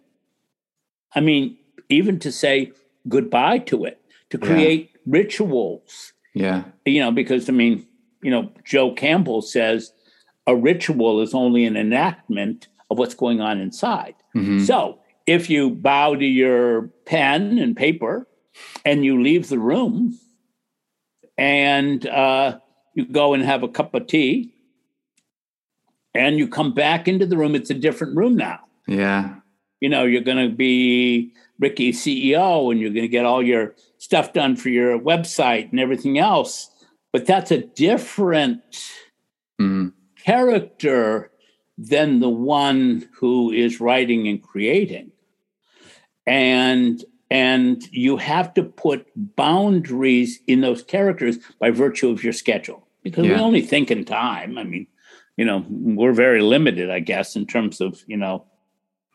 I 1.14 1.20
mean, 1.20 1.58
even 1.90 2.18
to 2.20 2.32
say 2.32 2.72
goodbye 3.06 3.58
to 3.58 3.84
it, 3.84 4.00
to 4.30 4.38
create 4.38 4.92
yeah. 4.94 5.00
rituals. 5.04 6.14
Yeah. 6.32 6.64
You 6.86 7.00
know, 7.00 7.12
because 7.12 7.50
I 7.50 7.52
mean, 7.52 7.86
you 8.22 8.30
know, 8.30 8.50
Joe 8.64 8.94
Campbell 8.94 9.42
says 9.42 9.92
a 10.46 10.56
ritual 10.56 11.20
is 11.20 11.34
only 11.34 11.66
an 11.66 11.76
enactment 11.76 12.68
of 12.90 12.96
what's 12.96 13.14
going 13.14 13.42
on 13.42 13.60
inside. 13.60 14.14
Mm-hmm. 14.34 14.60
So 14.60 15.00
if 15.26 15.50
you 15.50 15.68
bow 15.68 16.14
to 16.14 16.24
your 16.24 16.88
pen 17.04 17.58
and 17.58 17.76
paper 17.76 18.26
and 18.86 19.04
you 19.04 19.22
leave 19.22 19.50
the 19.50 19.58
room, 19.58 20.18
and 21.40 22.06
uh, 22.06 22.58
you 22.94 23.06
go 23.06 23.34
and 23.34 23.42
have 23.42 23.62
a 23.62 23.68
cup 23.68 23.94
of 23.94 24.06
tea 24.06 24.52
and 26.14 26.38
you 26.38 26.46
come 26.46 26.74
back 26.74 27.08
into 27.08 27.26
the 27.26 27.36
room 27.36 27.54
it's 27.54 27.70
a 27.70 27.74
different 27.74 28.16
room 28.16 28.36
now. 28.36 28.60
Yeah. 28.86 29.34
You 29.80 29.88
know 29.88 30.04
you're 30.04 30.22
going 30.22 30.48
to 30.48 30.54
be 30.54 31.32
ricky 31.58 31.92
ceo 31.92 32.70
and 32.70 32.80
you're 32.80 32.90
going 32.90 33.02
to 33.02 33.08
get 33.08 33.24
all 33.24 33.42
your 33.42 33.74
stuff 33.98 34.32
done 34.32 34.56
for 34.56 34.68
your 34.68 34.98
website 34.98 35.70
and 35.70 35.80
everything 35.80 36.18
else 36.18 36.70
but 37.12 37.26
that's 37.26 37.50
a 37.50 37.58
different 37.58 38.62
mm. 39.60 39.92
character 40.22 41.30
than 41.76 42.20
the 42.20 42.28
one 42.28 43.08
who 43.14 43.50
is 43.50 43.80
writing 43.80 44.28
and 44.28 44.42
creating. 44.42 45.10
And 46.26 47.02
and 47.30 47.82
you 47.92 48.16
have 48.16 48.52
to 48.54 48.62
put 48.62 49.06
boundaries 49.36 50.40
in 50.46 50.60
those 50.60 50.82
characters 50.82 51.38
by 51.58 51.70
virtue 51.70 52.10
of 52.10 52.24
your 52.24 52.32
schedule. 52.32 52.86
Because 53.02 53.24
yeah. 53.24 53.36
we 53.36 53.40
only 53.40 53.62
think 53.62 53.90
in 53.90 54.04
time. 54.04 54.58
I 54.58 54.64
mean 54.64 54.86
you 55.36 55.46
know 55.46 55.64
we're 55.70 56.12
very 56.12 56.42
limited 56.42 56.90
i 56.90 56.98
guess 56.98 57.36
in 57.36 57.46
terms 57.46 57.80
of 57.80 58.02
you 58.08 58.16
know 58.16 58.44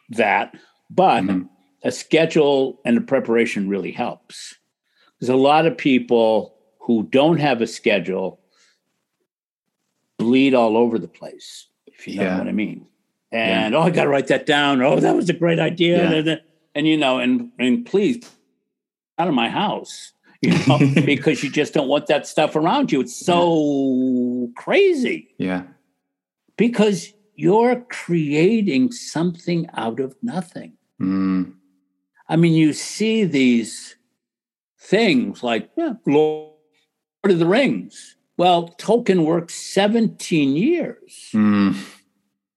that. 0.09 0.55
But 0.89 1.23
mm-hmm. 1.23 1.47
a 1.83 1.91
schedule 1.91 2.79
and 2.85 2.97
a 2.97 3.01
preparation 3.01 3.69
really 3.69 3.91
helps. 3.91 4.55
Because 5.15 5.29
a 5.29 5.35
lot 5.35 5.65
of 5.65 5.77
people 5.77 6.55
who 6.79 7.03
don't 7.03 7.39
have 7.39 7.61
a 7.61 7.67
schedule 7.67 8.39
bleed 10.17 10.53
all 10.53 10.77
over 10.77 10.99
the 10.99 11.07
place 11.07 11.67
if 11.87 12.07
you 12.07 12.17
know 12.17 12.23
yeah. 12.23 12.37
what 12.37 12.47
i 12.47 12.51
mean. 12.51 12.85
And 13.31 13.73
yeah. 13.73 13.79
oh 13.79 13.83
i 13.83 13.89
got 13.89 14.03
to 14.03 14.09
write 14.09 14.27
that 14.27 14.45
down. 14.45 14.81
Oh 14.81 14.99
that 14.99 15.15
was 15.15 15.29
a 15.29 15.33
great 15.33 15.59
idea 15.59 16.41
and 16.75 16.87
you 16.87 16.97
know, 16.97 17.19
and 17.19 17.51
and 17.57 17.85
please 17.85 18.29
out 19.17 19.27
of 19.27 19.33
my 19.33 19.49
house, 19.49 20.11
you 20.41 20.51
know, 20.67 20.77
because 21.05 21.43
you 21.43 21.49
just 21.49 21.73
don't 21.73 21.87
want 21.87 22.07
that 22.07 22.27
stuff 22.27 22.55
around 22.55 22.91
you. 22.91 23.01
It's 23.01 23.15
so 23.15 24.45
yeah. 24.45 24.47
crazy. 24.61 25.33
Yeah. 25.37 25.63
Because 26.57 27.13
you're 27.35 27.81
creating 27.89 28.91
something 28.91 29.67
out 29.73 29.99
of 29.99 30.15
nothing. 30.21 30.73
Mm. 31.01 31.53
I 32.27 32.35
mean, 32.35 32.53
you 32.53 32.73
see 32.73 33.23
these 33.23 33.95
things 34.79 35.43
like 35.43 35.69
yeah, 35.77 35.93
Lord 36.05 36.53
of 37.23 37.39
the 37.39 37.45
Rings. 37.45 38.17
Well, 38.37 38.75
Tolkien 38.77 39.23
worked 39.25 39.51
17 39.51 40.55
years. 40.55 41.29
Mm. 41.33 41.77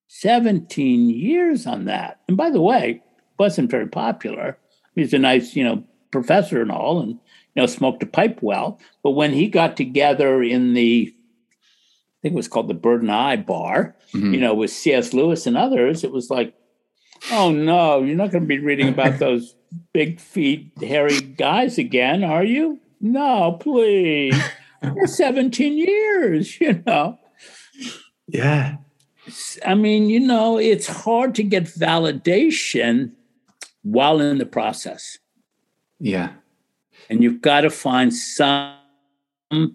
17 0.08 1.10
years 1.10 1.66
on 1.66 1.84
that. 1.84 2.20
And 2.26 2.36
by 2.36 2.50
the 2.50 2.60
way, 2.60 3.02
wasn't 3.38 3.70
very 3.70 3.88
popular. 3.88 4.58
He's 4.94 5.14
a 5.14 5.18
nice, 5.18 5.54
you 5.54 5.64
know, 5.64 5.84
professor 6.10 6.60
and 6.60 6.72
all, 6.72 7.00
and 7.00 7.12
you 7.12 7.62
know, 7.62 7.66
smoked 7.66 8.02
a 8.02 8.06
pipe 8.06 8.40
well. 8.42 8.80
But 9.02 9.12
when 9.12 9.32
he 9.32 9.48
got 9.48 9.76
together 9.76 10.42
in 10.42 10.74
the 10.74 11.14
I 12.18 12.20
think 12.22 12.32
it 12.32 12.36
was 12.36 12.48
called 12.48 12.66
the 12.66 12.74
Bird 12.74 13.02
and 13.02 13.46
Baby, 13.46 13.52
mm-hmm. 13.52 14.34
you 14.34 14.40
know, 14.40 14.52
with 14.52 14.70
C.S. 14.70 15.12
Lewis 15.12 15.46
and 15.46 15.56
others. 15.56 16.02
It 16.02 16.10
was 16.10 16.30
like, 16.30 16.52
oh 17.30 17.52
no, 17.52 18.02
you're 18.02 18.16
not 18.16 18.32
going 18.32 18.42
to 18.42 18.48
be 18.48 18.58
reading 18.58 18.88
about 18.88 19.18
those 19.20 19.54
big 19.92 20.18
feet, 20.20 20.72
hairy 20.80 21.20
guys 21.20 21.78
again, 21.78 22.24
are 22.24 22.42
you? 22.42 22.80
No, 23.00 23.52
please. 23.60 24.36
For 24.82 25.06
17 25.06 25.78
years, 25.78 26.60
you 26.60 26.82
know. 26.84 27.18
Yeah. 28.26 28.78
I 29.64 29.74
mean, 29.74 30.10
you 30.10 30.20
know, 30.20 30.58
it's 30.58 30.88
hard 30.88 31.34
to 31.36 31.44
get 31.44 31.64
validation 31.64 33.12
while 33.82 34.20
in 34.20 34.38
the 34.38 34.46
process. 34.46 35.18
Yeah. 36.00 36.30
And 37.08 37.22
you've 37.22 37.40
got 37.40 37.62
to 37.62 37.70
find 37.70 38.12
some 38.12 38.74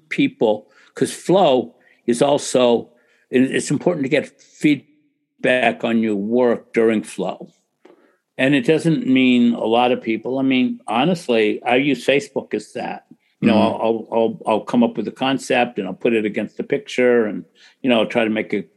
people, 0.10 0.72
because 0.88 1.14
flow 1.14 1.76
is 2.06 2.22
also, 2.22 2.92
it's 3.30 3.72
important 3.72 4.04
to 4.04 4.10
get 4.10 4.42
feedback 4.42 5.84
on 5.84 6.00
your 6.00 6.16
work 6.16 6.74
during 6.74 7.04
flow. 7.04 7.52
And 8.38 8.56
it 8.56 8.66
doesn't 8.66 9.08
mean 9.08 9.54
a 9.54 9.66
lot 9.66 9.92
of 9.92 10.02
people. 10.02 10.40
I 10.40 10.42
mean, 10.42 10.80
honestly, 10.88 11.62
I 11.64 11.76
use 11.76 12.06
Facebook 12.06 12.54
as 12.54 12.74
that. 12.74 13.06
You 13.40 13.48
know, 13.50 13.56
mm-hmm. 13.56 13.84
I'll, 13.84 14.08
I'll 14.12 14.40
I'll 14.48 14.62
come 14.62 14.84
up 14.84 14.96
with 14.96 15.06
a 15.08 15.12
concept 15.12 15.78
and 15.78 15.86
I'll 15.86 15.94
put 15.94 16.14
it 16.14 16.24
against 16.24 16.56
the 16.56 16.64
picture, 16.64 17.26
and 17.26 17.44
you 17.82 17.90
know, 17.90 18.00
I'll 18.00 18.08
try 18.08 18.24
to 18.24 18.30
make 18.30 18.54
it 18.54 18.72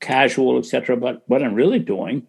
casual, 0.00 0.58
etc. 0.58 0.96
But 0.98 1.22
what 1.26 1.42
I'm 1.42 1.54
really 1.54 1.78
doing 1.78 2.26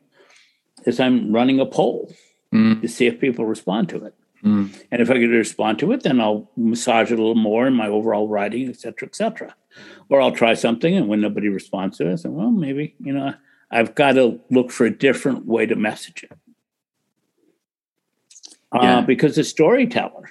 is 0.85 1.01
I'm 1.01 1.33
running 1.33 1.59
a 1.59 1.65
poll 1.65 2.13
mm. 2.55 2.81
to 2.81 2.87
see 2.87 3.07
if 3.07 3.19
people 3.19 3.45
respond 3.45 3.89
to 3.89 4.05
it. 4.05 4.13
Mm. 4.43 4.75
And 4.91 5.01
if 5.01 5.09
I 5.09 5.17
get 5.17 5.27
to 5.27 5.37
respond 5.37 5.79
to 5.79 5.91
it, 5.91 6.03
then 6.03 6.21
I'll 6.21 6.49
massage 6.55 7.11
it 7.11 7.19
a 7.19 7.21
little 7.21 7.35
more 7.35 7.65
in 7.67 7.73
my 7.73 7.87
overall 7.87 8.27
writing, 8.27 8.69
et 8.69 8.79
cetera, 8.79 9.07
et 9.07 9.15
cetera. 9.15 9.55
Or 10.09 10.21
I'll 10.21 10.31
try 10.31 10.53
something, 10.53 10.95
and 10.95 11.07
when 11.07 11.21
nobody 11.21 11.49
responds 11.49 11.97
to 11.97 12.07
it, 12.07 12.13
I 12.13 12.15
say, 12.15 12.29
well, 12.29 12.51
maybe, 12.51 12.95
you 12.99 13.11
know, 13.11 13.33
I've 13.71 13.95
got 13.95 14.13
to 14.13 14.39
look 14.51 14.71
for 14.71 14.85
a 14.85 14.95
different 14.95 15.45
way 15.45 15.65
to 15.65 15.75
message 15.75 16.23
it. 16.23 16.31
Uh, 18.71 18.79
yeah. 18.81 18.97
Uh, 18.97 19.01
because 19.01 19.37
a 19.37 19.43
storyteller, 19.43 20.29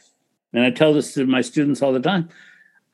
and 0.52 0.64
I 0.64 0.70
tell 0.70 0.94
this 0.94 1.14
to 1.14 1.26
my 1.26 1.40
students 1.40 1.82
all 1.82 1.92
the 1.92 2.00
time, 2.00 2.28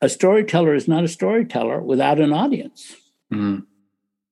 a 0.01 0.09
storyteller 0.09 0.73
is 0.73 0.87
not 0.87 1.03
a 1.03 1.07
storyteller 1.07 1.81
without 1.81 2.19
an 2.19 2.33
audience. 2.33 2.95
Mm. 3.31 3.65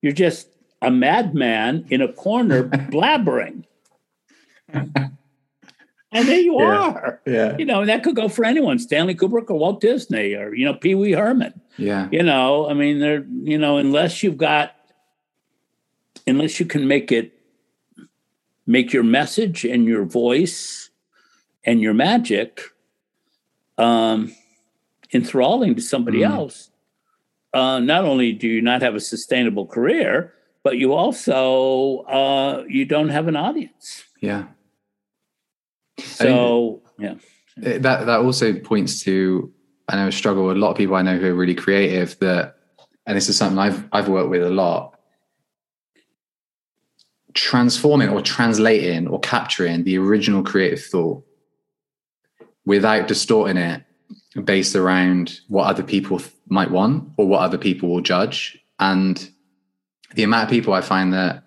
You're 0.02 0.12
just 0.14 0.48
a 0.82 0.90
madman 0.90 1.86
in 1.90 2.02
a 2.02 2.12
corner 2.12 2.64
blabbering. 2.70 3.66
And 6.12 6.28
there 6.28 6.40
you 6.40 6.60
yeah, 6.60 6.66
are. 6.66 7.22
Yeah. 7.26 7.58
You 7.58 7.66
know, 7.66 7.86
that 7.86 8.04
could 8.04 8.16
go 8.16 8.30
for 8.30 8.44
anyone, 8.44 8.80
Stanley 8.80 9.14
Kubrick 9.14 9.50
or 9.50 9.60
Walt 9.60 9.80
Disney 9.80 10.34
or, 10.34 10.56
you 10.56 10.66
know, 10.66 10.74
Pee 10.74 10.96
Wee 10.96 11.12
Herman. 11.12 11.62
Yeah. 11.78 12.10
You 12.12 12.24
know, 12.24 12.68
I 12.70 12.74
mean, 12.74 13.00
they're, 13.00 13.24
you 13.44 13.58
know, 13.58 13.78
unless 13.78 14.24
you've 14.24 14.38
got, 14.38 14.76
unless 16.26 16.60
you 16.60 16.66
can 16.66 16.88
make 16.88 17.12
it, 17.12 17.34
make 18.66 18.92
your 18.92 19.04
message 19.04 19.64
and 19.66 19.86
your 19.86 20.04
voice 20.04 20.90
and 21.64 21.80
your 21.80 21.94
magic 21.94 22.62
um, 23.78 24.34
enthralling 25.14 25.76
to 25.76 25.82
somebody 25.82 26.20
mm. 26.20 26.30
else, 26.30 26.72
uh, 27.54 27.80
not 27.80 28.04
only 28.06 28.32
do 28.34 28.48
you 28.48 28.62
not 28.62 28.82
have 28.82 28.96
a 28.96 29.00
sustainable 29.00 29.68
career, 29.68 30.34
but 30.64 30.78
you 30.78 30.94
also 30.94 32.00
uh, 32.00 32.64
you 32.68 32.86
don't 32.86 33.10
have 33.10 33.28
an 33.28 33.36
audience. 33.36 34.04
Yeah. 34.20 34.46
So 36.00 36.82
yeah. 36.98 37.16
That 37.58 38.06
that 38.06 38.20
also 38.20 38.54
points 38.54 39.04
to 39.04 39.52
I 39.88 39.96
know 39.96 40.08
a 40.08 40.12
struggle 40.12 40.52
a 40.52 40.54
lot 40.54 40.72
of 40.72 40.78
people 40.78 40.96
I 40.96 41.02
know 41.02 41.18
who 41.18 41.28
are 41.28 41.36
really 41.36 41.56
creative 41.56 42.18
that 42.20 42.56
and 43.06 43.18
this 43.18 43.28
is 43.28 43.38
something 43.38 43.58
I've 43.58 43.84
I've 43.92 44.08
worked 44.08 44.30
with 44.30 44.44
a 44.44 44.50
lot. 44.50 44.96
Transforming 47.34 48.10
or 48.10 48.22
translating 48.22 49.08
or 49.08 49.20
capturing 49.20 49.84
the 49.84 49.98
original 49.98 50.44
creative 50.44 50.84
thought 50.84 51.24
without 52.66 53.08
distorting 53.08 53.58
it 53.58 53.84
based 54.44 54.76
around 54.76 55.40
what 55.48 55.66
other 55.66 55.84
people 55.84 56.22
might 56.48 56.72
want 56.72 57.10
or 57.18 57.28
what 57.28 57.42
other 57.42 57.58
people 57.58 57.90
will 57.90 58.02
judge. 58.02 58.58
And 58.80 59.30
the 60.14 60.24
amount 60.24 60.46
of 60.46 60.50
people 60.50 60.74
I 60.74 60.82
find 60.82 61.14
that 61.14 61.44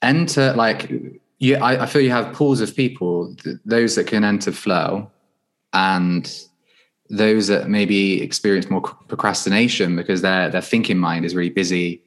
enter 0.00 0.52
like 0.54 0.90
yeah, 1.42 1.62
I, 1.62 1.82
I, 1.82 1.86
feel 1.86 2.02
you 2.02 2.12
have 2.12 2.32
pools 2.32 2.60
of 2.60 2.76
people, 2.76 3.34
th- 3.34 3.56
those 3.64 3.96
that 3.96 4.06
can 4.06 4.22
enter 4.22 4.52
flow 4.52 5.10
and 5.72 6.32
those 7.10 7.48
that 7.48 7.68
maybe 7.68 8.22
experience 8.22 8.70
more 8.70 8.80
procrastination 8.80 9.96
because 9.96 10.22
their 10.22 10.48
their 10.50 10.62
thinking 10.62 10.98
mind 10.98 11.24
is 11.24 11.34
really 11.34 11.50
busy 11.50 12.00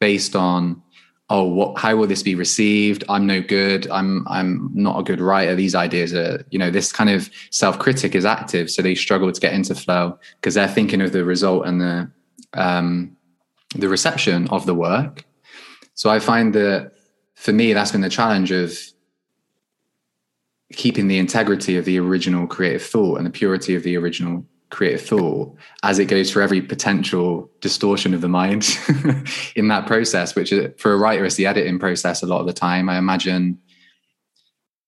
based 0.00 0.34
on 0.34 0.82
oh 1.30 1.44
what 1.44 1.78
how 1.78 1.94
will 1.94 2.08
this 2.08 2.24
be 2.24 2.34
received? 2.34 3.04
I'm 3.08 3.24
no 3.24 3.40
good. 3.40 3.88
I'm 3.88 4.26
i'm 4.28 4.68
not 4.74 4.98
a 4.98 5.04
good 5.04 5.20
writer. 5.20 5.54
These 5.54 5.76
ideas 5.76 6.12
are 6.12 6.44
you 6.50 6.58
know 6.58 6.72
this 6.72 6.90
kind 6.90 7.10
of 7.10 7.30
self-critic 7.50 8.16
is 8.16 8.24
active 8.24 8.68
so 8.68 8.82
they 8.82 8.96
struggle 8.96 9.30
to 9.30 9.40
get 9.40 9.54
into 9.54 9.76
flow 9.76 10.18
because 10.40 10.54
they're 10.54 10.66
thinking 10.66 11.00
of 11.00 11.12
the 11.12 11.24
result 11.24 11.66
and 11.66 11.80
the 11.80 12.10
um 12.54 13.16
the 13.76 13.88
reception 13.88 14.48
of 14.48 14.66
the 14.66 14.74
work. 14.74 15.24
So 15.94 16.10
i 16.10 16.18
find 16.18 16.52
that 16.56 16.93
for 17.34 17.52
me, 17.52 17.72
that's 17.72 17.92
been 17.92 18.00
the 18.00 18.08
challenge 18.08 18.50
of 18.50 18.78
keeping 20.72 21.08
the 21.08 21.18
integrity 21.18 21.76
of 21.76 21.84
the 21.84 21.98
original 21.98 22.46
creative 22.46 22.82
thought 22.82 23.18
and 23.18 23.26
the 23.26 23.30
purity 23.30 23.74
of 23.74 23.82
the 23.82 23.96
original 23.96 24.44
creative 24.70 25.02
thought 25.02 25.54
as 25.82 25.98
it 25.98 26.06
goes 26.06 26.30
for 26.30 26.42
every 26.42 26.60
potential 26.60 27.50
distortion 27.60 28.12
of 28.12 28.20
the 28.20 28.28
mind 28.28 28.76
in 29.56 29.68
that 29.68 29.86
process, 29.86 30.34
which 30.34 30.52
for 30.78 30.92
a 30.92 30.96
writer 30.96 31.24
is 31.24 31.36
the 31.36 31.46
editing 31.46 31.78
process 31.78 32.22
a 32.22 32.26
lot 32.26 32.40
of 32.40 32.46
the 32.46 32.52
time. 32.52 32.88
I 32.88 32.98
imagine, 32.98 33.58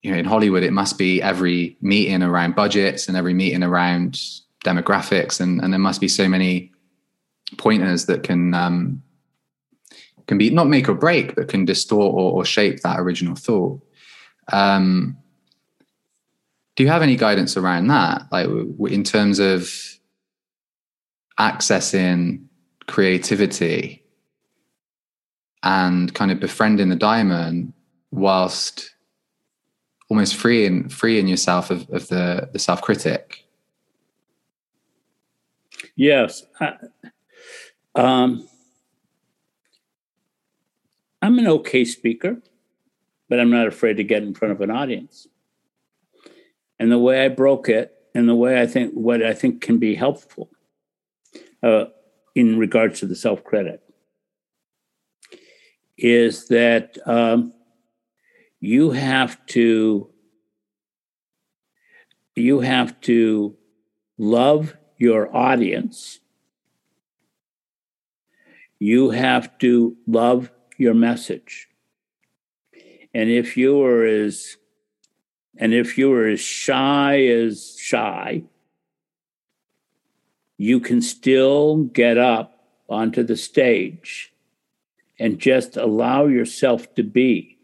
you 0.03 0.11
know, 0.11 0.19
in 0.19 0.25
Hollywood, 0.25 0.65
it 0.65 0.73
must 0.73 0.99
be 0.99 1.23
every 1.23 1.77
meeting 1.81 2.23
around 2.23 2.57
budgets 2.57 3.07
and 3.07 3.17
every 3.17 3.35
meeting 3.35 3.63
around 3.63 4.21
demographics, 4.65 5.41
and, 5.41 5.63
and 5.63 5.73
there 5.73 5.79
must 5.79 6.01
be 6.01 6.09
so 6.09 6.29
many 6.29 6.73
pointers 7.57 8.07
that 8.07 8.25
can 8.25 8.55
um, 8.55 9.03
can 10.27 10.39
be 10.39 10.51
not 10.51 10.68
make 10.68 10.89
or 10.89 10.95
break, 10.95 11.35
but 11.35 11.49
can 11.49 11.64
distort 11.64 12.14
or, 12.14 12.33
or 12.33 12.45
shape 12.45 12.81
that 12.81 13.01
original 13.01 13.35
thought. 13.35 13.81
Um, 14.53 15.16
do 16.74 16.83
you 16.83 16.89
have 16.91 17.03
any 17.03 17.16
guidance 17.16 17.57
around 17.57 17.87
that, 17.89 18.22
like 18.31 18.49
in 18.91 19.03
terms 19.03 19.39
of 19.39 19.72
accessing 21.39 22.45
creativity 22.87 24.05
and 25.62 26.14
kind 26.14 26.31
of 26.31 26.39
befriending 26.39 26.89
the 26.89 26.97
daimon 26.97 27.72
whilst 28.11 28.95
almost 30.09 30.37
freeing 30.37 30.89
freeing 30.89 31.27
yourself 31.27 31.70
of, 31.70 31.89
of 31.91 32.09
the 32.09 32.49
the 32.53 32.59
self 32.59 32.83
critic? 32.83 33.47
Yes. 35.97 36.45
I, 36.61 36.74
um, 37.95 38.47
I'm 41.27 41.41
an 41.41 41.49
okay 41.49 41.85
speaker, 41.85 42.41
but 43.29 43.41
I'm 43.41 43.51
not 43.51 43.66
afraid 43.66 43.97
to 43.97 44.05
get 44.05 44.22
in 44.22 44.33
front 44.33 44.53
of 44.53 44.61
an 44.61 44.70
audience. 44.70 45.27
And 46.79 46.93
the 46.93 47.01
way 47.01 47.24
I 47.24 47.29
broke 47.29 47.68
it, 47.68 47.93
and 48.14 48.29
the 48.29 48.37
way 48.37 48.61
I 48.61 48.66
think 48.68 48.93
what 48.95 49.24
I 49.24 49.35
think 49.35 49.61
can 49.61 49.79
be 49.79 49.97
helpful 49.97 50.51
uh, 51.64 51.87
in 52.37 52.61
regards 52.61 53.01
to 53.01 53.07
the 53.07 53.16
self 53.16 53.43
credit, 53.43 53.83
is 55.99 56.47
that 56.47 56.97
um, 57.07 57.53
you 58.61 58.93
have 58.93 59.45
to 59.47 60.09
you 62.37 62.61
have 62.61 63.01
to 63.01 63.57
love 64.16 64.77
your 64.97 65.37
audience. 65.37 66.20
You 68.79 69.11
have 69.11 69.59
to 69.59 69.97
love 70.07 70.53
your 70.79 70.95
message. 70.95 71.68
And 73.14 73.31
if 73.31 73.57
you 73.57 73.83
are 73.83 74.05
as 74.05 74.57
and 75.59 75.72
if 75.72 75.97
you 75.97 76.12
are 76.12 76.29
as 76.29 76.41
shy 76.41 77.24
as 77.27 77.77
shy, 77.79 78.43
you 80.59 80.81
can 80.81 81.01
still 81.01 81.85
get 81.85 82.18
up 82.18 82.62
onto 82.89 83.22
the 83.22 83.37
stage 83.37 84.35
and 85.18 85.39
just 85.39 85.77
allow 85.77 86.27
yourself 86.27 86.95
to 86.95 87.03
be 87.03 87.59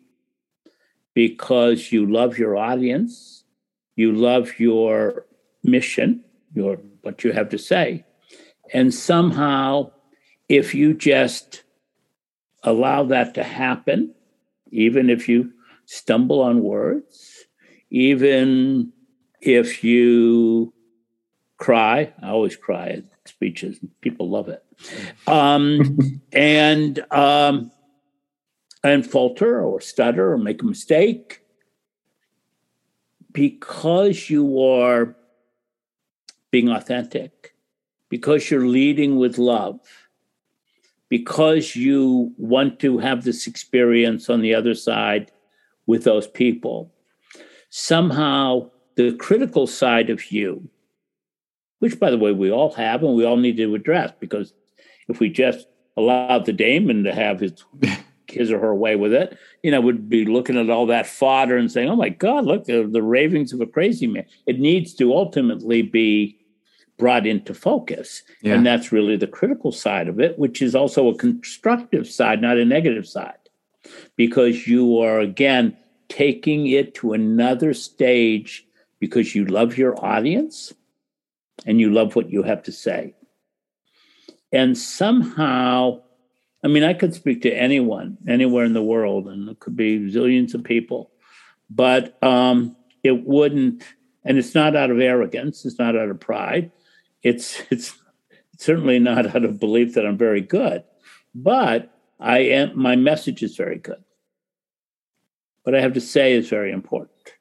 because 1.15 1.93
you 1.93 2.11
love 2.11 2.39
your 2.39 2.57
audience, 2.57 3.45
you 3.95 4.13
love 4.13 4.59
your 4.59 5.27
mission, 5.63 6.25
your 6.55 6.79
what 7.03 7.25
you 7.25 7.33
have 7.33 7.51
to 7.51 7.59
say. 7.59 8.05
And 8.73 8.95
somehow 8.95 9.91
if 10.49 10.75
you 10.75 10.95
just 10.95 11.63
allow 12.63 13.05
that 13.05 13.35
to 13.35 13.43
happen, 13.43 14.15
even 14.71 15.11
if 15.11 15.29
you 15.29 15.53
stumble 15.87 16.41
on 16.41 16.63
words, 16.63 17.45
even 17.91 18.93
if 19.41 19.85
you 19.85 20.73
cry. 21.59 22.13
I 22.23 22.31
always 22.31 22.57
cry 22.57 22.89
at 22.89 23.05
speeches. 23.25 23.79
People 24.01 24.31
love 24.31 24.49
it. 24.49 24.65
Um, 25.27 25.99
and 26.33 26.99
um, 27.13 27.71
and 28.83 29.07
falter 29.07 29.63
or 29.63 29.81
stutter 29.81 30.33
or 30.33 30.39
make 30.39 30.63
a 30.63 30.67
mistake 30.67 31.41
because 33.33 34.29
you 34.29 34.61
are 34.61 35.17
being 36.51 36.69
authentic, 36.69 37.55
because 38.09 38.51
you're 38.51 38.67
leading 38.67 39.17
with 39.17 39.39
love, 39.39 39.81
because 41.13 41.77
you 41.77 42.33
want 42.39 42.81
to 42.81 42.97
have 42.97 43.23
this 43.23 43.47
experience 43.47 44.31
on 44.31 44.41
the 44.41 44.55
other 44.55 44.73
side 44.73 45.31
with 45.87 46.05
those 46.05 46.27
people, 46.27 46.91
somehow 47.69 48.71
the 48.95 49.15
critical 49.17 49.67
side 49.67 50.09
of 50.09 50.33
you, 50.33 50.67
which 51.81 52.01
by 52.01 52.11
the 52.11 52.17
way 52.17 52.33
we 52.33 52.51
all 52.51 52.73
have 52.73 53.03
and 53.03 53.15
we 53.15 53.27
all 53.27 53.37
need 53.37 53.59
to 53.59 53.75
address, 53.75 54.11
because 54.21 54.55
if 55.07 55.21
we 55.21 55.29
just 55.29 55.67
allowed 55.99 56.47
the 56.47 56.53
daemon 56.55 57.05
to 57.05 57.15
have 57.15 57.41
his 57.41 57.63
his 58.27 58.51
or 58.51 58.59
her 58.59 58.75
way 58.75 58.97
with 58.97 59.13
it, 59.13 59.37
you 59.63 59.71
know, 59.71 59.83
would 59.83 60.09
be 60.09 60.25
looking 60.25 60.57
at 60.57 60.71
all 60.71 60.87
that 60.87 61.07
fodder 61.07 61.59
and 61.59 61.71
saying, 61.71 61.91
"Oh 61.91 61.97
my 61.97 62.09
God, 62.09 62.47
look 62.47 62.65
the, 62.65 62.89
the 62.91 63.03
ravings 63.03 63.53
of 63.53 63.61
a 63.61 63.67
crazy 63.67 64.07
man." 64.07 64.25
It 64.47 64.59
needs 64.59 64.95
to 64.95 65.13
ultimately 65.13 65.83
be 65.83 66.39
brought 66.99 67.27
into 67.27 67.55
focus, 67.55 68.23
yeah. 68.43 68.55
and 68.55 68.67
that's 68.67 68.93
really 68.93 69.17
the 69.17 69.27
critical 69.27 69.73
side 69.73 70.09
of 70.09 70.21
it, 70.21 70.39
which 70.39 70.63
is 70.63 70.75
also 70.75 71.09
a 71.09 71.17
constructive 71.17 72.07
side, 72.09 72.41
not 72.41 72.59
a 72.59 72.65
negative 72.65 73.07
side, 73.07 73.49
because 74.17 74.67
you 74.67 74.99
are 74.99 75.21
again 75.21 75.77
taking 76.09 76.67
it 76.67 76.95
to 76.95 77.13
another 77.13 77.73
stage 77.75 78.67
because 79.01 79.35
you 79.35 79.45
love 79.47 79.77
your 79.77 80.03
audience 80.05 80.73
and 81.67 81.81
you 81.81 81.91
love 81.91 82.15
what 82.15 82.31
you 82.31 82.43
have 82.43 82.63
to 82.63 82.73
say. 82.73 83.15
And 84.53 84.77
somehow 84.77 86.03
I 86.65 86.69
mean, 86.69 86.85
I 86.85 86.95
could 86.95 87.15
speak 87.15 87.43
to 87.43 87.53
anyone, 87.53 88.19
anywhere 88.29 88.65
in 88.65 88.73
the 88.73 88.83
world, 88.83 89.27
and 89.27 89.49
it 89.49 89.59
could 89.59 89.77
be 89.77 89.99
zillions 90.11 90.55
of 90.55 90.63
people, 90.63 91.11
but 91.69 92.23
um, 92.23 92.77
it 93.03 93.27
wouldn't. 93.27 93.83
And 94.25 94.39
it's 94.39 94.55
not 94.55 94.77
out 94.77 94.91
of 94.91 95.01
arrogance. 95.01 95.65
It's 95.65 95.81
not 95.81 95.97
out 95.97 96.09
of 96.09 96.21
pride. 96.21 96.71
It's 97.23 97.63
it's 97.71 97.97
certainly 98.59 98.99
not 98.99 99.35
out 99.35 99.45
of 99.45 99.61
belief 99.61 99.95
that 99.95 100.07
I'm 100.07 100.19
very 100.19 100.41
good, 100.41 100.85
but 101.35 101.93
I 102.21 102.39
am. 102.39 102.79
My 102.79 102.97
message 102.97 103.43
is 103.43 103.57
very 103.57 103.79
good. 103.79 104.03
What 105.65 105.75
I 105.75 105.81
have 105.81 105.93
to 105.95 106.01
say 106.01 106.33
is 106.33 106.49
very 106.49 106.73
important, 106.73 107.35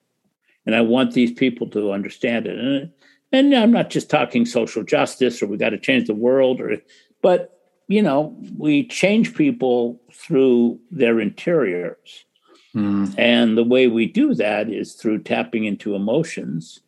and 0.65 0.75
I 0.75 0.82
want 0.82 1.13
these 1.13 1.32
people 1.32 1.69
to 1.71 1.91
understand 1.91 2.47
it. 2.47 2.57
And 2.57 2.91
and 3.32 3.55
I'm 3.55 3.71
not 3.71 3.89
just 3.89 4.09
talking 4.09 4.45
social 4.45 4.84
justice 4.84 5.41
or 5.41 5.47
we 5.47 5.57
got 5.57 5.69
to 5.69 5.77
change 5.77 6.07
the 6.07 6.13
world, 6.13 6.59
or 6.59 6.77
but 7.21 7.57
you 7.88 8.01
know, 8.01 8.36
we 8.57 8.88
change 8.88 9.36
people 9.36 10.01
through 10.13 10.79
their 10.91 11.19
interiors. 11.19 12.25
Mm. 12.73 13.13
And 13.17 13.57
the 13.57 13.65
way 13.65 13.88
we 13.88 14.05
do 14.05 14.34
that 14.36 14.69
is 14.69 14.93
through 14.93 15.23
tapping 15.23 15.65
into 15.65 15.93
emotions. 15.93 16.79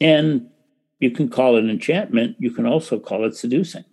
And 0.00 0.48
you 1.00 1.10
can 1.10 1.28
call 1.28 1.56
it 1.56 1.64
enchantment, 1.64 2.36
you 2.38 2.50
can 2.50 2.66
also 2.66 2.98
call 2.98 3.24
it 3.24 3.34
seducing. 3.34 3.84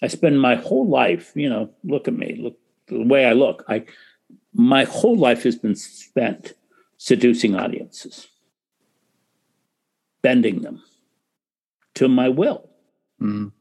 I 0.00 0.08
spend 0.08 0.40
my 0.40 0.56
whole 0.56 0.88
life, 0.88 1.32
you 1.34 1.48
know, 1.48 1.70
look 1.84 2.08
at 2.08 2.14
me, 2.14 2.36
look 2.40 2.58
the 2.88 3.04
way 3.04 3.26
I 3.26 3.32
look. 3.32 3.64
I 3.68 3.84
my 4.54 4.84
whole 4.84 5.16
life 5.16 5.42
has 5.44 5.56
been 5.56 5.74
spent 5.74 6.54
seducing 6.96 7.54
audiences, 7.54 8.28
bending 10.22 10.62
them 10.62 10.82
to 11.94 12.08
my 12.08 12.28
will. 12.28 12.68
Mm 13.20 13.52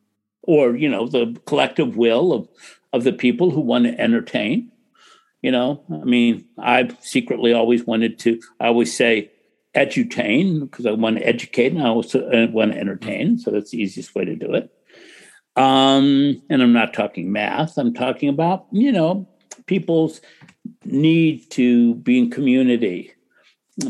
or 0.43 0.75
you 0.75 0.89
know 0.89 1.07
the 1.07 1.39
collective 1.45 1.97
will 1.97 2.33
of 2.33 2.47
of 2.93 3.03
the 3.03 3.13
people 3.13 3.51
who 3.51 3.61
want 3.61 3.85
to 3.85 3.99
entertain 3.99 4.71
you 5.41 5.51
know 5.51 5.83
i 5.91 6.05
mean 6.05 6.45
I've 6.57 6.97
secretly 7.01 7.53
always 7.53 7.85
wanted 7.85 8.19
to 8.19 8.39
i 8.59 8.67
always 8.67 8.95
say 8.95 9.30
edutain 9.75 10.59
because 10.61 10.85
i 10.85 10.91
want 10.91 11.17
to 11.17 11.27
educate 11.27 11.71
and 11.71 11.81
i 11.81 11.87
also 11.87 12.27
uh, 12.29 12.47
want 12.51 12.71
to 12.73 12.77
entertain 12.77 13.37
so 13.37 13.51
that's 13.51 13.71
the 13.71 13.81
easiest 13.81 14.13
way 14.15 14.25
to 14.25 14.35
do 14.35 14.53
it 14.53 14.69
um 15.55 16.41
and 16.49 16.61
i'm 16.61 16.73
not 16.73 16.93
talking 16.93 17.31
math 17.31 17.77
i'm 17.77 17.93
talking 17.93 18.29
about 18.29 18.67
you 18.71 18.91
know 18.91 19.27
people's 19.65 20.21
need 20.83 21.49
to 21.49 21.95
be 21.95 22.17
in 22.17 22.29
community 22.29 23.13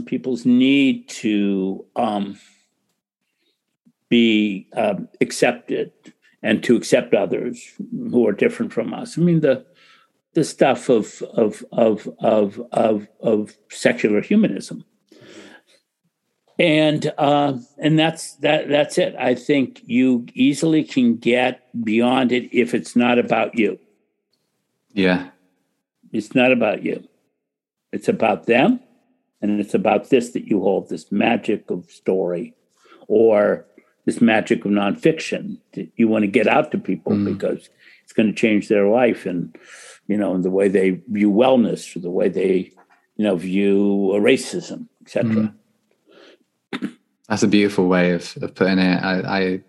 people's 0.06 0.46
need 0.46 1.10
to 1.10 1.86
um, 1.96 2.40
be 4.10 4.68
um, 4.74 5.10
accepted 5.20 5.92
and 6.44 6.64
to 6.64 6.76
accept 6.76 7.14
others 7.14 7.74
who 7.92 8.28
are 8.28 8.34
different 8.34 8.74
from 8.74 8.94
us. 8.94 9.18
I 9.18 9.22
mean 9.22 9.42
the 9.42 9.66
the 10.34 10.44
stuff 10.44 10.90
of 10.90 11.22
of 11.34 11.64
of 11.72 12.10
of 12.20 12.62
of, 12.72 13.08
of 13.20 13.58
secular 13.70 14.22
humanism. 14.22 14.86
And 16.62 17.12
uh, 17.18 17.58
and 17.80 17.98
that's 17.98 18.36
that 18.36 18.70
that's 18.70 19.00
it. 19.00 19.16
I 19.18 19.34
think 19.34 19.82
you 19.86 20.28
easily 20.36 20.84
can 20.84 21.16
get 21.16 21.68
beyond 21.84 22.32
it 22.32 22.56
if 22.56 22.76
it's 22.76 22.96
not 22.96 23.18
about 23.18 23.58
you. 23.58 23.80
Yeah. 24.94 25.30
It's 26.12 26.36
not 26.36 26.52
about 26.52 26.84
you. 26.84 27.08
It's 27.92 28.08
about 28.08 28.46
them 28.46 28.80
and 29.42 29.60
it's 29.60 29.74
about 29.74 30.12
this 30.12 30.34
that 30.34 30.46
you 30.46 30.62
hold, 30.62 30.90
this 30.90 31.12
magic 31.12 31.72
of 31.72 31.90
story 31.90 32.54
or 33.08 33.66
this 34.06 34.22
magic 34.22 34.64
of 34.64 34.72
nonfiction 34.72 35.58
that 35.74 35.90
you 35.96 36.08
want 36.08 36.22
to 36.22 36.28
get 36.28 36.48
out 36.48 36.72
to 36.74 36.78
people 36.78 37.14
mm. 37.14 37.26
because 37.26 37.70
it's 38.04 38.14
going 38.14 38.30
to 38.30 38.40
change 38.40 38.68
their 38.68 38.88
life 38.88 39.26
and 39.26 39.58
you 40.06 40.16
know 40.18 40.38
the 40.40 40.52
way 40.52 40.68
they 40.68 41.02
view 41.08 41.32
wellness 41.32 41.96
or 41.96 42.00
the 42.00 42.12
way 42.12 42.30
they 42.30 42.72
you 43.16 43.24
know 43.24 43.36
view 43.36 44.12
racism 44.20 44.88
etc 45.02 45.32
mm. 45.32 45.54
That's 47.28 47.44
a 47.44 47.48
beautiful 47.48 47.88
way 47.88 48.12
of, 48.12 48.38
of 48.42 48.56
putting 48.56 48.80
it 48.80 49.04
I, 49.04 49.20
I 49.40 49.62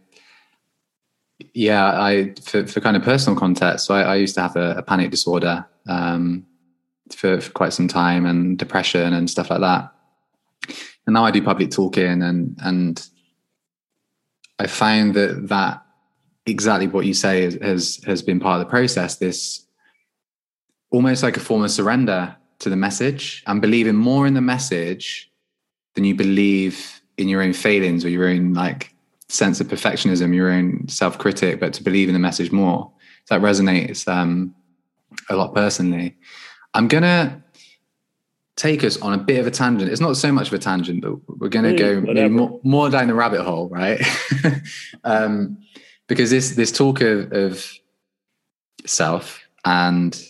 yeah 1.54 2.00
i 2.00 2.34
for, 2.42 2.66
for, 2.66 2.80
kind 2.80 2.96
of 2.96 3.02
personal 3.02 3.38
context 3.38 3.86
so 3.86 3.94
I, 3.94 4.02
I 4.02 4.14
used 4.16 4.34
to 4.36 4.42
have 4.42 4.56
a, 4.56 4.76
a 4.78 4.82
panic 4.82 5.10
disorder 5.10 5.66
um, 5.86 6.46
for, 7.14 7.40
for 7.40 7.50
quite 7.52 7.72
some 7.72 7.88
time 7.88 8.26
and 8.26 8.58
depression 8.58 9.12
and 9.12 9.28
stuff 9.28 9.50
like 9.50 9.60
that 9.60 9.92
and 11.06 11.14
now 11.14 11.24
i 11.24 11.30
do 11.30 11.42
public 11.42 11.70
talking 11.70 12.22
and 12.22 12.56
and 12.62 13.08
I 14.62 14.68
found 14.68 15.14
that 15.14 15.48
that 15.48 15.82
exactly 16.46 16.86
what 16.86 17.04
you 17.04 17.14
say 17.14 17.42
has, 17.42 17.54
has, 17.54 18.00
has 18.06 18.22
been 18.22 18.38
part 18.38 18.60
of 18.60 18.66
the 18.66 18.70
process. 18.70 19.16
This 19.16 19.66
almost 20.92 21.24
like 21.24 21.36
a 21.36 21.40
form 21.40 21.64
of 21.64 21.70
surrender 21.72 22.36
to 22.60 22.70
the 22.70 22.76
message 22.76 23.42
and 23.48 23.60
believing 23.60 23.96
more 23.96 24.24
in 24.24 24.34
the 24.34 24.40
message 24.40 25.32
than 25.94 26.04
you 26.04 26.14
believe 26.14 27.01
in 27.16 27.28
your 27.28 27.42
own 27.42 27.52
failings 27.52 28.04
or 28.04 28.08
your 28.08 28.28
own 28.28 28.54
like 28.54 28.94
sense 29.28 29.60
of 29.60 29.68
perfectionism, 29.68 30.34
your 30.34 30.50
own 30.50 30.86
self 30.88 31.18
critic, 31.18 31.60
but 31.60 31.72
to 31.74 31.82
believe 31.82 32.08
in 32.08 32.14
the 32.14 32.18
message 32.18 32.52
more. 32.52 32.90
So 33.24 33.38
that 33.38 33.42
resonates 33.42 34.06
um, 34.08 34.54
a 35.28 35.36
lot 35.36 35.54
personally. 35.54 36.16
I'm 36.74 36.88
gonna 36.88 37.42
take 38.56 38.84
us 38.84 39.00
on 39.00 39.12
a 39.12 39.18
bit 39.18 39.40
of 39.40 39.46
a 39.46 39.50
tangent. 39.50 39.90
It's 39.90 40.00
not 40.00 40.16
so 40.16 40.30
much 40.30 40.48
of 40.48 40.54
a 40.54 40.58
tangent, 40.58 41.02
but 41.02 41.16
we're 41.38 41.48
going 41.48 41.64
to 41.64 41.74
go 41.74 42.28
more, 42.28 42.60
more, 42.62 42.90
down 42.90 43.08
the 43.08 43.14
rabbit 43.14 43.40
hole, 43.40 43.68
right? 43.68 44.00
um, 45.04 45.58
because 46.06 46.30
this 46.30 46.50
this 46.54 46.70
talk 46.70 47.00
of, 47.00 47.32
of, 47.32 47.72
self 48.84 49.40
and 49.64 50.20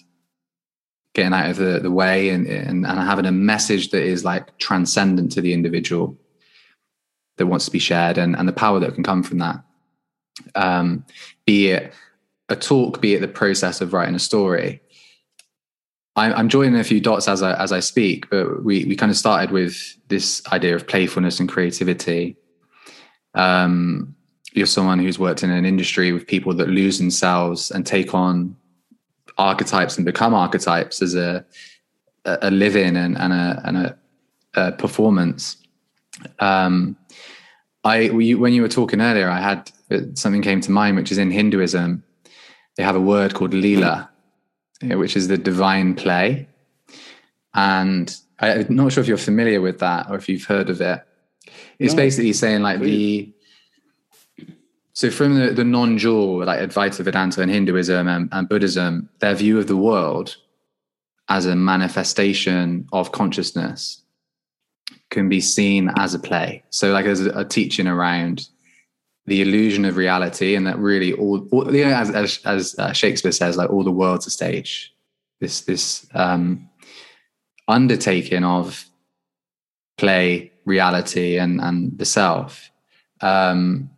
getting 1.15 1.33
out 1.33 1.49
of 1.49 1.57
the, 1.57 1.81
the 1.81 1.91
way 1.91 2.29
and, 2.29 2.47
and, 2.47 2.87
and 2.87 2.99
having 2.99 3.25
a 3.25 3.33
message 3.33 3.91
that 3.91 4.03
is 4.03 4.27
like 4.27 4.59
transcendent 4.59 5.33
to 5.33 5.41
the 5.41 5.55
individual 5.55 6.17
that 7.37 7.47
wants 7.47 7.65
to 7.65 7.71
be 7.71 7.79
shared 7.79 8.19
and, 8.19 8.37
and 8.37 8.49
the 8.49 8.53
power 8.53 8.81
that 8.81 8.95
can 8.95 9.05
come 9.05 9.23
from 9.23 9.39
that. 9.39 9.63
Um, 10.55 11.05
be 11.47 11.71
it 11.71 11.93
a 12.49 12.57
talk, 12.57 13.01
be 13.01 13.15
it 13.15 13.21
the 13.21 13.29
process 13.29 13.81
of 13.81 13.93
writing 13.93 14.15
a 14.15 14.19
story 14.19 14.83
I'm 16.15 16.51
joining 16.51 16.79
a 16.79 16.85
few 16.85 17.01
dots 17.01 17.27
as 17.27 17.43
I 17.43 17.55
as 17.55 17.73
I 17.73 17.81
speak, 17.81 18.29
but 18.29 18.63
we 18.63 18.85
we 18.85 18.97
kind 18.97 19.11
of 19.11 19.17
started 19.17 19.51
with 19.51 19.97
this 20.09 20.43
idea 20.53 20.77
of 20.77 20.87
playfulness 20.87 21.41
and 21.41 21.49
creativity. 21.49 22.37
Um, 23.35 24.15
you're 24.53 24.67
someone 24.67 24.99
who's 24.99 25.19
worked 25.19 25.43
in 25.43 25.51
an 25.51 25.65
industry 25.65 26.13
with 26.13 26.27
people 26.27 26.53
that 26.55 26.69
lose 26.69 26.99
themselves 26.99 27.71
and 27.71 27.87
take 27.87 28.13
on 28.13 28.55
archetypes 29.39 29.97
and 29.97 30.05
become 30.05 30.35
archetypes 30.35 31.01
as 31.01 31.15
a 31.15 31.47
a 32.27 32.51
living 32.51 32.97
and, 32.97 33.17
and 33.17 33.33
a 33.33 33.63
and 33.65 33.77
a, 33.79 33.99
a 34.55 34.73
performance. 34.73 35.57
Um, 36.41 36.95
I 37.85 38.09
when 38.09 38.53
you 38.53 38.63
were 38.63 38.69
talking 38.69 39.01
earlier, 39.01 39.29
I 39.29 39.41
had 39.41 39.71
uh, 39.91 40.01
something 40.15 40.43
came 40.43 40.61
to 40.63 40.71
mind, 40.71 40.97
which 40.97 41.11
is 41.11 41.19
in 41.19 41.31
Hinduism, 41.31 42.05
they 42.77 42.83
have 42.83 42.97
a 42.97 43.01
word 43.01 43.35
called 43.35 43.55
lila, 43.55 44.11
which 44.83 45.17
is 45.17 45.29
the 45.29 45.39
divine 45.39 45.95
play. 45.95 46.49
And 47.55 48.15
I'm 48.39 48.75
not 48.75 48.93
sure 48.93 49.03
if 49.03 49.09
you're 49.09 49.19
familiar 49.19 49.61
with 49.61 49.81
that 49.81 50.09
or 50.09 50.17
if 50.17 50.29
you've 50.29 50.45
heard 50.45 50.71
of 50.71 50.81
it. 50.81 51.03
It's 51.79 51.95
no, 51.95 51.99
basically 51.99 52.33
saying 52.33 52.63
like 52.63 52.81
the 52.81 53.33
So 54.95 55.11
from 55.11 55.39
the, 55.39 55.51
the 55.51 55.65
non-dual, 55.65 56.45
like 56.45 56.61
Advaita 56.61 57.03
Vedanta 57.03 57.43
and 57.43 57.51
Hinduism 57.51 58.09
and, 58.09 58.29
and 58.33 58.49
Buddhism, 58.49 59.09
their 59.19 59.35
view 59.35 59.59
of 59.59 59.67
the 59.67 59.77
world 59.77 60.37
as 61.29 61.47
a 61.47 61.57
manifestation 61.57 62.87
of 62.93 63.13
consciousness 63.13 64.02
can 65.13 65.29
be 65.29 65.41
seen 65.41 65.93
as 65.97 66.15
a 66.15 66.19
play. 66.19 66.65
So 66.71 66.91
like 66.91 67.07
a, 67.07 67.39
a 67.39 67.45
teaching 67.45 67.87
around 67.87 68.49
the 69.27 69.41
illusion 69.41 69.85
of 69.85 69.97
reality 69.97 70.57
and 70.57 70.67
that 70.67 70.79
really 70.79 71.13
all, 71.13 71.47
all 71.53 71.73
you 71.73 71.85
know, 71.85 71.95
as, 71.95 72.11
as, 72.11 72.41
as 72.45 72.75
uh, 72.79 72.93
Shakespeare 72.93 73.31
says, 73.31 73.57
like 73.57 73.71
all 73.71 73.85
the 73.85 73.93
world's 73.93 74.27
a 74.27 74.31
stage. 74.31 74.93
This, 75.39 75.61
this 75.61 76.07
um, 76.15 76.69
undertaking 77.69 78.43
of 78.43 78.85
play, 79.99 80.53
reality, 80.65 81.39
and, 81.39 81.61
and 81.61 81.97
the 81.99 82.05
self. 82.05 82.71
Um, 83.21 83.91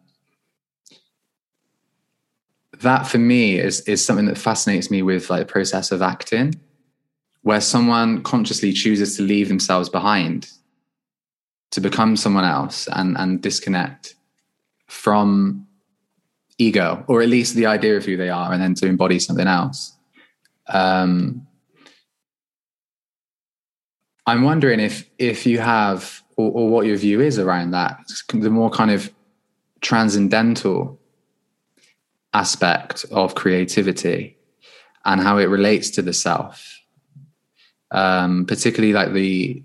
that 2.80 3.06
for 3.06 3.18
me 3.18 3.58
is 3.58 3.80
is 3.82 4.04
something 4.04 4.26
that 4.26 4.36
fascinates 4.36 4.90
me 4.90 5.00
with 5.00 5.30
like 5.30 5.40
the 5.40 5.52
process 5.52 5.90
of 5.90 6.02
acting 6.02 6.54
where 7.42 7.60
someone 7.60 8.22
consciously 8.22 8.72
chooses 8.72 9.16
to 9.16 9.22
leave 9.22 9.48
themselves 9.48 9.88
behind 9.88 10.50
to 11.74 11.80
become 11.80 12.16
someone 12.16 12.44
else 12.44 12.88
and 12.88 13.16
and 13.16 13.42
disconnect 13.42 14.14
from 14.86 15.66
ego 16.58 17.04
or 17.08 17.22
at 17.22 17.28
least 17.28 17.54
the 17.54 17.66
idea 17.66 17.96
of 17.96 18.04
who 18.04 18.16
they 18.16 18.30
are 18.30 18.52
and 18.52 18.62
then 18.62 18.74
to 18.74 18.86
embody 18.86 19.18
something 19.18 19.48
else. 19.48 19.96
Um, 20.68 21.46
i'm 24.26 24.42
wondering 24.42 24.80
if 24.80 25.10
if 25.18 25.44
you 25.44 25.58
have 25.58 26.22
or, 26.38 26.50
or 26.50 26.70
what 26.70 26.86
your 26.86 26.96
view 26.96 27.20
is 27.20 27.38
around 27.38 27.72
that 27.72 27.98
the 28.32 28.48
more 28.48 28.70
kind 28.70 28.90
of 28.90 29.12
transcendental 29.82 30.98
aspect 32.32 33.04
of 33.10 33.34
creativity 33.34 34.36
and 35.04 35.20
how 35.20 35.38
it 35.38 35.44
relates 35.44 35.90
to 35.90 36.02
the 36.02 36.12
self, 36.12 36.80
um, 37.90 38.46
particularly 38.46 38.92
like 38.92 39.12
the 39.12 39.62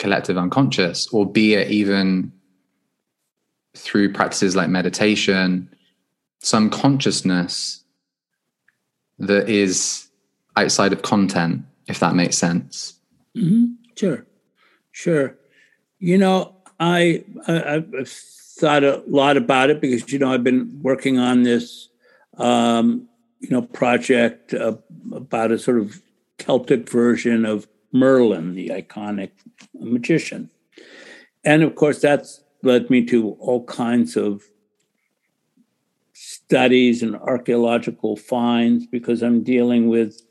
collective 0.00 0.36
unconscious, 0.36 1.06
or 1.12 1.30
be 1.30 1.54
it 1.54 1.70
even 1.70 2.32
through 3.76 4.12
practices 4.12 4.56
like 4.56 4.68
meditation, 4.68 5.68
some 6.40 6.70
consciousness 6.70 7.84
that 9.18 9.48
is 9.48 10.08
outside 10.56 10.92
of 10.92 11.02
content, 11.02 11.62
if 11.86 12.00
that 12.00 12.14
makes 12.14 12.36
sense. 12.36 12.94
Mm-hmm. 13.36 13.66
Sure, 13.94 14.26
sure. 14.90 15.36
You 15.98 16.16
know, 16.16 16.56
I, 16.80 17.22
I 17.46 17.84
I've 17.98 18.08
thought 18.08 18.82
a 18.82 19.02
lot 19.06 19.36
about 19.36 19.68
it 19.68 19.80
because 19.80 20.10
you 20.10 20.18
know 20.18 20.32
I've 20.32 20.42
been 20.42 20.80
working 20.82 21.18
on 21.18 21.42
this 21.42 21.90
um, 22.38 23.06
you 23.40 23.50
know 23.50 23.62
project 23.62 24.54
uh, 24.54 24.76
about 25.12 25.52
a 25.52 25.58
sort 25.58 25.78
of 25.78 26.00
Celtic 26.38 26.88
version 26.88 27.44
of 27.44 27.68
Merlin, 27.92 28.54
the 28.54 28.68
iconic 28.68 29.30
magician, 29.74 30.50
and 31.44 31.62
of 31.62 31.74
course 31.74 32.00
that's 32.00 32.42
led 32.62 32.90
me 32.90 33.04
to 33.06 33.30
all 33.40 33.64
kinds 33.64 34.16
of 34.16 34.42
studies 36.12 37.02
and 37.02 37.16
archaeological 37.16 38.16
finds 38.16 38.86
because 38.86 39.22
I'm 39.22 39.42
dealing 39.42 39.88
with 39.88 40.22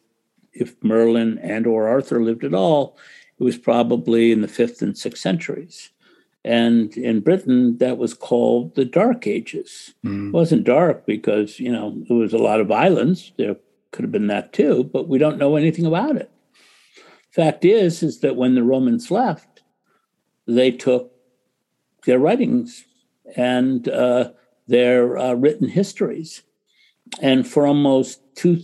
if 0.54 0.76
Merlin 0.84 1.40
and 1.40 1.66
or 1.66 1.88
Arthur 1.88 2.22
lived 2.22 2.44
at 2.44 2.54
all, 2.54 2.98
it 3.40 3.44
was 3.44 3.58
probably 3.58 4.32
in 4.32 4.42
the 4.42 4.48
fifth 4.48 4.82
and 4.82 4.98
sixth 4.98 5.22
centuries. 5.22 5.92
And 6.46 6.96
in 6.98 7.20
Britain, 7.22 7.78
that 7.80 7.98
was 7.98 8.14
called 8.14 8.76
the 8.76 8.86
Dark 8.86 9.28
Ages. 9.28 9.94
Mm. 10.06 10.28
It 10.28 10.34
wasn't 10.34 10.64
dark 10.64 11.06
because, 11.06 11.60
you 11.60 11.72
know, 11.72 12.02
there 12.08 12.18
was 12.18 12.34
a 12.34 12.38
lot 12.38 12.60
of 12.60 12.68
violence. 12.68 13.32
There 13.38 13.56
could 13.92 14.04
have 14.04 14.12
been 14.12 14.28
that 14.28 14.54
too, 14.54 14.84
but 14.84 15.08
we 15.08 15.18
don't 15.18 15.38
know 15.38 15.56
anything 15.56 15.86
about 15.86 16.16
it. 16.16 16.32
Fact 17.32 17.64
is, 17.64 18.02
is 18.02 18.22
that 18.22 18.36
when 18.36 18.56
the 18.56 18.64
Romans 18.64 19.12
left, 19.12 19.62
they 20.48 20.72
took 20.72 21.12
their 22.06 22.20
writings 22.20 22.86
and 23.36 23.88
uh, 23.88 24.32
their 24.68 25.18
uh, 25.18 25.34
written 25.34 25.68
histories. 25.68 26.42
And 27.22 27.48
for 27.48 27.68
almost 27.68 28.22
two, 28.36 28.62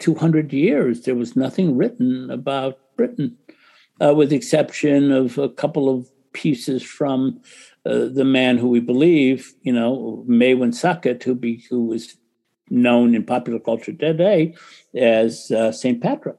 200 0.00 0.52
years, 0.52 1.02
there 1.02 1.14
was 1.14 1.36
nothing 1.36 1.76
written 1.76 2.30
about 2.30 2.78
Britain, 2.96 3.36
uh, 4.00 4.14
with 4.14 4.30
the 4.30 4.36
exception 4.36 5.12
of 5.12 5.38
a 5.38 5.48
couple 5.48 5.88
of 5.88 6.08
pieces 6.32 6.82
from 6.82 7.40
uh, 7.84 8.06
the 8.12 8.24
man 8.24 8.58
who 8.58 8.68
we 8.68 8.80
believe, 8.80 9.54
you 9.62 9.72
know, 9.72 10.24
Maewyn 10.26 10.70
Succat, 10.70 11.22
who 11.22 11.34
be 11.34 11.64
who 11.68 11.92
is 11.92 12.16
known 12.70 13.14
in 13.14 13.24
popular 13.24 13.58
culture 13.58 13.92
today 13.92 14.54
as 14.94 15.50
uh, 15.50 15.70
Saint 15.72 16.00
Patrick. 16.00 16.36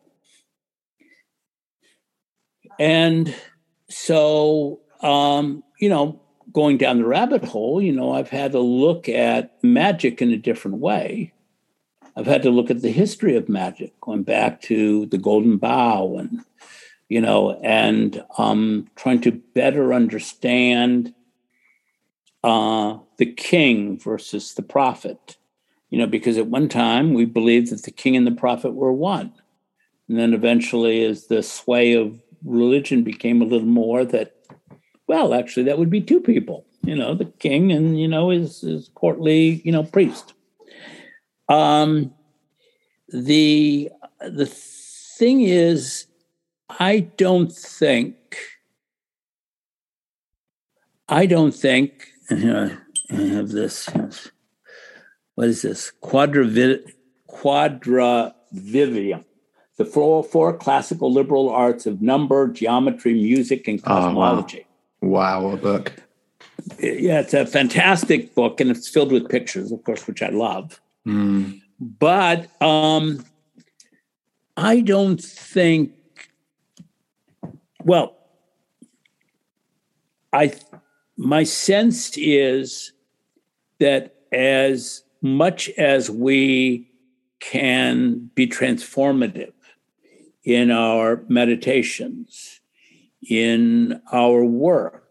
And 2.80 3.34
so, 3.90 4.82
um, 5.02 5.64
you 5.80 5.90
know, 5.90 6.20
going 6.52 6.78
down 6.78 7.00
the 7.00 7.06
rabbit 7.06 7.44
hole, 7.44 7.82
you 7.82 7.92
know, 7.92 8.14
I've 8.14 8.30
had 8.30 8.52
to 8.54 8.60
look 8.60 9.10
at 9.10 9.64
magic 9.64 10.22
in 10.22 10.32
a 10.32 10.38
different 10.38 10.78
way. 10.78 11.34
I've 12.16 12.28
had 12.28 12.44
to 12.44 12.52
look 12.52 12.70
at 12.70 12.82
the 12.82 12.92
history 12.92 13.36
of 13.36 13.50
magic, 13.50 14.00
going 14.02 14.24
back 14.24 14.62
to 14.64 15.08
the 15.08 15.18
Golden 15.18 15.58
Bough 15.58 16.18
and 16.18 16.44
you 17.14 17.22
know, 17.22 17.60
and 17.62 18.24
um, 18.40 18.90
trying 18.96 19.22
to 19.22 19.32
better 19.32 19.94
understand 19.94 21.14
uh, 22.44 22.98
the 23.18 23.32
king 23.32 24.00
versus 24.00 24.56
the 24.56 24.64
prophet. 24.64 25.38
You 25.92 26.00
know, 26.00 26.08
because 26.08 26.40
at 26.40 26.48
one 26.48 26.70
time 26.70 27.14
we 27.14 27.26
believed 27.26 27.70
that 27.70 27.84
the 27.84 27.92
king 27.92 28.16
and 28.16 28.26
the 28.26 28.32
prophet 28.32 28.74
were 28.74 28.92
one. 28.92 29.32
And 30.10 30.18
then 30.18 30.34
eventually, 30.34 31.06
as 31.06 31.28
the 31.28 31.44
sway 31.44 31.94
of 31.94 32.23
religion 32.44 33.04
became 33.04 33.42
a 33.42 33.46
little 33.46 33.68
more, 33.68 34.06
that, 34.06 34.36
well, 35.08 35.34
actually, 35.34 35.64
that 35.64 35.78
would 35.78 35.90
be 35.90 36.02
two 36.02 36.20
people, 36.20 36.66
you 36.84 36.96
know, 36.96 37.14
the 37.14 37.26
king 37.26 37.72
and, 37.72 38.00
you 38.00 38.08
know, 38.08 38.30
his, 38.30 38.62
his 38.62 38.90
courtly, 38.96 39.62
you 39.64 39.72
know, 39.72 39.84
priest. 39.84 40.34
Um, 41.50 42.14
the, 43.10 43.90
the 44.20 44.46
thing 44.46 45.42
is, 45.42 46.08
I 46.80 47.00
don't 47.00 47.52
think, 47.52 48.16
I 51.08 51.26
don't 51.26 51.54
think, 51.54 52.08
uh, 52.32 52.70
I 53.12 53.16
have 53.16 53.50
this, 53.50 53.90
what 55.36 55.48
is 55.48 55.62
this? 55.62 55.92
Quadrivium, 56.02 56.84
the 59.84 59.92
four, 59.92 60.24
four 60.24 60.56
classical 60.56 61.12
liberal 61.12 61.50
arts 61.50 61.86
of 61.86 62.02
number, 62.02 62.48
geometry, 62.48 63.14
music, 63.14 63.68
and 63.68 63.82
cosmology. 63.82 64.66
Oh, 65.02 65.08
wow. 65.08 65.42
wow, 65.42 65.54
a 65.54 65.58
book. 65.58 65.94
Yeah, 66.80 67.20
it's 67.20 67.34
a 67.34 67.46
fantastic 67.46 68.36
book, 68.36 68.62
and 68.62 68.72
it's 68.72 68.88
filled 68.88 69.12
with 69.12 69.30
pictures, 69.30 69.72
of 69.72 69.84
course, 69.84 70.08
which 70.08 70.22
I 70.22 70.30
love. 70.30 70.80
Mm. 71.06 71.62
But 71.80 72.50
um, 72.62 73.26
I 74.56 74.82
don't 74.82 75.22
think 75.22 75.94
well, 77.84 78.16
I 80.32 80.54
my 81.18 81.44
sense 81.44 82.18
is 82.18 82.94
that 83.80 84.16
as 84.32 85.04
much 85.22 85.70
as 85.72 86.10
we 86.10 86.90
can 87.40 88.30
be 88.36 88.48
transformative 88.48 89.52
in 90.44 90.72
our 90.72 91.24
meditations, 91.28 92.60
in 93.28 94.02
our 94.12 94.44
work, 94.44 95.04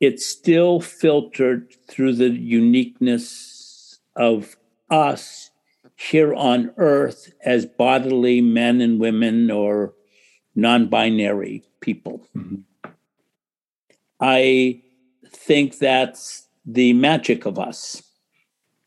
it's 0.00 0.26
still 0.26 0.80
filtered 0.80 1.72
through 1.88 2.14
the 2.14 2.30
uniqueness 2.30 3.98
of 4.16 4.56
us 4.90 5.50
here 5.96 6.34
on 6.34 6.72
earth 6.76 7.32
as 7.44 7.64
bodily 7.64 8.40
men 8.40 8.80
and 8.80 9.00
women 9.00 9.50
or 9.50 9.94
non 10.54 10.88
binary 10.88 11.62
people. 11.80 12.26
Mm-hmm. 12.36 12.90
I 14.20 14.82
think 15.28 15.78
that's 15.78 16.48
the 16.66 16.92
magic 16.92 17.46
of 17.46 17.58
us. 17.58 18.02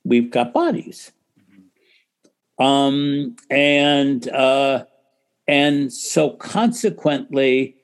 We've 0.03 0.31
got 0.31 0.53
bodies. 0.53 1.11
Um, 2.59 3.35
and 3.49 4.27
uh, 4.29 4.85
and 5.47 5.93
so 5.93 6.31
consequently, 6.31 7.77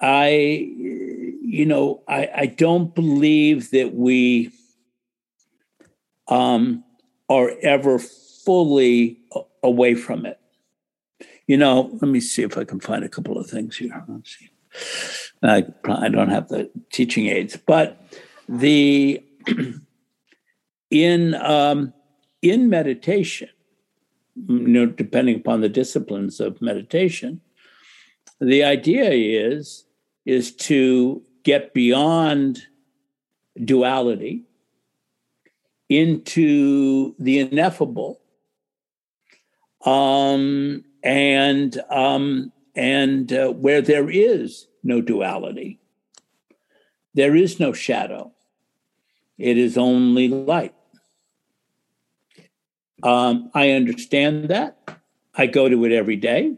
I, 0.00 0.28
you 0.28 1.64
know, 1.66 2.02
I, 2.06 2.28
I 2.34 2.46
don't 2.46 2.94
believe 2.94 3.70
that 3.70 3.94
we 3.94 4.50
um, 6.28 6.84
are 7.28 7.52
ever 7.62 7.98
fully 7.98 9.18
away 9.62 9.94
from 9.94 10.26
it. 10.26 10.38
You 11.46 11.56
know, 11.56 11.90
let 12.00 12.10
me 12.10 12.20
see 12.20 12.42
if 12.42 12.58
I 12.58 12.64
can 12.64 12.80
find 12.80 13.04
a 13.04 13.08
couple 13.08 13.38
of 13.38 13.48
things 13.48 13.78
here. 13.78 14.04
Let's 14.06 14.36
see. 14.36 14.50
I, 15.42 15.66
I 15.84 16.08
don't 16.08 16.30
have 16.30 16.48
the 16.48 16.70
teaching 16.92 17.26
aids, 17.28 17.56
but 17.56 18.00
the 18.48 19.22
in 20.90 21.34
um, 21.34 21.94
in 22.42 22.68
meditation, 22.68 23.48
you 24.46 24.68
know, 24.68 24.86
depending 24.86 25.36
upon 25.36 25.60
the 25.60 25.68
disciplines 25.68 26.40
of 26.40 26.62
meditation, 26.62 27.40
the 28.40 28.64
idea 28.64 29.10
is 29.10 29.84
is 30.24 30.54
to 30.54 31.22
get 31.42 31.72
beyond 31.72 32.62
duality 33.64 34.44
into 35.88 37.14
the 37.18 37.38
ineffable 37.38 38.20
um, 39.84 40.84
and 41.02 41.80
um, 41.90 42.52
and 42.76 43.32
uh, 43.32 43.50
where 43.50 43.80
there 43.80 44.10
is 44.10 44.68
no 44.82 45.00
duality 45.00 45.80
there 47.18 47.34
is 47.34 47.58
no 47.58 47.72
shadow. 47.72 48.32
It 49.38 49.58
is 49.58 49.76
only 49.76 50.28
light 50.28 50.74
um, 53.02 53.50
i 53.54 53.70
understand 53.70 54.48
that 54.48 54.78
i 55.34 55.46
go 55.46 55.68
to 55.68 55.84
it 55.84 55.92
every 55.92 56.16
day 56.16 56.54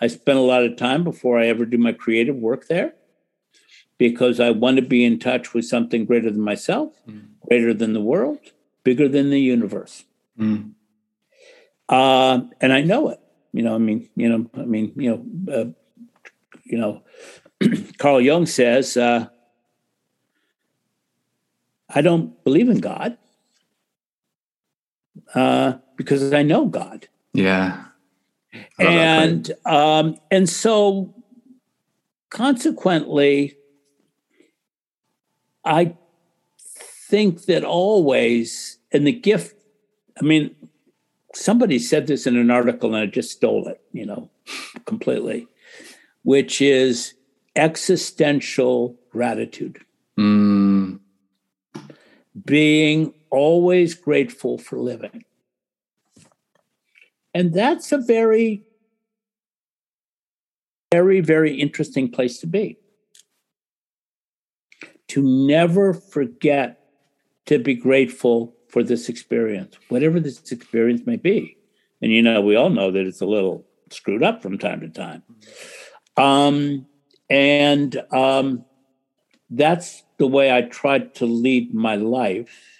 i 0.00 0.06
spend 0.06 0.38
a 0.38 0.42
lot 0.42 0.64
of 0.64 0.76
time 0.76 1.04
before 1.04 1.38
i 1.38 1.46
ever 1.46 1.64
do 1.64 1.78
my 1.78 1.92
creative 1.92 2.36
work 2.36 2.68
there 2.68 2.94
because 3.98 4.38
I 4.38 4.50
want 4.50 4.76
to 4.76 4.82
be 4.82 5.04
in 5.04 5.18
touch 5.18 5.52
with 5.52 5.64
something 5.66 6.06
greater 6.06 6.30
than 6.30 6.40
myself, 6.40 6.94
mm. 7.06 7.26
greater 7.46 7.74
than 7.74 7.92
the 7.92 8.00
world, 8.00 8.38
bigger 8.84 9.08
than 9.08 9.30
the 9.30 9.40
universe. 9.40 10.04
Mm. 10.38 10.72
Uh, 11.88 12.40
and 12.60 12.72
I 12.72 12.80
know 12.80 13.08
it. 13.08 13.20
You 13.52 13.62
know, 13.62 13.74
I 13.74 13.78
mean, 13.78 14.08
you 14.14 14.28
know, 14.28 14.48
I 14.54 14.64
mean, 14.64 14.92
you 14.96 15.10
know, 15.10 15.52
uh, 15.52 15.64
you 16.64 16.78
know, 16.78 17.02
Carl 17.98 18.20
Jung 18.20 18.46
says, 18.46 18.96
uh, 18.96 19.26
"I 21.88 22.02
don't 22.02 22.42
believe 22.44 22.68
in 22.68 22.80
God 22.80 23.16
uh, 25.34 25.74
because 25.96 26.32
I 26.32 26.42
know 26.42 26.66
God." 26.66 27.08
Yeah, 27.32 27.84
and 28.78 29.50
um, 29.64 30.18
and 30.30 30.48
so 30.48 31.14
consequently, 32.30 33.56
I 35.64 35.94
think 37.08 37.46
that 37.46 37.64
always, 37.64 38.78
and 38.92 39.06
the 39.06 39.12
gift, 39.12 39.56
I 40.20 40.24
mean, 40.24 40.54
somebody 41.34 41.78
said 41.78 42.06
this 42.06 42.26
in 42.26 42.36
an 42.36 42.50
article 42.50 42.94
and 42.94 43.02
I 43.02 43.06
just 43.06 43.30
stole 43.30 43.66
it, 43.68 43.80
you 43.92 44.06
know, 44.06 44.30
completely, 44.84 45.48
which 46.22 46.60
is 46.60 47.14
existential 47.56 48.96
gratitude. 49.10 49.84
Mm. 50.18 51.00
Being 52.44 53.14
always 53.30 53.94
grateful 53.94 54.58
for 54.58 54.78
living. 54.78 55.24
And 57.34 57.52
that's 57.52 57.92
a 57.92 57.98
very, 57.98 58.64
very, 60.92 61.20
very 61.20 61.60
interesting 61.60 62.10
place 62.10 62.38
to 62.40 62.46
be 62.46 62.78
to 65.08 65.22
never 65.22 65.94
forget 65.94 66.80
to 67.46 67.58
be 67.58 67.74
grateful 67.74 68.54
for 68.68 68.82
this 68.82 69.08
experience, 69.08 69.76
whatever 69.88 70.20
this 70.20 70.52
experience 70.52 71.02
may 71.06 71.16
be. 71.16 71.56
And 72.02 72.12
you 72.12 72.22
know, 72.22 72.40
we 72.40 72.54
all 72.54 72.70
know 72.70 72.90
that 72.90 73.06
it's 73.06 73.22
a 73.22 73.26
little 73.26 73.66
screwed 73.90 74.22
up 74.22 74.42
from 74.42 74.58
time 74.58 74.80
to 74.80 74.88
time. 74.88 75.22
Um, 76.16 76.86
and 77.30 77.96
um, 78.12 78.64
that's 79.50 80.02
the 80.18 80.26
way 80.26 80.54
I 80.54 80.62
tried 80.62 81.14
to 81.16 81.26
lead 81.26 81.74
my 81.74 81.96
life. 81.96 82.77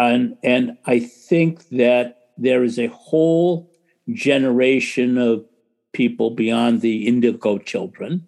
And, 0.00 0.36
and 0.42 0.78
I 0.86 1.00
think 1.00 1.68
that 1.70 2.30
there 2.36 2.64
is 2.64 2.78
a 2.78 2.86
whole 2.88 3.70
generation 4.12 5.18
of 5.18 5.44
people 5.92 6.30
beyond 6.30 6.80
the 6.80 7.06
indigo 7.06 7.58
children 7.58 8.26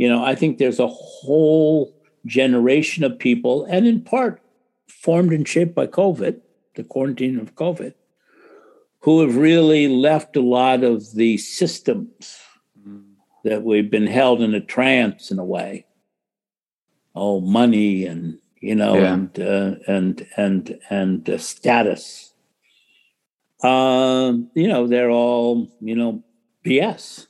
you 0.00 0.08
know, 0.08 0.24
I 0.24 0.34
think 0.34 0.56
there's 0.56 0.80
a 0.80 0.86
whole 0.86 1.94
generation 2.24 3.04
of 3.04 3.18
people, 3.18 3.66
and 3.66 3.86
in 3.86 4.00
part 4.00 4.40
formed 4.88 5.30
and 5.30 5.46
shaped 5.46 5.74
by 5.74 5.88
COVID, 5.88 6.40
the 6.74 6.84
quarantine 6.84 7.38
of 7.38 7.54
COVID, 7.54 7.92
who 9.00 9.20
have 9.20 9.36
really 9.36 9.88
left 9.88 10.36
a 10.36 10.40
lot 10.40 10.84
of 10.84 11.12
the 11.16 11.36
systems 11.36 12.38
that 13.44 13.62
we've 13.62 13.90
been 13.90 14.06
held 14.06 14.40
in 14.40 14.54
a 14.54 14.60
trance 14.62 15.30
in 15.30 15.38
a 15.38 15.44
way. 15.44 15.84
Oh, 17.14 17.42
money 17.42 18.06
and 18.06 18.38
you 18.60 18.74
know, 18.74 18.96
yeah. 18.96 19.14
and 19.14 19.40
uh, 19.40 19.74
and 19.86 20.26
and 20.36 20.78
and 20.90 21.30
uh, 21.30 21.38
status. 21.38 22.32
Um, 23.62 24.50
you 24.54 24.68
know, 24.68 24.86
they're 24.86 25.10
all 25.10 25.68
you 25.80 25.96
know 25.96 26.22
BS. 26.64 27.26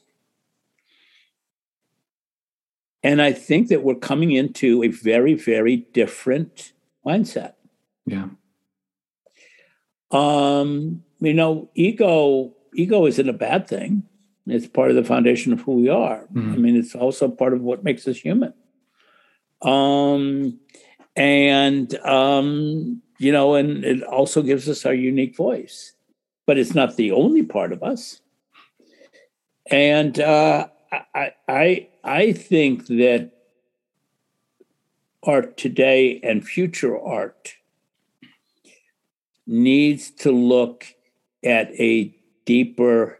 And 3.02 3.22
I 3.22 3.32
think 3.32 3.68
that 3.68 3.82
we're 3.82 3.94
coming 3.94 4.30
into 4.32 4.84
a 4.84 4.88
very, 4.88 5.32
very 5.32 5.76
different 5.94 6.72
mindset. 7.06 7.54
Yeah. 8.04 8.26
Um, 10.10 11.02
you 11.20 11.32
know, 11.32 11.70
ego 11.74 12.54
ego 12.74 13.06
isn't 13.06 13.28
a 13.28 13.34
bad 13.34 13.68
thing. 13.68 14.02
It's 14.46 14.66
part 14.66 14.90
of 14.90 14.96
the 14.96 15.04
foundation 15.04 15.52
of 15.52 15.60
who 15.60 15.74
we 15.74 15.88
are. 15.88 16.26
Mm-hmm. 16.34 16.52
I 16.52 16.56
mean, 16.56 16.76
it's 16.76 16.94
also 16.94 17.28
part 17.28 17.52
of 17.52 17.60
what 17.60 17.84
makes 17.84 18.06
us 18.08 18.18
human. 18.18 18.52
Um, 19.62 20.58
and 21.16 21.94
um, 21.98 23.02
you 23.18 23.32
know, 23.32 23.54
and 23.54 23.84
it 23.84 24.02
also 24.02 24.42
gives 24.42 24.68
us 24.68 24.86
our 24.86 24.94
unique 24.94 25.36
voice, 25.36 25.92
but 26.46 26.58
it's 26.58 26.74
not 26.74 26.96
the 26.96 27.12
only 27.12 27.42
part 27.42 27.72
of 27.72 27.82
us. 27.82 28.20
And 29.70 30.18
uh, 30.18 30.68
I, 31.14 31.32
I, 31.46 31.88
I 32.02 32.32
think 32.32 32.86
that 32.86 33.32
art 35.22 35.56
today 35.58 36.18
and 36.22 36.46
future 36.46 36.98
art 36.98 37.54
needs 39.46 40.10
to 40.10 40.32
look 40.32 40.86
at 41.44 41.70
a 41.78 42.14
deeper 42.46 43.18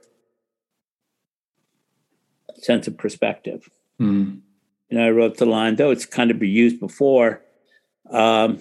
sense 2.56 2.86
of 2.86 2.96
perspective. 2.96 3.68
Mm. 4.00 4.40
And 4.90 5.00
I 5.00 5.10
wrote 5.10 5.36
the 5.36 5.46
line, 5.46 5.76
though 5.76 5.90
it's 5.90 6.06
kind 6.06 6.30
of 6.30 6.38
been 6.38 6.50
used 6.50 6.80
before, 6.80 7.42
um, 8.10 8.60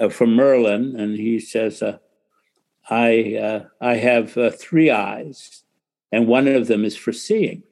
uh, 0.00 0.08
from 0.08 0.34
Merlin, 0.34 0.96
and 0.98 1.16
he 1.16 1.40
says, 1.40 1.82
uh, 1.82 1.98
"I 2.88 3.36
uh, 3.36 3.64
I 3.80 3.96
have 3.96 4.36
uh, 4.36 4.50
three 4.50 4.90
eyes, 4.90 5.62
and 6.10 6.26
one 6.26 6.48
of 6.48 6.66
them 6.66 6.84
is 6.84 6.96
for 6.96 7.12
seeing." 7.12 7.62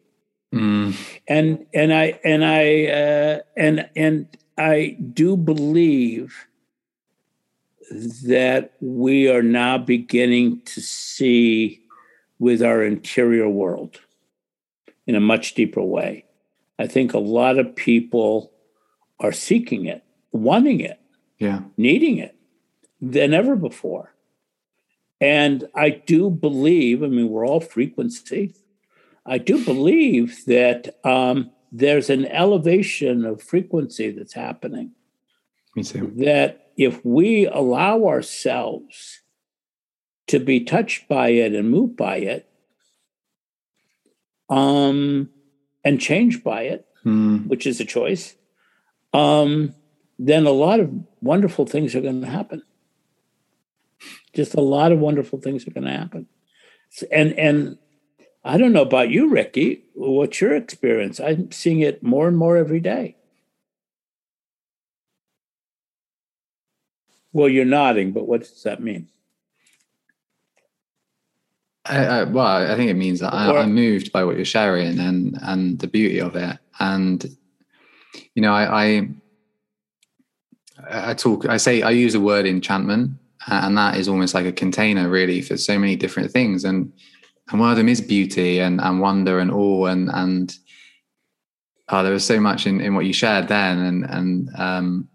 Mm. 0.55 0.95
And 1.29 1.67
and 1.73 1.93
I 1.93 2.21
and 2.25 2.45
I 2.45 2.87
uh, 2.87 3.39
and 3.57 3.89
and 3.97 4.27
I 4.59 4.97
do 5.13 5.37
believe 5.37 6.47
that 8.25 8.73
we 8.81 9.29
are 9.29 9.43
now 9.43 9.79
beginning 9.79 10.63
to 10.63 10.81
see 10.81 11.83
with 12.39 12.63
our 12.63 12.83
interior 12.83 13.49
world 13.49 14.01
in 15.07 15.15
a 15.15 15.21
much 15.21 15.55
deeper 15.55 15.83
way. 15.83 16.25
I 16.79 16.87
think 16.87 17.13
a 17.13 17.19
lot 17.19 17.59
of 17.59 17.77
people 17.77 18.53
are 19.21 19.33
seeking 19.33 19.87
it, 19.87 20.03
wanting 20.33 20.81
it, 20.81 21.01
yeah, 21.39 21.61
needing 21.77 22.19
it 22.19 22.37
than 23.01 23.35
ever 23.35 23.57
before. 23.57 24.15
And 25.21 25.69
I 25.75 25.91
do 25.91 26.31
believe, 26.31 27.03
I 27.03 27.07
mean, 27.07 27.29
we're 27.29 27.47
all 27.47 27.61
frequency. 27.61 28.55
I 29.25 29.39
do 29.39 29.65
believe 29.65 30.45
that 30.47 30.99
um, 31.05 31.53
there's 31.71 32.11
an 32.11 32.27
elevation 32.27 33.25
of 33.25 33.41
frequency 33.41 34.11
that's 34.11 34.35
happening. 34.35 34.93
Me 35.77 35.85
too. 35.85 36.13
That 36.17 36.73
if 36.77 37.05
we 37.05 37.47
allow 37.47 38.07
ourselves 38.07 39.21
to 40.27 40.41
be 40.41 40.65
touched 40.65 41.09
by 41.09 41.29
it 41.29 41.55
and 41.55 41.71
moved 41.71 41.97
by 41.97 42.17
it, 42.17 42.49
um, 44.49 45.31
and 45.85 46.01
changed 46.01 46.45
by 46.45 46.63
it, 46.63 46.87
mm. 47.05 47.47
which 47.47 47.67
is 47.67 47.81
a 47.81 47.85
choice, 47.85 48.35
um, 49.13 49.75
then 50.27 50.47
a 50.47 50.51
lot 50.51 50.81
of 50.81 50.91
wonderful 51.21 51.67
things 51.67 51.95
are 51.95 52.01
going 52.01 52.21
to 52.21 52.27
happen. 52.27 52.63
Just 54.35 54.55
a 54.55 54.61
lot 54.61 54.93
of 54.93 54.99
wonderful 54.99 55.41
things 55.41 55.67
are 55.67 55.73
going 55.73 55.85
to 55.85 55.91
happen, 55.91 56.27
and 57.11 57.33
and 57.39 57.79
I 58.45 58.57
don't 58.59 58.73
know 58.73 58.83
about 58.83 59.11
you, 59.11 59.29
Ricky. 59.29 59.85
What's 59.95 60.41
your 60.41 60.55
experience? 60.55 61.21
I'm 61.21 61.53
seeing 61.53 61.81
it 61.81 62.03
more 62.03 62.29
and 62.29 62.37
more 62.37 62.57
every 62.57 62.81
day. 62.81 63.17
Well, 67.33 67.49
you're 67.49 67.65
nodding, 67.65 68.13
but 68.13 68.27
what 68.27 68.41
does 68.41 68.63
that 68.65 68.83
mean? 68.83 69.09
I, 71.85 72.05
I, 72.05 72.25
well, 72.25 72.47
I 72.47 72.77
think 72.77 72.91
it 72.91 72.95
means 72.95 73.21
that 73.21 73.35
I, 73.35 73.61
am 73.61 73.75
moved 73.75 74.13
by 74.13 74.23
what 74.25 74.37
you're 74.37 74.45
sharing 74.45 75.01
and 75.01 75.37
and 75.43 75.79
the 75.79 75.89
beauty 75.89 76.21
of 76.21 76.37
it. 76.37 76.59
And 76.79 77.25
you 78.35 78.43
know, 78.43 78.53
I, 78.53 78.85
I, 78.85 79.09
I 80.91 81.15
talk, 81.15 81.47
I 81.47 81.57
say, 81.57 81.83
I 81.83 81.91
use 81.91 82.13
the 82.13 82.21
word 82.21 82.47
enchantment, 82.47 83.13
and 83.47 83.77
that 83.77 83.97
is 83.97 84.09
almost 84.09 84.35
like 84.35 84.47
a 84.47 84.53
container, 84.53 85.09
really, 85.09 85.41
for 85.43 85.57
so 85.57 85.79
many 85.79 85.97
different 85.97 86.31
things. 86.31 86.65
And 86.65 86.93
and 87.51 87.61
one 87.61 87.71
of 87.71 87.77
them 87.77 87.89
is 87.89 88.01
beauty 88.01 88.61
and 88.61 88.81
and 88.81 89.01
wonder 89.01 89.39
and 89.39 89.51
awe 89.51 89.87
and 89.87 90.09
and 90.13 90.55
oh, 91.89 92.03
there 92.03 92.13
was 92.13 92.25
so 92.25 92.41
much 92.41 92.67
in 92.67 92.81
in 92.81 92.95
what 92.95 93.05
you 93.05 93.13
shared 93.13 93.49
then, 93.49 93.79
and 93.79 94.05
and 94.05 94.49
um, 94.57 95.09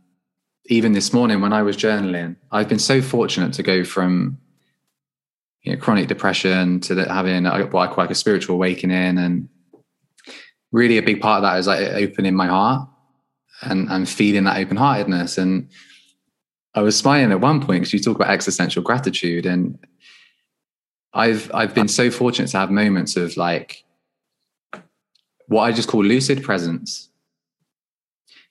even 0.68 0.94
this 0.94 1.14
morning 1.14 1.42
when 1.42 1.54
I 1.54 1.62
was 1.62 1.78
journaling, 1.78 2.36
I've 2.52 2.70
been 2.70 2.80
so 2.80 3.02
fortunate 3.02 3.54
to 3.54 3.64
go 3.64 3.84
from 3.84 4.38
you 5.68 5.74
know, 5.74 5.80
chronic 5.80 6.08
depression 6.08 6.80
to 6.80 6.96
the, 6.96 7.12
having 7.12 7.44
what 7.44 7.76
I 7.76 7.88
call 7.88 7.98
like 7.98 8.10
a 8.10 8.16
spiritual 8.16 8.56
awakening. 8.56 9.18
And 9.18 9.50
really 10.72 10.98
a 10.98 11.02
big 11.02 11.20
part 11.20 11.38
of 11.38 11.44
that 11.44 11.60
is 11.60 11.68
like 11.68 11.80
opening 11.80 12.36
my 12.36 12.48
heart 12.48 12.88
and 13.62 13.90
and 13.90 14.08
feeding 14.08 14.44
that 14.46 14.58
open 14.58 14.78
heartedness. 14.78 15.38
And 15.38 15.70
I 16.76 16.82
was 16.82 16.98
smiling 16.98 17.32
at 17.32 17.42
one 17.42 17.60
point 17.60 17.82
because 17.82 17.94
you 17.94 18.00
talk 18.00 18.16
about 18.16 18.30
existential 18.30 18.84
gratitude, 18.84 19.46
and 19.46 19.78
I've 21.14 21.52
I've 21.54 21.74
been 21.74 21.88
so 21.88 22.12
fortunate 22.12 22.50
to 22.50 22.58
have 22.58 22.72
moments 22.72 23.16
of 23.16 23.38
like 23.38 23.84
what 25.48 25.64
I 25.64 25.72
just 25.72 25.88
call 25.88 26.04
lucid 26.04 26.44
presence, 26.44 27.10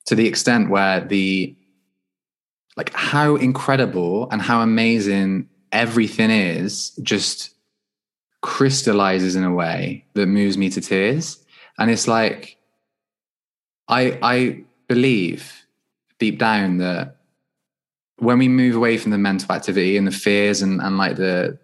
to 0.06 0.14
the 0.14 0.26
extent 0.26 0.70
where 0.70 1.00
the 1.00 1.56
like 2.76 2.92
how 2.92 3.36
incredible 3.36 4.28
and 4.30 4.42
how 4.42 4.60
amazing 4.60 5.48
everything 5.72 6.30
is 6.30 6.90
just 7.02 7.50
crystallizes 8.42 9.34
in 9.34 9.44
a 9.44 9.52
way 9.52 10.04
that 10.14 10.26
moves 10.26 10.56
me 10.56 10.70
to 10.70 10.80
tears 10.80 11.42
and 11.78 11.90
it's 11.90 12.06
like 12.06 12.56
i 13.88 14.18
i 14.22 14.64
believe 14.88 15.66
deep 16.18 16.38
down 16.38 16.78
that 16.78 17.16
when 18.18 18.38
we 18.38 18.48
move 18.48 18.76
away 18.76 18.96
from 18.96 19.10
the 19.10 19.18
mental 19.18 19.54
activity 19.54 19.96
and 19.96 20.06
the 20.06 20.12
fears 20.12 20.62
and, 20.62 20.80
and 20.80 20.96
like 20.98 21.16
the 21.16 21.58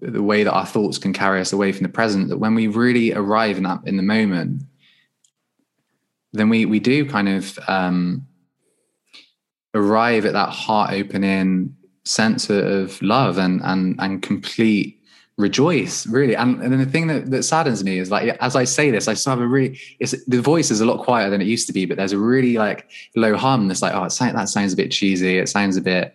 the 0.00 0.22
way 0.22 0.44
that 0.44 0.52
our 0.52 0.66
thoughts 0.66 0.98
can 0.98 1.12
carry 1.12 1.40
us 1.40 1.54
away 1.54 1.72
from 1.72 1.82
the 1.82 1.88
present 1.88 2.28
that 2.28 2.36
when 2.36 2.54
we 2.54 2.66
really 2.66 3.14
arrive 3.14 3.56
in 3.56 3.62
that 3.62 3.80
in 3.86 3.96
the 3.96 4.02
moment 4.02 4.62
then 6.32 6.48
we 6.48 6.66
we 6.66 6.78
do 6.78 7.08
kind 7.08 7.28
of 7.28 7.58
um 7.66 8.26
arrive 9.74 10.24
at 10.24 10.34
that 10.34 10.50
heart 10.50 10.92
opening 10.92 11.74
sense 12.04 12.50
of 12.50 13.00
love 13.02 13.38
and 13.38 13.60
and 13.64 13.96
and 13.98 14.22
complete 14.22 15.02
rejoice 15.38 16.06
really. 16.06 16.34
And, 16.34 16.62
and 16.62 16.80
the 16.80 16.86
thing 16.86 17.08
that, 17.08 17.30
that 17.30 17.42
saddens 17.42 17.84
me 17.84 17.98
is 17.98 18.10
like 18.10 18.36
as 18.40 18.56
i 18.56 18.64
say 18.64 18.90
this 18.90 19.06
i 19.06 19.12
still 19.12 19.32
have 19.32 19.40
a 19.40 19.46
really 19.46 19.78
it's 20.00 20.14
the 20.24 20.40
voice 20.40 20.70
is 20.70 20.80
a 20.80 20.86
lot 20.86 21.04
quieter 21.04 21.28
than 21.28 21.42
it 21.42 21.46
used 21.46 21.66
to 21.66 21.74
be 21.74 21.84
but 21.84 21.98
there's 21.98 22.12
a 22.12 22.18
really 22.18 22.56
like 22.56 22.88
low 23.16 23.36
hum 23.36 23.68
that's 23.68 23.82
like 23.82 23.92
oh 23.92 24.08
that 24.08 24.48
sounds 24.48 24.72
a 24.72 24.76
bit 24.76 24.90
cheesy 24.90 25.38
it 25.38 25.48
sounds 25.48 25.76
a 25.76 25.82
bit 25.82 26.14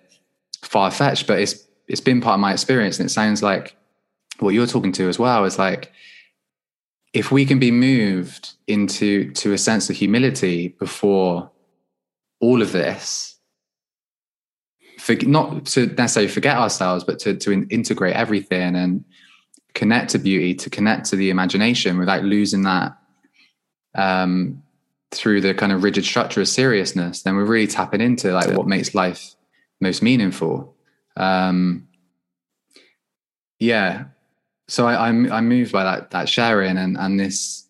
far-fetched 0.64 1.28
but 1.28 1.40
it's 1.40 1.68
it's 1.88 2.02
been 2.02 2.20
part 2.20 2.36
of 2.36 2.40
my 2.40 2.52
experience 2.52 3.00
and 3.00 3.08
it 3.08 3.14
sounds 3.14 3.44
like 3.44 3.76
what 4.40 4.56
you're 4.56 4.66
talking 4.66 4.92
to 4.92 5.08
as 5.08 5.20
well 5.20 5.46
is 5.46 5.60
like 5.60 5.92
if 7.14 7.32
we 7.32 7.46
can 7.46 7.60
be 7.60 7.72
moved 7.72 8.54
into 8.68 9.32
to 9.34 9.54
a 9.54 9.58
sense 9.58 9.90
of 9.90 9.96
humility 9.96 10.70
before 10.70 11.52
all 12.40 12.62
of 12.62 12.72
this 12.72 13.32
for, 15.02 15.16
not 15.26 15.66
to 15.66 15.88
necessarily 15.88 16.32
forget 16.32 16.58
ourselves, 16.58 17.04
but 17.04 17.20
to, 17.20 17.36
to 17.36 17.52
integrate 17.70 18.16
everything 18.16 18.76
and 18.76 19.04
connect 19.74 20.12
to 20.12 20.20
beauty, 20.20 20.54
to 20.56 20.70
connect 20.70 21.08
to 21.08 21.16
the 21.16 21.30
imagination 21.30 21.98
without 21.98 22.24
losing 22.24 22.64
that 22.64 22.98
um, 23.96 24.64
through 25.12 25.42
the 25.42 25.54
kind 25.54 25.72
of 25.72 25.84
rigid 25.84 26.06
structure 26.06 26.42
of 26.42 26.48
seriousness, 26.48 27.24
then 27.24 27.36
we're 27.36 27.46
really 27.46 27.68
tapping 27.68 28.02
into 28.02 28.32
like 28.34 28.56
what 28.56 28.68
makes 28.68 28.96
life 28.96 29.36
most 29.80 30.02
meaningful. 30.02 30.76
Um, 31.18 31.88
yeah. 33.60 34.06
So 34.68 34.88
I, 34.88 35.10
I'm 35.10 35.32
I'm 35.32 35.50
moved 35.50 35.72
by 35.72 35.84
that 35.84 36.12
that 36.12 36.30
sharing 36.30 36.78
and 36.78 36.98
and 36.98 37.20
this 37.20 37.68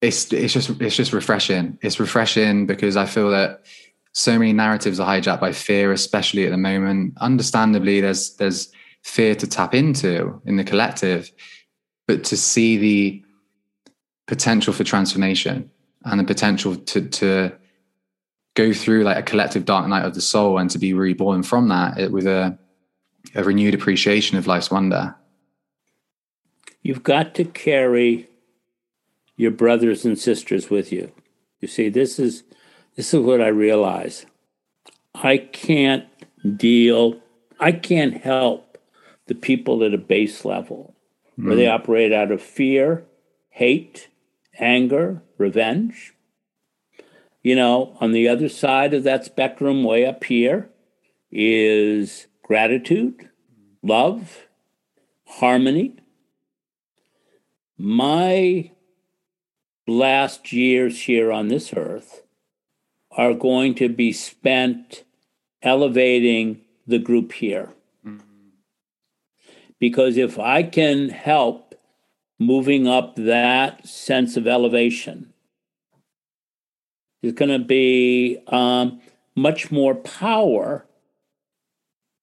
it's 0.00 0.32
it's 0.32 0.52
just 0.52 0.70
it's 0.80 0.96
just 0.96 1.12
refreshing. 1.12 1.78
It's 1.82 1.98
refreshing 1.98 2.66
because 2.66 2.96
I 2.96 3.06
feel 3.06 3.30
that 3.30 3.64
so 4.12 4.38
many 4.38 4.52
narratives 4.52 5.00
are 5.00 5.08
hijacked 5.08 5.40
by 5.40 5.52
fear, 5.52 5.92
especially 5.92 6.44
at 6.44 6.50
the 6.50 6.56
moment. 6.56 7.14
Understandably, 7.20 8.00
there's 8.00 8.36
there's 8.36 8.70
fear 9.04 9.34
to 9.34 9.46
tap 9.46 9.74
into 9.74 10.40
in 10.46 10.56
the 10.56 10.64
collective, 10.64 11.30
but 12.08 12.24
to 12.24 12.36
see 12.36 12.76
the 12.76 13.24
potential 14.26 14.72
for 14.72 14.82
transformation 14.82 15.70
and 16.04 16.18
the 16.18 16.24
potential 16.24 16.74
to 16.74 17.08
to 17.08 17.52
go 18.54 18.72
through 18.72 19.04
like 19.04 19.18
a 19.18 19.22
collective 19.22 19.64
dark 19.64 19.86
night 19.86 20.04
of 20.04 20.14
the 20.14 20.20
soul 20.20 20.58
and 20.58 20.70
to 20.70 20.78
be 20.78 20.94
reborn 20.94 21.42
from 21.42 21.68
that 21.68 21.98
it, 21.98 22.10
with 22.10 22.26
a 22.26 22.58
a 23.34 23.44
renewed 23.44 23.74
appreciation 23.74 24.38
of 24.38 24.46
life's 24.46 24.70
wonder. 24.70 25.14
You've 26.82 27.02
got 27.02 27.34
to 27.36 27.44
carry 27.44 28.28
your 29.36 29.50
brothers 29.50 30.04
and 30.04 30.18
sisters 30.18 30.70
with 30.70 30.92
you. 30.92 31.12
You 31.60 31.68
see, 31.68 31.88
this 31.88 32.18
is 32.18 32.42
this 32.96 33.12
is 33.12 33.20
what 33.20 33.40
I 33.40 33.48
realize. 33.48 34.24
I 35.14 35.38
can't 35.38 36.06
deal, 36.56 37.20
I 37.60 37.72
can't 37.72 38.22
help 38.22 38.63
the 39.26 39.34
people 39.34 39.82
at 39.84 39.94
a 39.94 39.98
base 39.98 40.44
level 40.44 40.94
mm. 41.38 41.46
where 41.46 41.56
they 41.56 41.66
hmm. 41.66 41.72
operate 41.72 42.12
out 42.12 42.30
of 42.30 42.42
fear, 42.42 43.04
hate, 43.50 44.08
anger, 44.58 45.22
revenge. 45.38 46.14
You 47.42 47.56
know, 47.56 47.96
on 48.00 48.12
the 48.12 48.28
other 48.28 48.48
side 48.48 48.94
of 48.94 49.02
that 49.04 49.24
spectrum, 49.24 49.84
way 49.84 50.06
up 50.06 50.24
here, 50.24 50.70
is 51.30 52.26
gratitude, 52.42 53.28
love, 53.82 54.46
harmony. 55.26 55.96
My 57.76 58.70
last 59.86 60.52
years 60.52 61.02
here 61.02 61.30
on 61.30 61.48
this 61.48 61.72
earth 61.74 62.22
are 63.10 63.34
going 63.34 63.74
to 63.74 63.88
be 63.88 64.12
spent 64.12 65.04
elevating 65.62 66.60
the 66.86 66.98
group 66.98 67.32
here. 67.32 67.70
Because 69.80 70.16
if 70.16 70.38
I 70.38 70.62
can 70.62 71.08
help 71.08 71.74
moving 72.38 72.86
up 72.86 73.16
that 73.16 73.86
sense 73.86 74.36
of 74.36 74.46
elevation, 74.46 75.32
there's 77.22 77.34
going 77.34 77.50
to 77.50 77.64
be 77.64 78.38
um, 78.48 79.00
much 79.34 79.70
more 79.70 79.94
power 79.94 80.86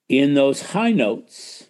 in 0.08 0.34
those 0.34 0.72
high 0.72 0.92
notes 0.92 1.68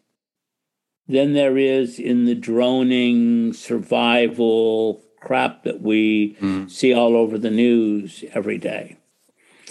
than 1.08 1.34
there 1.34 1.58
is 1.58 2.00
in 2.00 2.26
the 2.26 2.36
droning 2.36 3.54
survival 3.54 5.04
crap 5.20 5.64
that 5.64 5.82
we 5.82 6.36
mm. 6.42 6.70
see 6.70 6.94
all 6.94 7.16
over 7.16 7.38
the 7.38 7.52
news 7.52 8.24
every 8.34 8.58
day. 8.58 8.98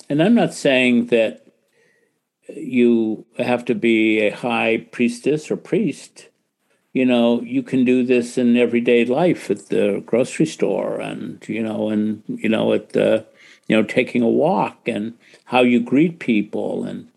And 0.09 0.23
I'm 0.23 0.35
not 0.35 0.55
saying 0.55 1.07
that 1.07 1.50
you 2.57 3.25
have 3.39 3.65
to 3.67 3.75
be 3.75 4.21
a 4.21 4.31
high 4.31 4.87
priestess 4.91 5.51
or 5.51 5.57
priest. 5.57 6.29
You 6.93 7.07
know, 7.07 7.41
you 7.43 7.63
can 7.63 7.85
do 7.85 8.05
this 8.05 8.37
in 8.37 8.57
everyday 8.57 9.05
life 9.05 9.51
at 9.51 9.69
the 9.69 10.03
grocery 10.05 10.47
store 10.47 11.01
and, 11.01 11.47
you 11.49 11.63
know, 11.63 11.89
and, 11.89 12.23
you 12.27 12.49
know, 12.49 12.73
at 12.73 12.91
the, 12.91 13.25
you 13.69 13.77
know, 13.77 13.85
taking 13.85 14.23
a 14.23 14.29
walk 14.29 14.89
and 14.89 15.15
how 15.45 15.61
you 15.63 15.81
greet 15.81 16.19
people 16.19 16.85
and, 16.85 17.09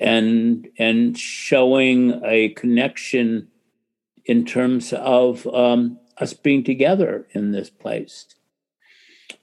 and, 0.00 0.68
and 0.78 1.16
showing 1.16 2.20
a 2.24 2.48
connection 2.50 3.48
in 4.24 4.44
terms 4.44 4.92
of 4.92 5.46
um, 5.48 5.98
us 6.18 6.32
being 6.32 6.64
together 6.64 7.26
in 7.32 7.52
this 7.52 7.70
place. 7.70 8.26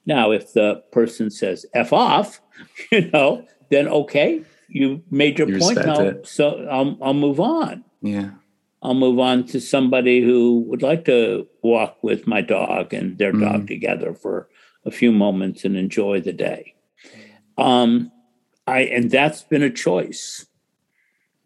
Now, 0.05 0.31
if 0.31 0.53
the 0.53 0.83
person 0.91 1.29
says 1.29 1.65
F 1.73 1.93
off, 1.93 2.41
you 2.91 3.09
know, 3.11 3.45
then 3.69 3.87
okay, 3.87 4.43
you 4.69 5.03
made 5.09 5.39
your 5.39 5.49
you 5.49 5.59
point 5.59 5.77
now. 5.85 6.13
So 6.23 6.67
I'll, 6.69 6.97
I'll 7.01 7.13
move 7.13 7.39
on. 7.39 7.83
Yeah. 8.01 8.31
I'll 8.81 8.93
move 8.93 9.19
on 9.19 9.45
to 9.47 9.59
somebody 9.59 10.21
who 10.21 10.61
would 10.67 10.81
like 10.81 11.05
to 11.05 11.47
walk 11.61 11.97
with 12.01 12.27
my 12.27 12.41
dog 12.41 12.93
and 12.93 13.17
their 13.17 13.33
mm. 13.33 13.41
dog 13.41 13.67
together 13.67 14.13
for 14.13 14.47
a 14.85 14.91
few 14.91 15.11
moments 15.11 15.65
and 15.65 15.75
enjoy 15.75 16.21
the 16.21 16.31
day. 16.31 16.75
Um, 17.57 18.11
I 18.65 18.81
and 18.81 19.11
that's 19.11 19.43
been 19.43 19.63
a 19.63 19.69
choice. 19.69 20.45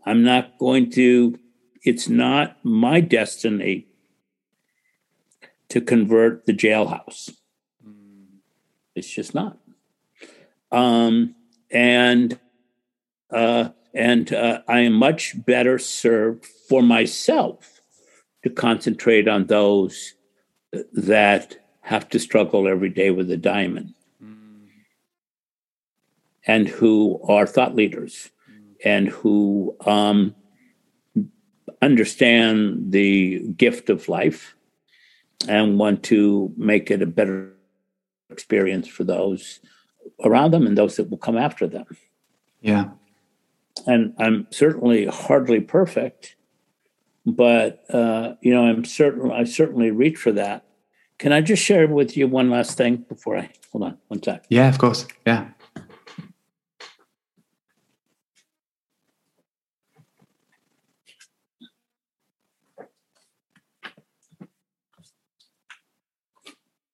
I'm 0.05 0.23
not 0.23 0.59
going 0.59 0.91
to. 0.91 1.39
It's 1.83 2.07
not 2.07 2.57
my 2.63 2.99
destiny 3.01 3.87
to 5.69 5.81
convert 5.81 6.45
the 6.45 6.53
jailhouse. 6.53 7.33
It's 8.95 9.09
just 9.09 9.33
not. 9.33 9.57
Um, 10.71 11.35
and 11.71 12.39
uh, 13.33 13.69
and 13.93 14.33
uh, 14.33 14.61
I 14.67 14.81
am 14.81 14.93
much 14.93 15.33
better 15.45 15.77
served 15.79 16.45
for 16.45 16.81
myself 16.81 17.81
to 18.43 18.49
concentrate 18.49 19.27
on 19.27 19.47
those 19.47 20.15
that 20.93 21.57
have 21.81 22.09
to 22.09 22.19
struggle 22.19 22.67
every 22.67 22.89
day 22.89 23.11
with 23.11 23.29
a 23.31 23.37
daimon. 23.37 23.93
and 26.45 26.67
who 26.67 27.21
are 27.27 27.47
thought 27.47 27.75
leaders 27.75 28.29
and 28.83 29.07
who 29.07 29.75
um, 29.85 30.35
understand 31.81 32.91
the 32.91 33.39
gift 33.55 33.89
of 33.89 34.09
life 34.09 34.55
and 35.47 35.79
want 35.79 36.03
to 36.03 36.53
make 36.57 36.91
it 36.91 37.01
a 37.01 37.05
better 37.05 37.53
experience 38.29 38.87
for 38.87 39.03
those 39.03 39.59
around 40.23 40.51
them 40.51 40.67
and 40.67 40.77
those 40.77 40.95
that 40.97 41.09
will 41.09 41.17
come 41.17 41.37
after 41.37 41.67
them. 41.67 41.85
Yeah. 42.61 42.89
And 43.87 44.13
I'm 44.17 44.47
certainly 44.51 45.05
hardly 45.07 45.59
perfect, 45.59 46.35
but 47.25 47.83
uh, 47.89 48.35
you 48.41 48.53
know, 48.53 48.63
I'm 48.65 48.85
certain 48.85 49.31
I 49.31 49.43
certainly 49.43 49.91
reach 49.91 50.17
for 50.17 50.31
that. 50.33 50.65
Can 51.17 51.31
I 51.31 51.41
just 51.41 51.63
share 51.63 51.87
with 51.87 52.15
you 52.15 52.27
one 52.27 52.49
last 52.49 52.77
thing 52.77 52.97
before 53.09 53.37
I 53.37 53.49
hold 53.71 53.83
on 53.83 53.97
one 54.07 54.21
sec? 54.21 54.45
Yeah, 54.49 54.69
of 54.69 54.77
course. 54.77 55.05
Yeah. 55.25 55.49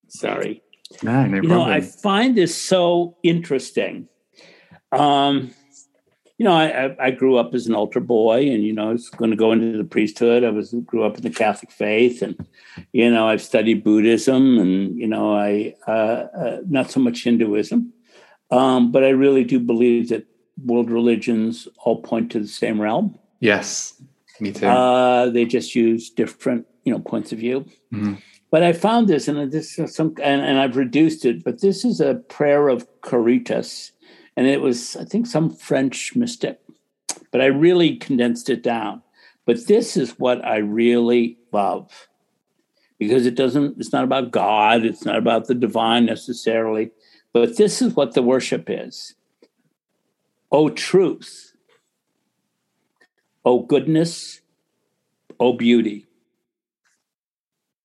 Sorry. 0.08 0.62
No, 1.02 1.24
no 1.24 1.36
you 1.36 1.48
problem. 1.48 1.68
know, 1.68 1.74
I 1.74 1.80
find 1.80 2.36
this 2.36 2.54
so 2.54 3.16
interesting. 3.22 4.08
Um, 4.92 5.52
you 6.40 6.44
know, 6.44 6.54
I, 6.54 6.96
I 6.98 7.10
grew 7.10 7.36
up 7.36 7.52
as 7.52 7.66
an 7.66 7.74
altar 7.74 8.00
boy, 8.00 8.48
and 8.48 8.64
you 8.64 8.72
know, 8.72 8.88
I 8.88 8.92
was 8.92 9.10
going 9.10 9.30
to 9.30 9.36
go 9.36 9.52
into 9.52 9.76
the 9.76 9.84
priesthood. 9.84 10.42
I 10.42 10.48
was 10.48 10.72
grew 10.86 11.04
up 11.04 11.18
in 11.18 11.22
the 11.22 11.28
Catholic 11.28 11.70
faith, 11.70 12.22
and 12.22 12.34
you 12.94 13.10
know, 13.10 13.28
I've 13.28 13.42
studied 13.42 13.84
Buddhism, 13.84 14.58
and 14.58 14.96
you 14.98 15.06
know, 15.06 15.36
I 15.36 15.74
uh, 15.86 15.90
uh, 16.42 16.60
not 16.66 16.90
so 16.90 16.98
much 16.98 17.24
Hinduism, 17.24 17.92
um, 18.50 18.90
but 18.90 19.04
I 19.04 19.10
really 19.10 19.44
do 19.44 19.60
believe 19.60 20.08
that 20.08 20.24
world 20.64 20.90
religions 20.90 21.68
all 21.84 22.00
point 22.00 22.32
to 22.32 22.40
the 22.40 22.48
same 22.48 22.80
realm. 22.80 23.18
yes, 23.40 24.02
me 24.40 24.50
too. 24.52 24.66
Uh, 24.66 25.28
they 25.28 25.44
just 25.44 25.74
use 25.74 26.08
different, 26.08 26.66
you 26.84 26.92
know, 26.92 27.00
points 27.00 27.32
of 27.32 27.38
view. 27.38 27.66
Mhm. 27.92 28.16
But 28.50 28.62
I 28.62 28.72
found 28.72 29.08
this, 29.08 29.28
and 29.28 29.52
this 29.52 29.78
is 29.78 29.94
some, 29.94 30.14
and, 30.22 30.40
and 30.40 30.58
I've 30.58 30.76
reduced 30.76 31.26
it. 31.26 31.44
But 31.44 31.60
this 31.60 31.84
is 31.84 32.00
a 32.00 32.14
prayer 32.14 32.68
of 32.70 32.86
Caritas, 33.02 33.92
and 34.36 34.46
it 34.46 34.60
was, 34.60 34.96
I 34.96 35.04
think, 35.04 35.26
some 35.26 35.50
French 35.50 36.14
mystic. 36.16 36.60
But 37.30 37.40
I 37.40 37.46
really 37.46 37.96
condensed 37.96 38.48
it 38.50 38.62
down. 38.62 39.02
But 39.46 39.66
this 39.66 39.96
is 39.96 40.18
what 40.18 40.44
I 40.44 40.58
really 40.58 41.38
love, 41.52 42.08
because 42.98 43.26
it 43.26 43.34
doesn't. 43.34 43.78
It's 43.78 43.92
not 43.92 44.04
about 44.04 44.30
God. 44.30 44.84
It's 44.84 45.04
not 45.04 45.16
about 45.16 45.46
the 45.46 45.54
divine 45.54 46.06
necessarily. 46.06 46.90
But 47.32 47.56
this 47.56 47.80
is 47.80 47.94
what 47.94 48.14
the 48.14 48.22
worship 48.22 48.66
is. 48.68 49.14
O 50.52 50.68
truth. 50.68 51.52
O 53.44 53.60
goodness. 53.60 54.40
O 55.38 55.52
beauty. 55.52 56.06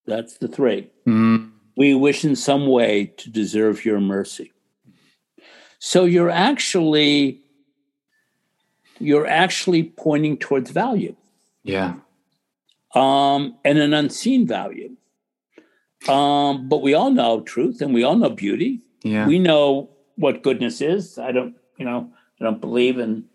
That's 0.05 0.37
the 0.37 0.47
three. 0.47 0.89
Mm, 1.07 1.51
We 1.77 1.93
wish 1.95 2.25
in 2.25 2.35
some 2.35 2.67
way 2.67 3.13
to 3.17 3.29
deserve 3.29 3.85
your 3.85 3.99
mercy. 3.99 4.51
So 5.85 6.05
you're 6.05 6.31
actually 6.31 7.41
you're 8.97 9.27
actually 9.27 9.83
pointing 9.83 10.35
towards 10.35 10.71
value 10.71 11.15
yeah. 11.61 11.93
um, 12.95 13.55
and 13.63 13.77
an 13.77 13.93
unseen 13.93 14.47
value. 14.47 14.95
Um, 16.07 16.67
but 16.69 16.81
we 16.81 16.95
all 16.95 17.11
know 17.11 17.41
truth 17.41 17.81
and 17.81 17.93
we 17.93 18.03
all 18.03 18.15
know 18.15 18.31
beauty. 18.31 18.81
Yeah. 19.03 19.27
We 19.27 19.37
know 19.37 19.91
what 20.15 20.41
goodness 20.41 20.81
is. 20.81 21.19
I 21.19 21.31
don't, 21.31 21.55
you 21.77 21.85
know, 21.85 22.11
I 22.41 22.45
don't 22.45 22.61
believe 22.61 22.97
in 22.97 23.25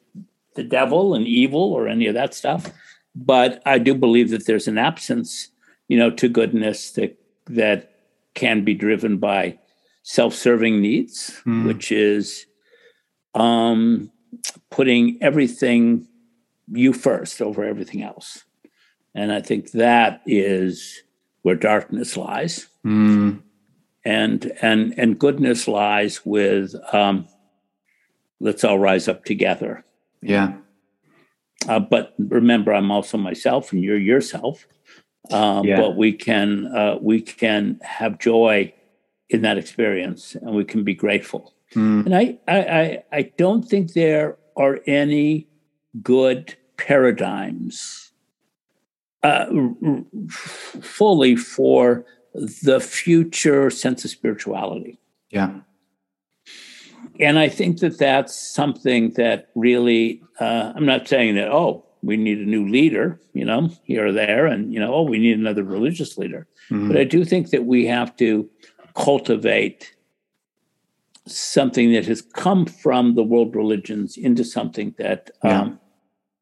the 0.56 0.64
devil 0.64 1.14
and 1.14 1.28
evil 1.28 1.72
or 1.72 1.86
any 1.86 2.08
of 2.08 2.14
that 2.14 2.34
stuff. 2.34 2.72
But 3.14 3.62
I 3.64 3.78
do 3.78 3.94
believe 3.94 4.30
that 4.30 4.46
there's 4.46 4.66
an 4.66 4.76
absence, 4.76 5.50
you 5.86 5.96
know, 5.96 6.10
to 6.10 6.28
goodness 6.28 6.90
that 6.92 7.16
that 7.46 7.92
can 8.34 8.64
be 8.64 8.74
driven 8.74 9.18
by 9.18 9.60
self-serving 10.02 10.80
needs, 10.80 11.40
Mm. 11.46 11.66
which 11.66 11.92
is 11.92 12.46
um, 13.34 14.10
putting 14.70 15.18
everything 15.22 16.06
you 16.72 16.92
first 16.92 17.40
over 17.42 17.64
everything 17.64 18.02
else. 18.02 18.44
And 19.14 19.32
I 19.32 19.40
think 19.40 19.72
that 19.72 20.20
is 20.26 21.02
where 21.42 21.56
darkness 21.56 22.16
lies 22.16 22.68
Mm, 22.84 23.42
and 24.04 24.52
and 24.62 24.94
and 24.96 25.18
goodness 25.18 25.68
lies 25.68 26.24
with 26.24 26.74
um, 26.94 27.26
let's 28.40 28.64
all 28.64 28.78
rise 28.78 29.06
up 29.08 29.24
together. 29.24 29.84
yeah. 30.22 30.54
Uh, 31.68 31.78
but 31.78 32.14
remember, 32.18 32.72
I'm 32.72 32.90
also 32.90 33.18
myself, 33.18 33.70
and 33.72 33.84
you're 33.84 33.98
yourself. 33.98 34.66
Um, 35.30 35.66
Yeah. 35.66 35.76
But 35.76 35.96
we 35.96 36.12
can 36.14 36.66
uh, 36.74 36.96
we 37.02 37.20
can 37.20 37.78
have 37.82 38.18
joy 38.18 38.72
in 39.30 39.42
that 39.42 39.56
experience, 39.58 40.34
and 40.42 40.54
we 40.54 40.64
can 40.64 40.82
be 40.84 40.94
grateful. 40.94 41.54
Mm, 41.74 42.04
And 42.06 42.14
I 42.22 42.38
I 42.48 42.58
I, 42.82 42.84
I 43.18 43.22
don't 43.36 43.64
think 43.70 43.92
there 43.92 44.36
are 44.56 44.80
any 44.86 45.46
good 46.02 46.56
paradigms 46.76 48.12
uh, 49.22 49.46
fully 50.82 51.36
for 51.36 52.04
the 52.62 52.80
future 52.80 53.70
sense 53.70 54.04
of 54.04 54.10
spirituality. 54.10 54.98
yeah. 55.30 55.60
And 57.18 57.38
I 57.38 57.48
think 57.50 57.80
that 57.80 57.98
that's 57.98 58.34
something 58.34 59.10
that 59.16 59.48
really, 59.54 60.22
uh, 60.38 60.72
I'm 60.74 60.86
not 60.86 61.06
saying 61.06 61.34
that, 61.34 61.48
oh, 61.52 61.84
we 62.02 62.16
need 62.16 62.38
a 62.38 62.46
new 62.48 62.66
leader, 62.66 63.20
you 63.34 63.44
know, 63.44 63.68
here 63.84 64.06
or 64.06 64.12
there, 64.12 64.46
and, 64.46 64.72
you 64.72 64.80
know, 64.80 64.94
oh, 64.94 65.02
we 65.02 65.18
need 65.18 65.38
another 65.38 65.62
religious 65.62 66.16
leader. 66.16 66.46
Mm, 66.70 66.88
But 66.88 66.96
I 66.96 67.04
do 67.04 67.24
think 67.26 67.50
that 67.50 67.66
we 67.66 67.84
have 67.86 68.16
to 68.16 68.48
cultivate 69.04 69.94
something 71.26 71.92
that 71.92 72.06
has 72.06 72.22
come 72.22 72.66
from 72.66 73.14
the 73.14 73.22
world 73.22 73.54
religions 73.54 74.16
into 74.16 74.44
something 74.44 74.94
that 74.98 75.30
Yeah. 75.44 75.60
um, 75.62 75.80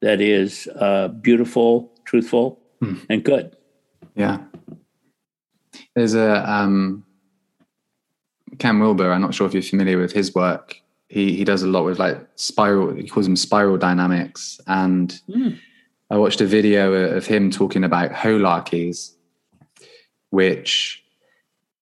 that 0.00 0.20
is 0.20 0.68
uh, 0.78 1.08
beautiful, 1.08 1.92
truthful, 2.04 2.60
Hmm. 2.80 2.94
and 3.10 3.24
good. 3.24 3.56
Yeah. 4.14 4.38
There's 5.94 6.14
a 6.14 6.48
um, 6.50 7.04
Ken 8.58 8.78
Wilber. 8.78 9.12
I'm 9.12 9.20
not 9.20 9.34
sure 9.34 9.46
if 9.46 9.54
you're 9.54 9.62
familiar 9.62 9.98
with 9.98 10.12
his 10.12 10.34
work. 10.34 10.76
He 11.08 11.34
he 11.36 11.44
does 11.44 11.62
a 11.62 11.66
lot 11.66 11.84
with 11.84 11.98
like 11.98 12.18
spiral. 12.36 12.94
He 12.94 13.08
calls 13.08 13.26
them 13.26 13.36
spiral 13.36 13.76
dynamics. 13.78 14.60
And 14.66 15.10
Mm. 15.28 15.58
I 16.10 16.16
watched 16.16 16.40
a 16.40 16.46
video 16.46 16.92
of 17.16 17.26
him 17.26 17.50
talking 17.50 17.84
about 17.84 18.12
holarchies, 18.12 19.14
which 20.30 21.04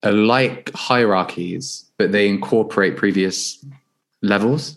are 0.07 0.13
like 0.13 0.71
hierarchies, 0.75 1.91
but 1.99 2.13
they 2.13 2.29
incorporate 2.29 2.97
previous 2.97 3.65
levels. 4.23 4.77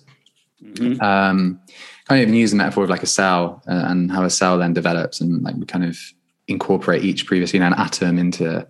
Mhm. 0.63 1.01
Um, 1.01 1.59
kind 2.07 2.21
of 2.21 2.27
even 2.27 2.35
use 2.35 2.51
the 2.51 2.57
metaphor 2.57 2.83
of 2.83 2.89
like 2.89 3.03
a 3.03 3.07
cell 3.07 3.61
uh, 3.67 3.85
and 3.87 4.11
how 4.11 4.23
a 4.23 4.29
cell 4.29 4.57
then 4.57 4.73
develops 4.73 5.21
and 5.21 5.41
like 5.43 5.55
we 5.55 5.65
kind 5.65 5.85
of 5.85 5.97
incorporate 6.47 7.03
each 7.03 7.25
previous, 7.25 7.53
you 7.53 7.59
know, 7.59 7.67
an 7.67 7.73
atom 7.75 8.17
into 8.17 8.67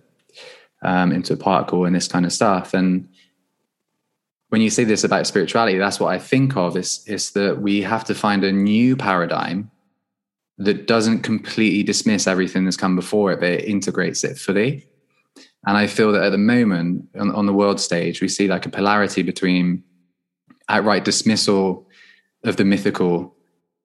um, 0.82 1.12
into 1.12 1.34
a 1.34 1.36
particle 1.36 1.84
and 1.84 1.94
this 1.94 2.08
kind 2.08 2.24
of 2.24 2.32
stuff. 2.32 2.74
And 2.74 3.08
when 4.48 4.60
you 4.60 4.70
say 4.70 4.84
this 4.84 5.04
about 5.04 5.26
spirituality, 5.26 5.78
that's 5.78 6.00
what 6.00 6.12
I 6.12 6.18
think 6.18 6.56
of 6.56 6.76
is 6.76 7.02
is 7.06 7.32
that 7.32 7.60
we 7.60 7.82
have 7.82 8.04
to 8.04 8.14
find 8.14 8.44
a 8.44 8.52
new 8.52 8.96
paradigm 8.96 9.70
that 10.58 10.86
doesn't 10.86 11.22
completely 11.22 11.82
dismiss 11.82 12.26
everything 12.26 12.64
that's 12.64 12.76
come 12.76 12.94
before 12.94 13.32
it, 13.32 13.40
but 13.40 13.48
it 13.48 13.64
integrates 13.64 14.22
it 14.24 14.36
fully. 14.36 14.86
And 15.66 15.76
I 15.76 15.86
feel 15.86 16.12
that 16.12 16.22
at 16.22 16.30
the 16.30 16.38
moment 16.38 17.08
on, 17.18 17.30
on 17.34 17.46
the 17.46 17.52
world 17.52 17.80
stage, 17.80 18.22
we 18.22 18.28
see 18.28 18.48
like 18.48 18.66
a 18.66 18.70
polarity 18.70 19.22
between 19.22 19.84
outright 20.68 21.04
dismissal 21.04 21.86
of 22.44 22.56
the 22.56 22.64
mythical 22.64 23.36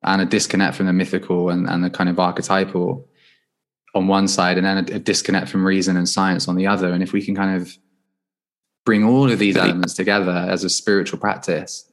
and 0.03 0.21
a 0.21 0.25
disconnect 0.25 0.75
from 0.75 0.85
the 0.85 0.93
mythical 0.93 1.49
and, 1.49 1.67
and 1.67 1.83
the 1.83 1.89
kind 1.89 2.09
of 2.09 2.19
archetypal 2.19 3.07
on 3.93 4.07
one 4.07 4.27
side, 4.27 4.57
and 4.57 4.65
then 4.65 4.77
a, 4.77 4.95
a 4.95 4.99
disconnect 4.99 5.49
from 5.49 5.65
reason 5.65 5.97
and 5.97 6.07
science 6.07 6.47
on 6.47 6.55
the 6.55 6.67
other. 6.67 6.91
And 6.91 7.01
if 7.01 7.11
we 7.11 7.21
can 7.21 7.35
kind 7.35 7.61
of 7.61 7.77
bring 8.85 9.03
all 9.03 9.31
of 9.31 9.39
these 9.39 9.57
elements 9.57 9.95
together 9.95 10.31
as 10.31 10.63
a 10.63 10.69
spiritual 10.69 11.17
practice, 11.17 11.89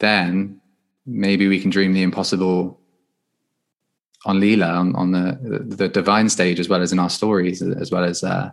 then 0.00 0.60
maybe 1.06 1.46
we 1.46 1.60
can 1.60 1.70
dream 1.70 1.92
the 1.92 2.02
impossible 2.02 2.80
on 4.24 4.40
Leela, 4.40 4.68
on, 4.78 4.94
on 4.94 5.10
the, 5.12 5.38
the 5.76 5.88
divine 5.88 6.28
stage, 6.28 6.60
as 6.60 6.68
well 6.68 6.82
as 6.82 6.92
in 6.92 6.98
our 6.98 7.10
stories, 7.10 7.60
as 7.62 7.90
well 7.90 8.04
as, 8.04 8.22
uh, 8.22 8.50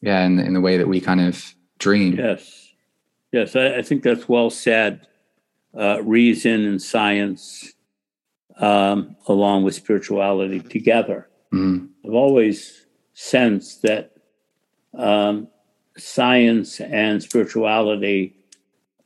yeah, 0.00 0.24
in, 0.24 0.38
in 0.38 0.54
the 0.54 0.60
way 0.60 0.76
that 0.76 0.88
we 0.88 1.00
kind 1.00 1.20
of 1.20 1.54
dream. 1.78 2.16
Yes, 2.16 2.72
yes, 3.32 3.54
I, 3.54 3.76
I 3.76 3.82
think 3.82 4.02
that's 4.02 4.28
well 4.28 4.50
said. 4.50 5.06
Uh, 5.78 6.02
reason 6.02 6.64
and 6.64 6.82
science, 6.82 7.74
um, 8.58 9.14
along 9.28 9.62
with 9.64 9.74
spirituality, 9.74 10.60
together. 10.60 11.28
Mm, 11.52 11.90
I've 12.04 12.14
always 12.14 12.86
sensed 13.12 13.82
that 13.82 14.12
um, 14.96 15.46
science 15.96 16.80
and 16.80 17.22
spirituality 17.22 18.34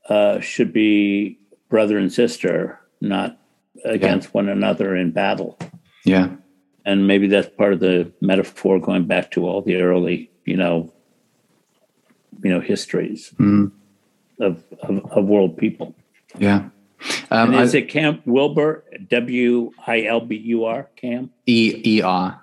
uh, 0.08 0.40
should 0.40 0.72
be 0.72 1.38
brother 1.68 1.98
and 1.98 2.12
sister, 2.12 2.78
not 3.00 3.38
against 3.84 4.28
yeah. 4.28 4.32
one 4.32 4.48
another 4.48 4.96
in 4.96 5.12
battle. 5.12 5.58
Yeah. 6.04 6.30
And 6.84 7.06
maybe 7.06 7.28
that's 7.28 7.48
part 7.48 7.72
of 7.72 7.80
the 7.80 8.12
metaphor 8.20 8.80
going 8.80 9.06
back 9.06 9.30
to 9.32 9.46
all 9.46 9.62
the 9.62 9.76
early, 9.76 10.30
you 10.44 10.56
know, 10.56 10.92
you 12.42 12.50
know, 12.50 12.60
histories 12.60 13.32
mm. 13.38 13.70
of, 14.40 14.64
of, 14.82 14.98
of 15.12 15.24
world 15.24 15.56
people. 15.56 15.94
Yeah. 16.38 16.70
Um, 17.30 17.54
is 17.54 17.74
I, 17.74 17.78
it 17.78 17.88
Ken 17.88 18.22
Wilber? 18.26 18.84
W 19.08 19.72
I 19.86 20.04
L 20.04 20.20
B 20.20 20.36
U 20.36 20.64
R 20.64 20.88
Cam 20.96 21.30
E 21.46 21.80
E 21.84 22.02
R. 22.02 22.40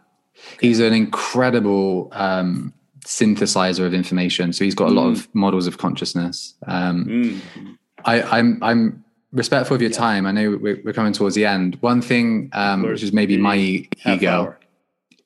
He's 0.59 0.79
an 0.79 0.93
incredible 0.93 2.09
um, 2.13 2.73
synthesizer 3.05 3.85
of 3.85 3.93
information. 3.93 4.53
So 4.53 4.63
he's 4.63 4.75
got 4.75 4.89
a 4.89 4.91
mm. 4.91 4.95
lot 4.95 5.07
of 5.07 5.33
models 5.33 5.67
of 5.67 5.77
consciousness. 5.77 6.55
Um, 6.67 7.05
mm. 7.05 7.77
I, 8.05 8.21
I'm 8.21 8.59
I'm 8.61 9.03
respectful 9.31 9.75
of 9.75 9.81
your 9.81 9.91
yeah. 9.91 9.97
time. 9.97 10.25
I 10.25 10.31
know 10.31 10.57
we're, 10.61 10.81
we're, 10.83 10.93
coming 10.93 11.13
towards 11.13 11.35
the 11.35 11.45
end. 11.45 11.77
One 11.81 12.01
thing, 12.01 12.49
um, 12.53 12.83
which 12.83 13.03
is 13.03 13.13
maybe 13.13 13.37
my 13.37 13.55
ego. 14.05 14.55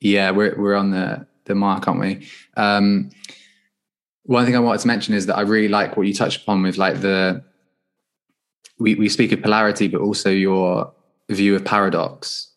Yeah, 0.00 0.30
we're 0.30 0.54
we're 0.58 0.74
on 0.74 0.90
the 0.90 1.26
the 1.44 1.54
mark, 1.54 1.88
aren't 1.88 2.00
we? 2.00 2.28
Um, 2.56 3.10
one 4.24 4.44
thing 4.46 4.56
I 4.56 4.60
wanted 4.60 4.80
to 4.80 4.86
mention 4.86 5.14
is 5.14 5.26
that 5.26 5.36
I 5.36 5.42
really 5.42 5.68
like 5.68 5.96
what 5.96 6.06
you 6.06 6.14
touched 6.14 6.42
upon 6.42 6.62
with 6.62 6.76
like 6.76 7.00
the 7.00 7.42
we, 8.78 8.94
we 8.94 9.08
speak 9.08 9.32
of 9.32 9.42
polarity, 9.42 9.88
but 9.88 10.00
also 10.00 10.30
your 10.30 10.92
view 11.30 11.54
of 11.54 11.64
paradox 11.64 12.50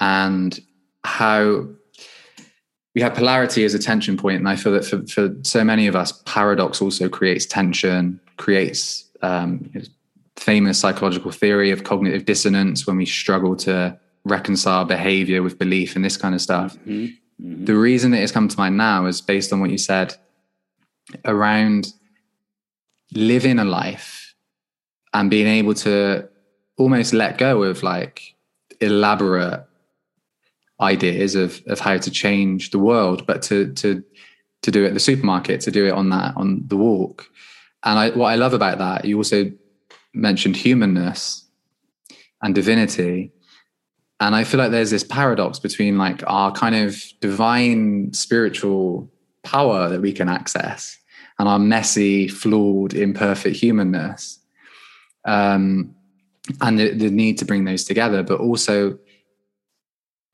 and 0.00 0.58
how 1.04 1.66
we 2.94 3.02
have 3.02 3.14
polarity 3.14 3.64
as 3.64 3.74
a 3.74 3.78
tension. 3.78 4.18
And 4.24 4.48
I 4.48 4.56
feel 4.56 4.72
that 4.72 4.84
for, 4.84 5.06
for 5.06 5.34
so 5.42 5.64
many 5.64 5.86
of 5.86 5.96
us, 5.96 6.12
paradox 6.24 6.80
also 6.80 7.08
creates 7.08 7.44
tension, 7.46 8.20
creates 8.36 9.04
um, 9.22 9.70
famous 10.36 10.78
psychological 10.78 11.30
theory 11.30 11.70
of 11.70 11.84
cognitive 11.84 12.24
dissonance 12.24 12.86
when 12.86 12.96
we 12.96 13.06
struggle 13.06 13.56
to 13.56 13.98
reconcile 14.24 14.84
behavior 14.84 15.42
with 15.42 15.58
belief 15.58 15.96
and 15.96 16.04
this 16.04 16.16
kind 16.16 16.34
of 16.34 16.40
stuff. 16.40 16.76
Mm-hmm. 16.78 17.06
Mm-hmm. 17.42 17.64
The 17.64 17.76
reason 17.76 18.10
that 18.12 18.22
it's 18.22 18.32
come 18.32 18.48
to 18.48 18.56
mind 18.56 18.76
now 18.76 19.06
is 19.06 19.20
based 19.20 19.52
on 19.52 19.60
what 19.60 19.70
you 19.70 19.78
said 19.78 20.14
around 21.24 21.92
living 23.12 23.58
a 23.58 23.64
life 23.64 24.34
and 25.12 25.30
being 25.30 25.46
able 25.46 25.74
to 25.74 26.28
almost 26.76 27.12
let 27.12 27.38
go 27.38 27.62
of 27.62 27.82
like 27.82 28.34
elaborate 28.80 29.64
ideas 30.80 31.34
of 31.34 31.62
of 31.66 31.80
how 31.80 31.96
to 31.96 32.10
change 32.10 32.70
the 32.70 32.78
world, 32.78 33.26
but 33.26 33.42
to 33.42 33.72
to 33.74 34.02
to 34.62 34.70
do 34.70 34.84
it 34.84 34.88
at 34.88 34.94
the 34.94 35.00
supermarket, 35.00 35.60
to 35.62 35.70
do 35.70 35.86
it 35.86 35.92
on 35.92 36.10
that 36.10 36.36
on 36.36 36.64
the 36.66 36.76
walk. 36.76 37.28
And 37.84 37.98
I, 37.98 38.10
what 38.10 38.28
I 38.28 38.36
love 38.36 38.54
about 38.54 38.78
that, 38.78 39.04
you 39.04 39.18
also 39.18 39.52
mentioned 40.14 40.56
humanness 40.56 41.46
and 42.42 42.54
divinity. 42.54 43.32
And 44.20 44.34
I 44.34 44.44
feel 44.44 44.58
like 44.58 44.70
there's 44.70 44.90
this 44.90 45.04
paradox 45.04 45.58
between 45.58 45.98
like 45.98 46.22
our 46.26 46.52
kind 46.52 46.74
of 46.74 47.02
divine 47.20 48.12
spiritual 48.12 49.10
power 49.42 49.88
that 49.88 50.00
we 50.00 50.12
can 50.12 50.28
access 50.28 50.98
and 51.38 51.48
our 51.48 51.58
messy, 51.58 52.28
flawed, 52.28 52.94
imperfect 52.94 53.56
humanness. 53.56 54.38
Um, 55.24 55.94
and 56.60 56.78
the, 56.78 56.90
the, 56.90 57.10
need 57.10 57.38
to 57.38 57.44
bring 57.44 57.64
those 57.64 57.84
together, 57.84 58.22
but 58.22 58.38
also 58.38 58.98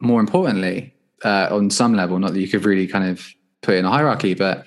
more 0.01 0.21
importantly, 0.21 0.93
uh, 1.25 1.49
on 1.51 1.71
some 1.71 1.95
level, 1.95 2.19
not 2.19 2.33
that 2.33 2.41
you 2.41 2.49
could 2.49 2.65
really 2.65 2.87
kind 2.87 3.09
of 3.09 3.27
put 3.63 3.77
in 3.77 3.85
a 3.85 3.91
hierarchy, 3.91 4.35
but 4.35 4.67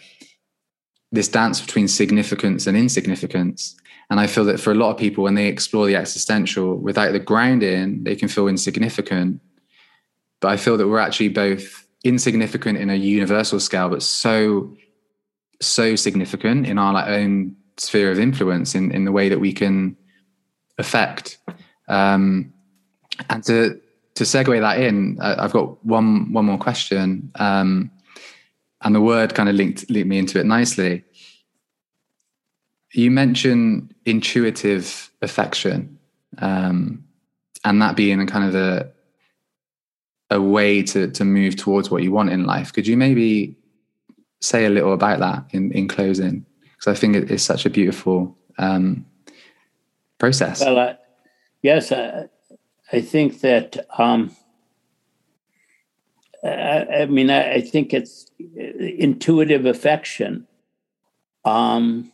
this 1.11 1.27
dance 1.27 1.59
between 1.59 1.87
significance 1.87 2.67
and 2.67 2.77
insignificance. 2.77 3.75
And 4.13 4.19
I 4.19 4.27
feel 4.27 4.45
that 4.45 4.59
for 4.59 4.69
a 4.69 4.75
lot 4.75 4.91
of 4.91 4.97
people, 4.99 5.23
when 5.23 5.33
they 5.33 5.47
explore 5.47 5.87
the 5.87 5.95
existential 5.95 6.75
without 6.75 7.13
the 7.13 7.19
grounding, 7.19 8.03
they 8.03 8.15
can 8.15 8.27
feel 8.27 8.47
insignificant. 8.47 9.41
But 10.39 10.49
I 10.49 10.57
feel 10.57 10.77
that 10.77 10.87
we're 10.87 10.99
actually 10.99 11.29
both 11.29 11.87
insignificant 12.03 12.77
in 12.77 12.91
a 12.91 12.95
universal 12.95 13.59
scale, 13.59 13.89
but 13.89 14.03
so, 14.03 14.77
so 15.61 15.95
significant 15.95 16.67
in 16.67 16.77
our 16.77 16.93
like, 16.93 17.07
own 17.07 17.55
sphere 17.77 18.11
of 18.11 18.19
influence 18.19 18.75
in, 18.75 18.91
in 18.91 19.03
the 19.05 19.11
way 19.11 19.29
that 19.29 19.39
we 19.39 19.51
can 19.51 19.97
affect. 20.77 21.39
Um, 21.87 22.53
and 23.31 23.43
to 23.45 23.81
to 24.13 24.25
segue 24.25 24.59
that 24.59 24.79
in, 24.79 25.17
uh, 25.23 25.37
I've 25.39 25.53
got 25.53 25.83
one 25.83 26.31
one 26.31 26.45
more 26.45 26.59
question, 26.59 27.31
um, 27.39 27.89
and 28.83 28.93
the 28.93 29.01
word 29.01 29.33
kind 29.33 29.49
of 29.49 29.55
linked 29.55 29.89
linked 29.89 30.07
me 30.07 30.19
into 30.19 30.39
it 30.39 30.45
nicely. 30.45 31.03
You 32.93 33.11
mentioned 33.11 33.93
intuitive 34.05 35.11
affection, 35.21 35.97
um, 36.37 37.03
and 37.65 37.81
that 37.81 37.95
being 37.95 38.21
a 38.21 38.25
kind 38.25 38.45
of 38.45 38.55
a 38.55 38.91
a 40.29 40.39
way 40.39 40.83
to 40.83 41.09
to 41.09 41.25
move 41.25 41.55
towards 41.55 41.89
what 41.89 42.03
you 42.03 42.11
want 42.11 42.29
in 42.29 42.45
life. 42.45 42.71
Could 42.71 42.87
you 42.87 42.95
maybe 42.95 43.57
say 44.41 44.65
a 44.65 44.69
little 44.69 44.93
about 44.93 45.19
that 45.19 45.45
in 45.51 45.71
in 45.71 45.87
closing? 45.87 46.45
Because 46.61 46.87
I 46.87 46.99
think 46.99 47.15
it 47.15 47.31
is 47.31 47.43
such 47.43 47.65
a 47.65 47.69
beautiful 47.69 48.37
um, 48.57 49.05
process. 50.19 50.61
Well, 50.61 50.77
uh, 50.77 50.93
yes, 51.63 51.91
uh, 51.91 52.27
I 52.91 53.01
think 53.01 53.41
that 53.41 53.87
um, 53.97 54.35
I, 56.43 56.85
I, 57.01 57.05
mean 57.07 57.29
I, 57.29 57.55
I, 57.55 57.61
think 57.61 57.93
it's 57.93 58.29
intuitive 58.55 59.65
affection 59.65 60.47
um, 61.43 62.12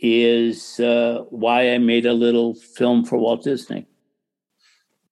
is 0.00 0.80
uh, 0.80 1.24
why 1.30 1.72
I 1.72 1.78
made 1.78 2.06
a 2.06 2.14
little 2.14 2.54
film 2.54 3.04
for 3.04 3.18
Walt 3.18 3.44
Disney. 3.44 3.86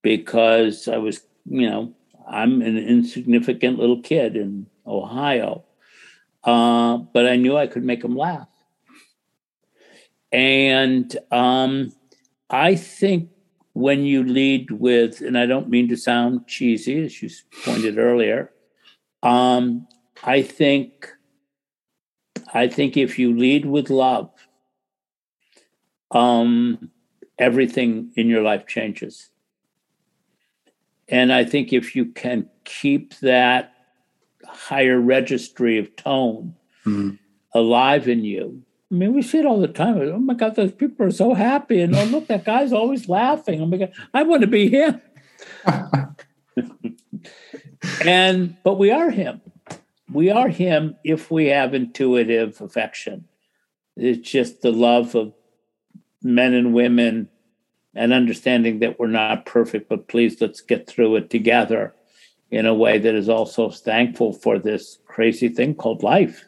Because 0.03 0.89
I 0.89 0.97
was 0.97 1.21
you 1.47 1.69
know 1.69 1.95
I'm 2.29 2.63
an 2.63 2.79
insignificant 2.79 3.79
little 3.79 4.01
kid 4.01 4.37
in 4.37 4.67
Ohio, 4.87 5.65
uh, 6.45 6.99
but 6.99 7.27
I 7.27 7.37
knew 7.37 7.57
I 7.57 7.67
could 7.67 7.85
make 7.85 8.03
them 8.03 8.17
laugh, 8.17 8.49
and 10.33 11.17
um, 11.31 11.93
I 12.49 12.77
think 12.77 13.31
when 13.73 14.05
you 14.05 14.25
lead 14.25 14.71
with, 14.71 15.21
and 15.21 15.37
I 15.37 15.47
don't 15.47 15.69
mean 15.69 15.89
to 15.89 15.97
sound 15.97 16.47
cheesy, 16.47 17.05
as 17.05 17.23
you 17.23 17.31
pointed 17.65 17.99
earlier, 17.99 18.53
um, 19.23 19.87
I 20.23 20.43
think 20.43 21.13
I 22.55 22.69
think 22.69 22.97
if 22.97 23.19
you 23.19 23.37
lead 23.37 23.67
with 23.67 23.91
love, 23.91 24.31
um, 26.11 26.91
everything 27.39 28.13
in 28.17 28.29
your 28.29 28.43
life 28.43 28.67
changes. 28.67 29.31
And 31.09 31.33
I 31.33 31.45
think 31.45 31.73
if 31.73 31.97
you 31.97 32.07
can 32.07 32.49
keep 32.65 33.19
that 33.21 33.73
higher 34.47 35.01
registry 35.01 35.79
of 35.79 35.97
tone 35.97 36.55
mm-hmm. 36.85 37.17
alive 37.55 38.09
in 38.09 38.25
you, 38.25 38.63
I 38.91 38.95
mean, 38.95 39.15
we 39.15 39.23
see 39.23 39.39
it 39.39 39.47
all 39.47 39.61
the 39.61 39.69
time. 39.69 39.99
Oh 39.99 40.19
my 40.19 40.35
God, 40.35 40.55
those 40.55 40.73
people 40.73 41.07
are 41.07 41.11
so 41.11 41.35
happy. 41.35 41.81
And 41.81 41.95
oh, 41.95 42.05
look, 42.05 42.27
that 42.29 42.45
guy's 42.45 42.73
always 42.73 43.09
laughing. 43.09 43.61
Oh 43.61 43.67
my 43.67 43.77
God, 43.77 43.93
I 44.15 44.23
want 44.23 44.41
to 44.43 44.47
be 44.47 44.71
him. 44.71 45.01
and, 48.05 48.57
but 48.65 48.79
we 48.79 48.91
are 48.91 49.11
him. 49.11 49.43
We 50.11 50.31
are 50.31 50.49
him 50.49 50.97
if 51.05 51.31
we 51.31 51.47
have 51.47 51.75
intuitive 51.75 52.63
affection. 52.63 53.29
It's 53.97 54.27
just 54.27 54.63
the 54.63 54.73
love 54.73 55.15
of 55.15 55.35
men 56.23 56.55
and 56.55 56.73
women 56.73 57.29
and 57.95 58.13
understanding 58.13 58.81
that 58.81 58.99
we're 58.99 59.07
not 59.07 59.47
perfect, 59.47 59.89
but 59.89 60.09
please 60.09 60.41
let's 60.41 60.61
get 60.61 60.87
through 60.87 61.17
it 61.17 61.31
together 61.31 61.95
in 62.51 62.67
a 62.67 62.75
way 62.75 62.99
that 62.99 63.15
is 63.15 63.29
also 63.29 63.71
thankful 63.71 64.33
for 64.33 64.59
this 64.59 64.99
crazy 65.07 65.49
thing 65.49 65.75
called 65.75 66.03
life. 66.03 66.45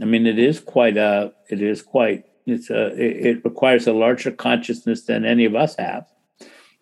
I 0.00 0.04
mean, 0.04 0.26
it 0.26 0.38
is 0.38 0.60
quite 0.60 0.96
a, 0.96 1.32
it 1.48 1.62
is 1.62 1.82
quite, 1.82 2.26
it's 2.46 2.70
a, 2.70 2.88
it, 2.88 3.26
it 3.26 3.44
requires 3.44 3.86
a 3.86 3.92
larger 3.92 4.30
consciousness 4.30 5.02
than 5.02 5.24
any 5.24 5.46
of 5.46 5.54
us 5.54 5.76
have 5.76 6.06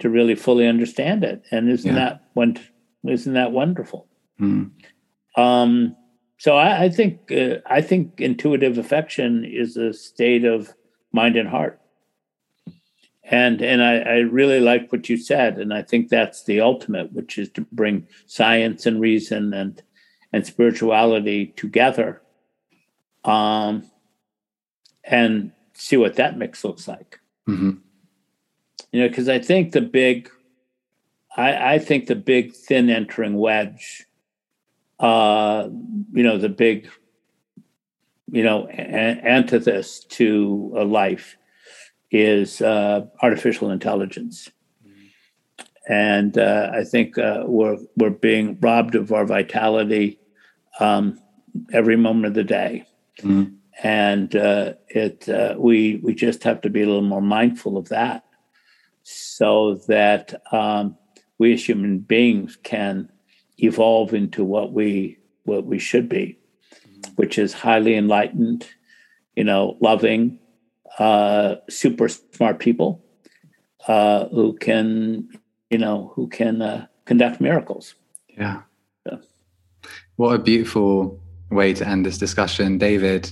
to 0.00 0.10
really 0.10 0.34
fully 0.34 0.66
understand 0.66 1.24
it. 1.24 1.42
And 1.50 1.70
isn't 1.70 1.94
yeah. 1.94 1.94
that 1.94 2.24
one, 2.34 2.58
isn't 3.06 3.34
that 3.34 3.52
wonderful? 3.52 4.08
Mm. 4.40 4.72
Um, 5.36 5.96
so 6.38 6.56
I, 6.56 6.84
I 6.84 6.88
think, 6.88 7.30
uh, 7.32 7.56
I 7.66 7.80
think 7.80 8.20
intuitive 8.20 8.78
affection 8.78 9.44
is 9.44 9.76
a 9.76 9.92
state 9.92 10.44
of 10.44 10.74
mind 11.12 11.36
and 11.36 11.48
heart. 11.48 11.80
And 13.26 13.62
and 13.62 13.82
I, 13.82 14.00
I 14.00 14.16
really 14.18 14.60
like 14.60 14.92
what 14.92 15.08
you 15.08 15.16
said, 15.16 15.58
and 15.58 15.72
I 15.72 15.80
think 15.80 16.10
that's 16.10 16.44
the 16.44 16.60
ultimate, 16.60 17.10
which 17.14 17.38
is 17.38 17.48
to 17.52 17.62
bring 17.72 18.06
science 18.26 18.84
and 18.84 19.00
reason 19.00 19.54
and 19.54 19.82
and 20.30 20.46
spirituality 20.46 21.46
together 21.56 22.20
um, 23.24 23.90
and 25.04 25.52
see 25.72 25.96
what 25.96 26.16
that 26.16 26.36
mix 26.36 26.64
looks 26.64 26.86
like. 26.86 27.20
Mm-hmm. 27.48 27.70
You 28.92 29.00
know, 29.00 29.08
because 29.08 29.28
I 29.28 29.38
think 29.38 29.72
the 29.72 29.80
big, 29.80 30.28
I, 31.36 31.74
I 31.74 31.78
think 31.78 32.06
the 32.06 32.16
big 32.16 32.52
thin 32.52 32.90
entering 32.90 33.38
wedge, 33.38 34.06
uh, 34.98 35.68
you 36.12 36.22
know, 36.22 36.38
the 36.38 36.48
big 36.48 36.88
you 38.34 38.42
know, 38.42 38.68
antithesis 38.68 40.00
to 40.00 40.72
a 40.76 40.84
life 40.84 41.36
is 42.10 42.60
uh, 42.60 43.06
artificial 43.22 43.70
intelligence. 43.70 44.50
And 45.88 46.36
uh, 46.36 46.70
I 46.74 46.82
think 46.82 47.16
uh, 47.16 47.44
we're, 47.46 47.76
we're 47.96 48.10
being 48.10 48.58
robbed 48.60 48.96
of 48.96 49.12
our 49.12 49.24
vitality 49.24 50.18
um, 50.80 51.20
every 51.72 51.96
moment 51.96 52.26
of 52.26 52.34
the 52.34 52.42
day. 52.42 52.86
Mm. 53.18 53.56
And 53.82 54.34
uh, 54.34 54.74
it, 54.88 55.28
uh, 55.28 55.54
we, 55.56 56.00
we 56.02 56.12
just 56.12 56.42
have 56.42 56.60
to 56.62 56.70
be 56.70 56.82
a 56.82 56.86
little 56.86 57.02
more 57.02 57.22
mindful 57.22 57.76
of 57.76 57.88
that 57.90 58.24
so 59.04 59.76
that 59.86 60.42
um, 60.52 60.96
we 61.38 61.52
as 61.52 61.64
human 61.64 62.00
beings 62.00 62.58
can 62.64 63.10
evolve 63.58 64.14
into 64.14 64.44
what 64.44 64.72
we, 64.72 65.18
what 65.44 65.64
we 65.64 65.78
should 65.78 66.08
be, 66.08 66.38
which 67.16 67.38
is 67.38 67.52
highly 67.52 67.94
enlightened, 67.94 68.66
you 69.36 69.44
know, 69.44 69.76
loving, 69.80 70.38
uh, 70.98 71.56
super 71.68 72.08
smart 72.08 72.58
people 72.58 73.04
uh, 73.88 74.26
who 74.28 74.54
can, 74.54 75.28
you 75.70 75.78
know, 75.78 76.12
who 76.14 76.28
can 76.28 76.62
uh, 76.62 76.86
conduct 77.04 77.40
miracles. 77.40 77.94
Yeah. 78.28 78.62
yeah. 79.06 79.18
What 80.16 80.34
a 80.34 80.38
beautiful 80.38 81.20
way 81.50 81.72
to 81.74 81.86
end 81.86 82.06
this 82.06 82.18
discussion, 82.18 82.78
David. 82.78 83.30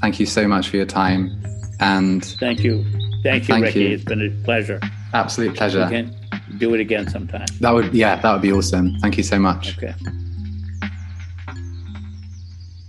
Thank 0.00 0.20
you 0.20 0.26
so 0.26 0.46
much 0.46 0.68
for 0.68 0.76
your 0.76 0.86
time, 0.86 1.42
and 1.80 2.24
thank 2.24 2.62
you, 2.62 2.84
thank 3.24 3.48
you, 3.48 3.54
thank 3.54 3.64
Ricky. 3.64 3.80
You. 3.80 3.88
It's 3.94 4.04
been 4.04 4.22
a 4.22 4.44
pleasure. 4.44 4.80
Absolute 5.12 5.56
pleasure. 5.56 6.10
Do 6.58 6.74
it 6.74 6.80
again 6.80 7.08
sometime. 7.08 7.46
That 7.60 7.70
would, 7.70 7.94
yeah, 7.94 8.20
that 8.20 8.32
would 8.32 8.42
be 8.42 8.52
awesome. 8.52 8.96
Thank 9.00 9.16
you 9.16 9.22
so 9.22 9.38
much. 9.38 9.78
Okay. 9.78 9.94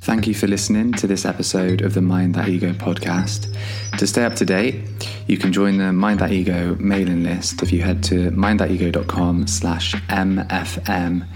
Thank 0.01 0.25
you 0.25 0.33
for 0.33 0.47
listening 0.47 0.93
to 0.93 1.05
this 1.05 1.23
episode 1.23 1.81
of 1.81 1.93
the 1.93 2.01
Mind 2.01 2.33
That 2.33 2.47
Ego 2.49 2.73
podcast. 2.73 3.55
To 3.99 4.07
stay 4.07 4.23
up 4.23 4.33
to 4.37 4.45
date, 4.45 4.83
you 5.27 5.37
can 5.37 5.53
join 5.53 5.77
the 5.77 5.93
Mind 5.93 6.19
That 6.19 6.31
Ego 6.31 6.75
mailing 6.79 7.23
list 7.23 7.61
if 7.61 7.71
you 7.71 7.83
head 7.83 8.01
to 8.05 8.31
mindthatego.com 8.31 9.45
slash 9.45 9.93
MFM. 9.93 11.27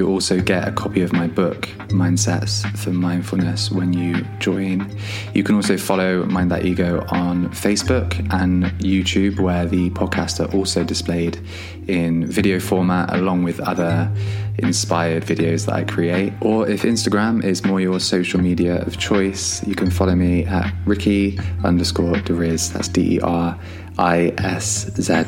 You'll 0.00 0.12
also 0.12 0.40
get 0.40 0.66
a 0.66 0.72
copy 0.72 1.02
of 1.02 1.12
my 1.12 1.26
book, 1.26 1.68
Mindsets 1.88 2.66
for 2.78 2.88
Mindfulness, 2.88 3.70
when 3.70 3.92
you 3.92 4.24
join. 4.38 4.90
You 5.34 5.42
can 5.42 5.56
also 5.56 5.76
follow 5.76 6.24
Mind 6.24 6.50
That 6.52 6.64
Ego 6.64 7.04
on 7.10 7.50
Facebook 7.50 8.18
and 8.32 8.64
YouTube, 8.80 9.38
where 9.40 9.66
the 9.66 9.90
podcasts 9.90 10.40
are 10.40 10.50
also 10.56 10.84
displayed 10.84 11.38
in 11.86 12.24
video 12.24 12.60
format 12.60 13.12
along 13.12 13.42
with 13.42 13.60
other 13.60 14.10
inspired 14.56 15.22
videos 15.22 15.66
that 15.66 15.74
I 15.74 15.84
create. 15.84 16.32
Or 16.40 16.66
if 16.66 16.80
Instagram 16.80 17.44
is 17.44 17.62
more 17.66 17.78
your 17.78 18.00
social 18.00 18.40
media 18.40 18.80
of 18.86 18.96
choice, 18.96 19.62
you 19.66 19.74
can 19.74 19.90
follow 19.90 20.14
me 20.14 20.46
at 20.46 20.72
Ricky 20.86 21.38
underscore 21.62 22.14
Derisz. 22.14 22.72
That's 22.72 22.88
D 22.88 23.16
E 23.16 23.20
R 23.20 23.60
I 23.98 24.32
S 24.38 24.90
Z. 24.98 25.26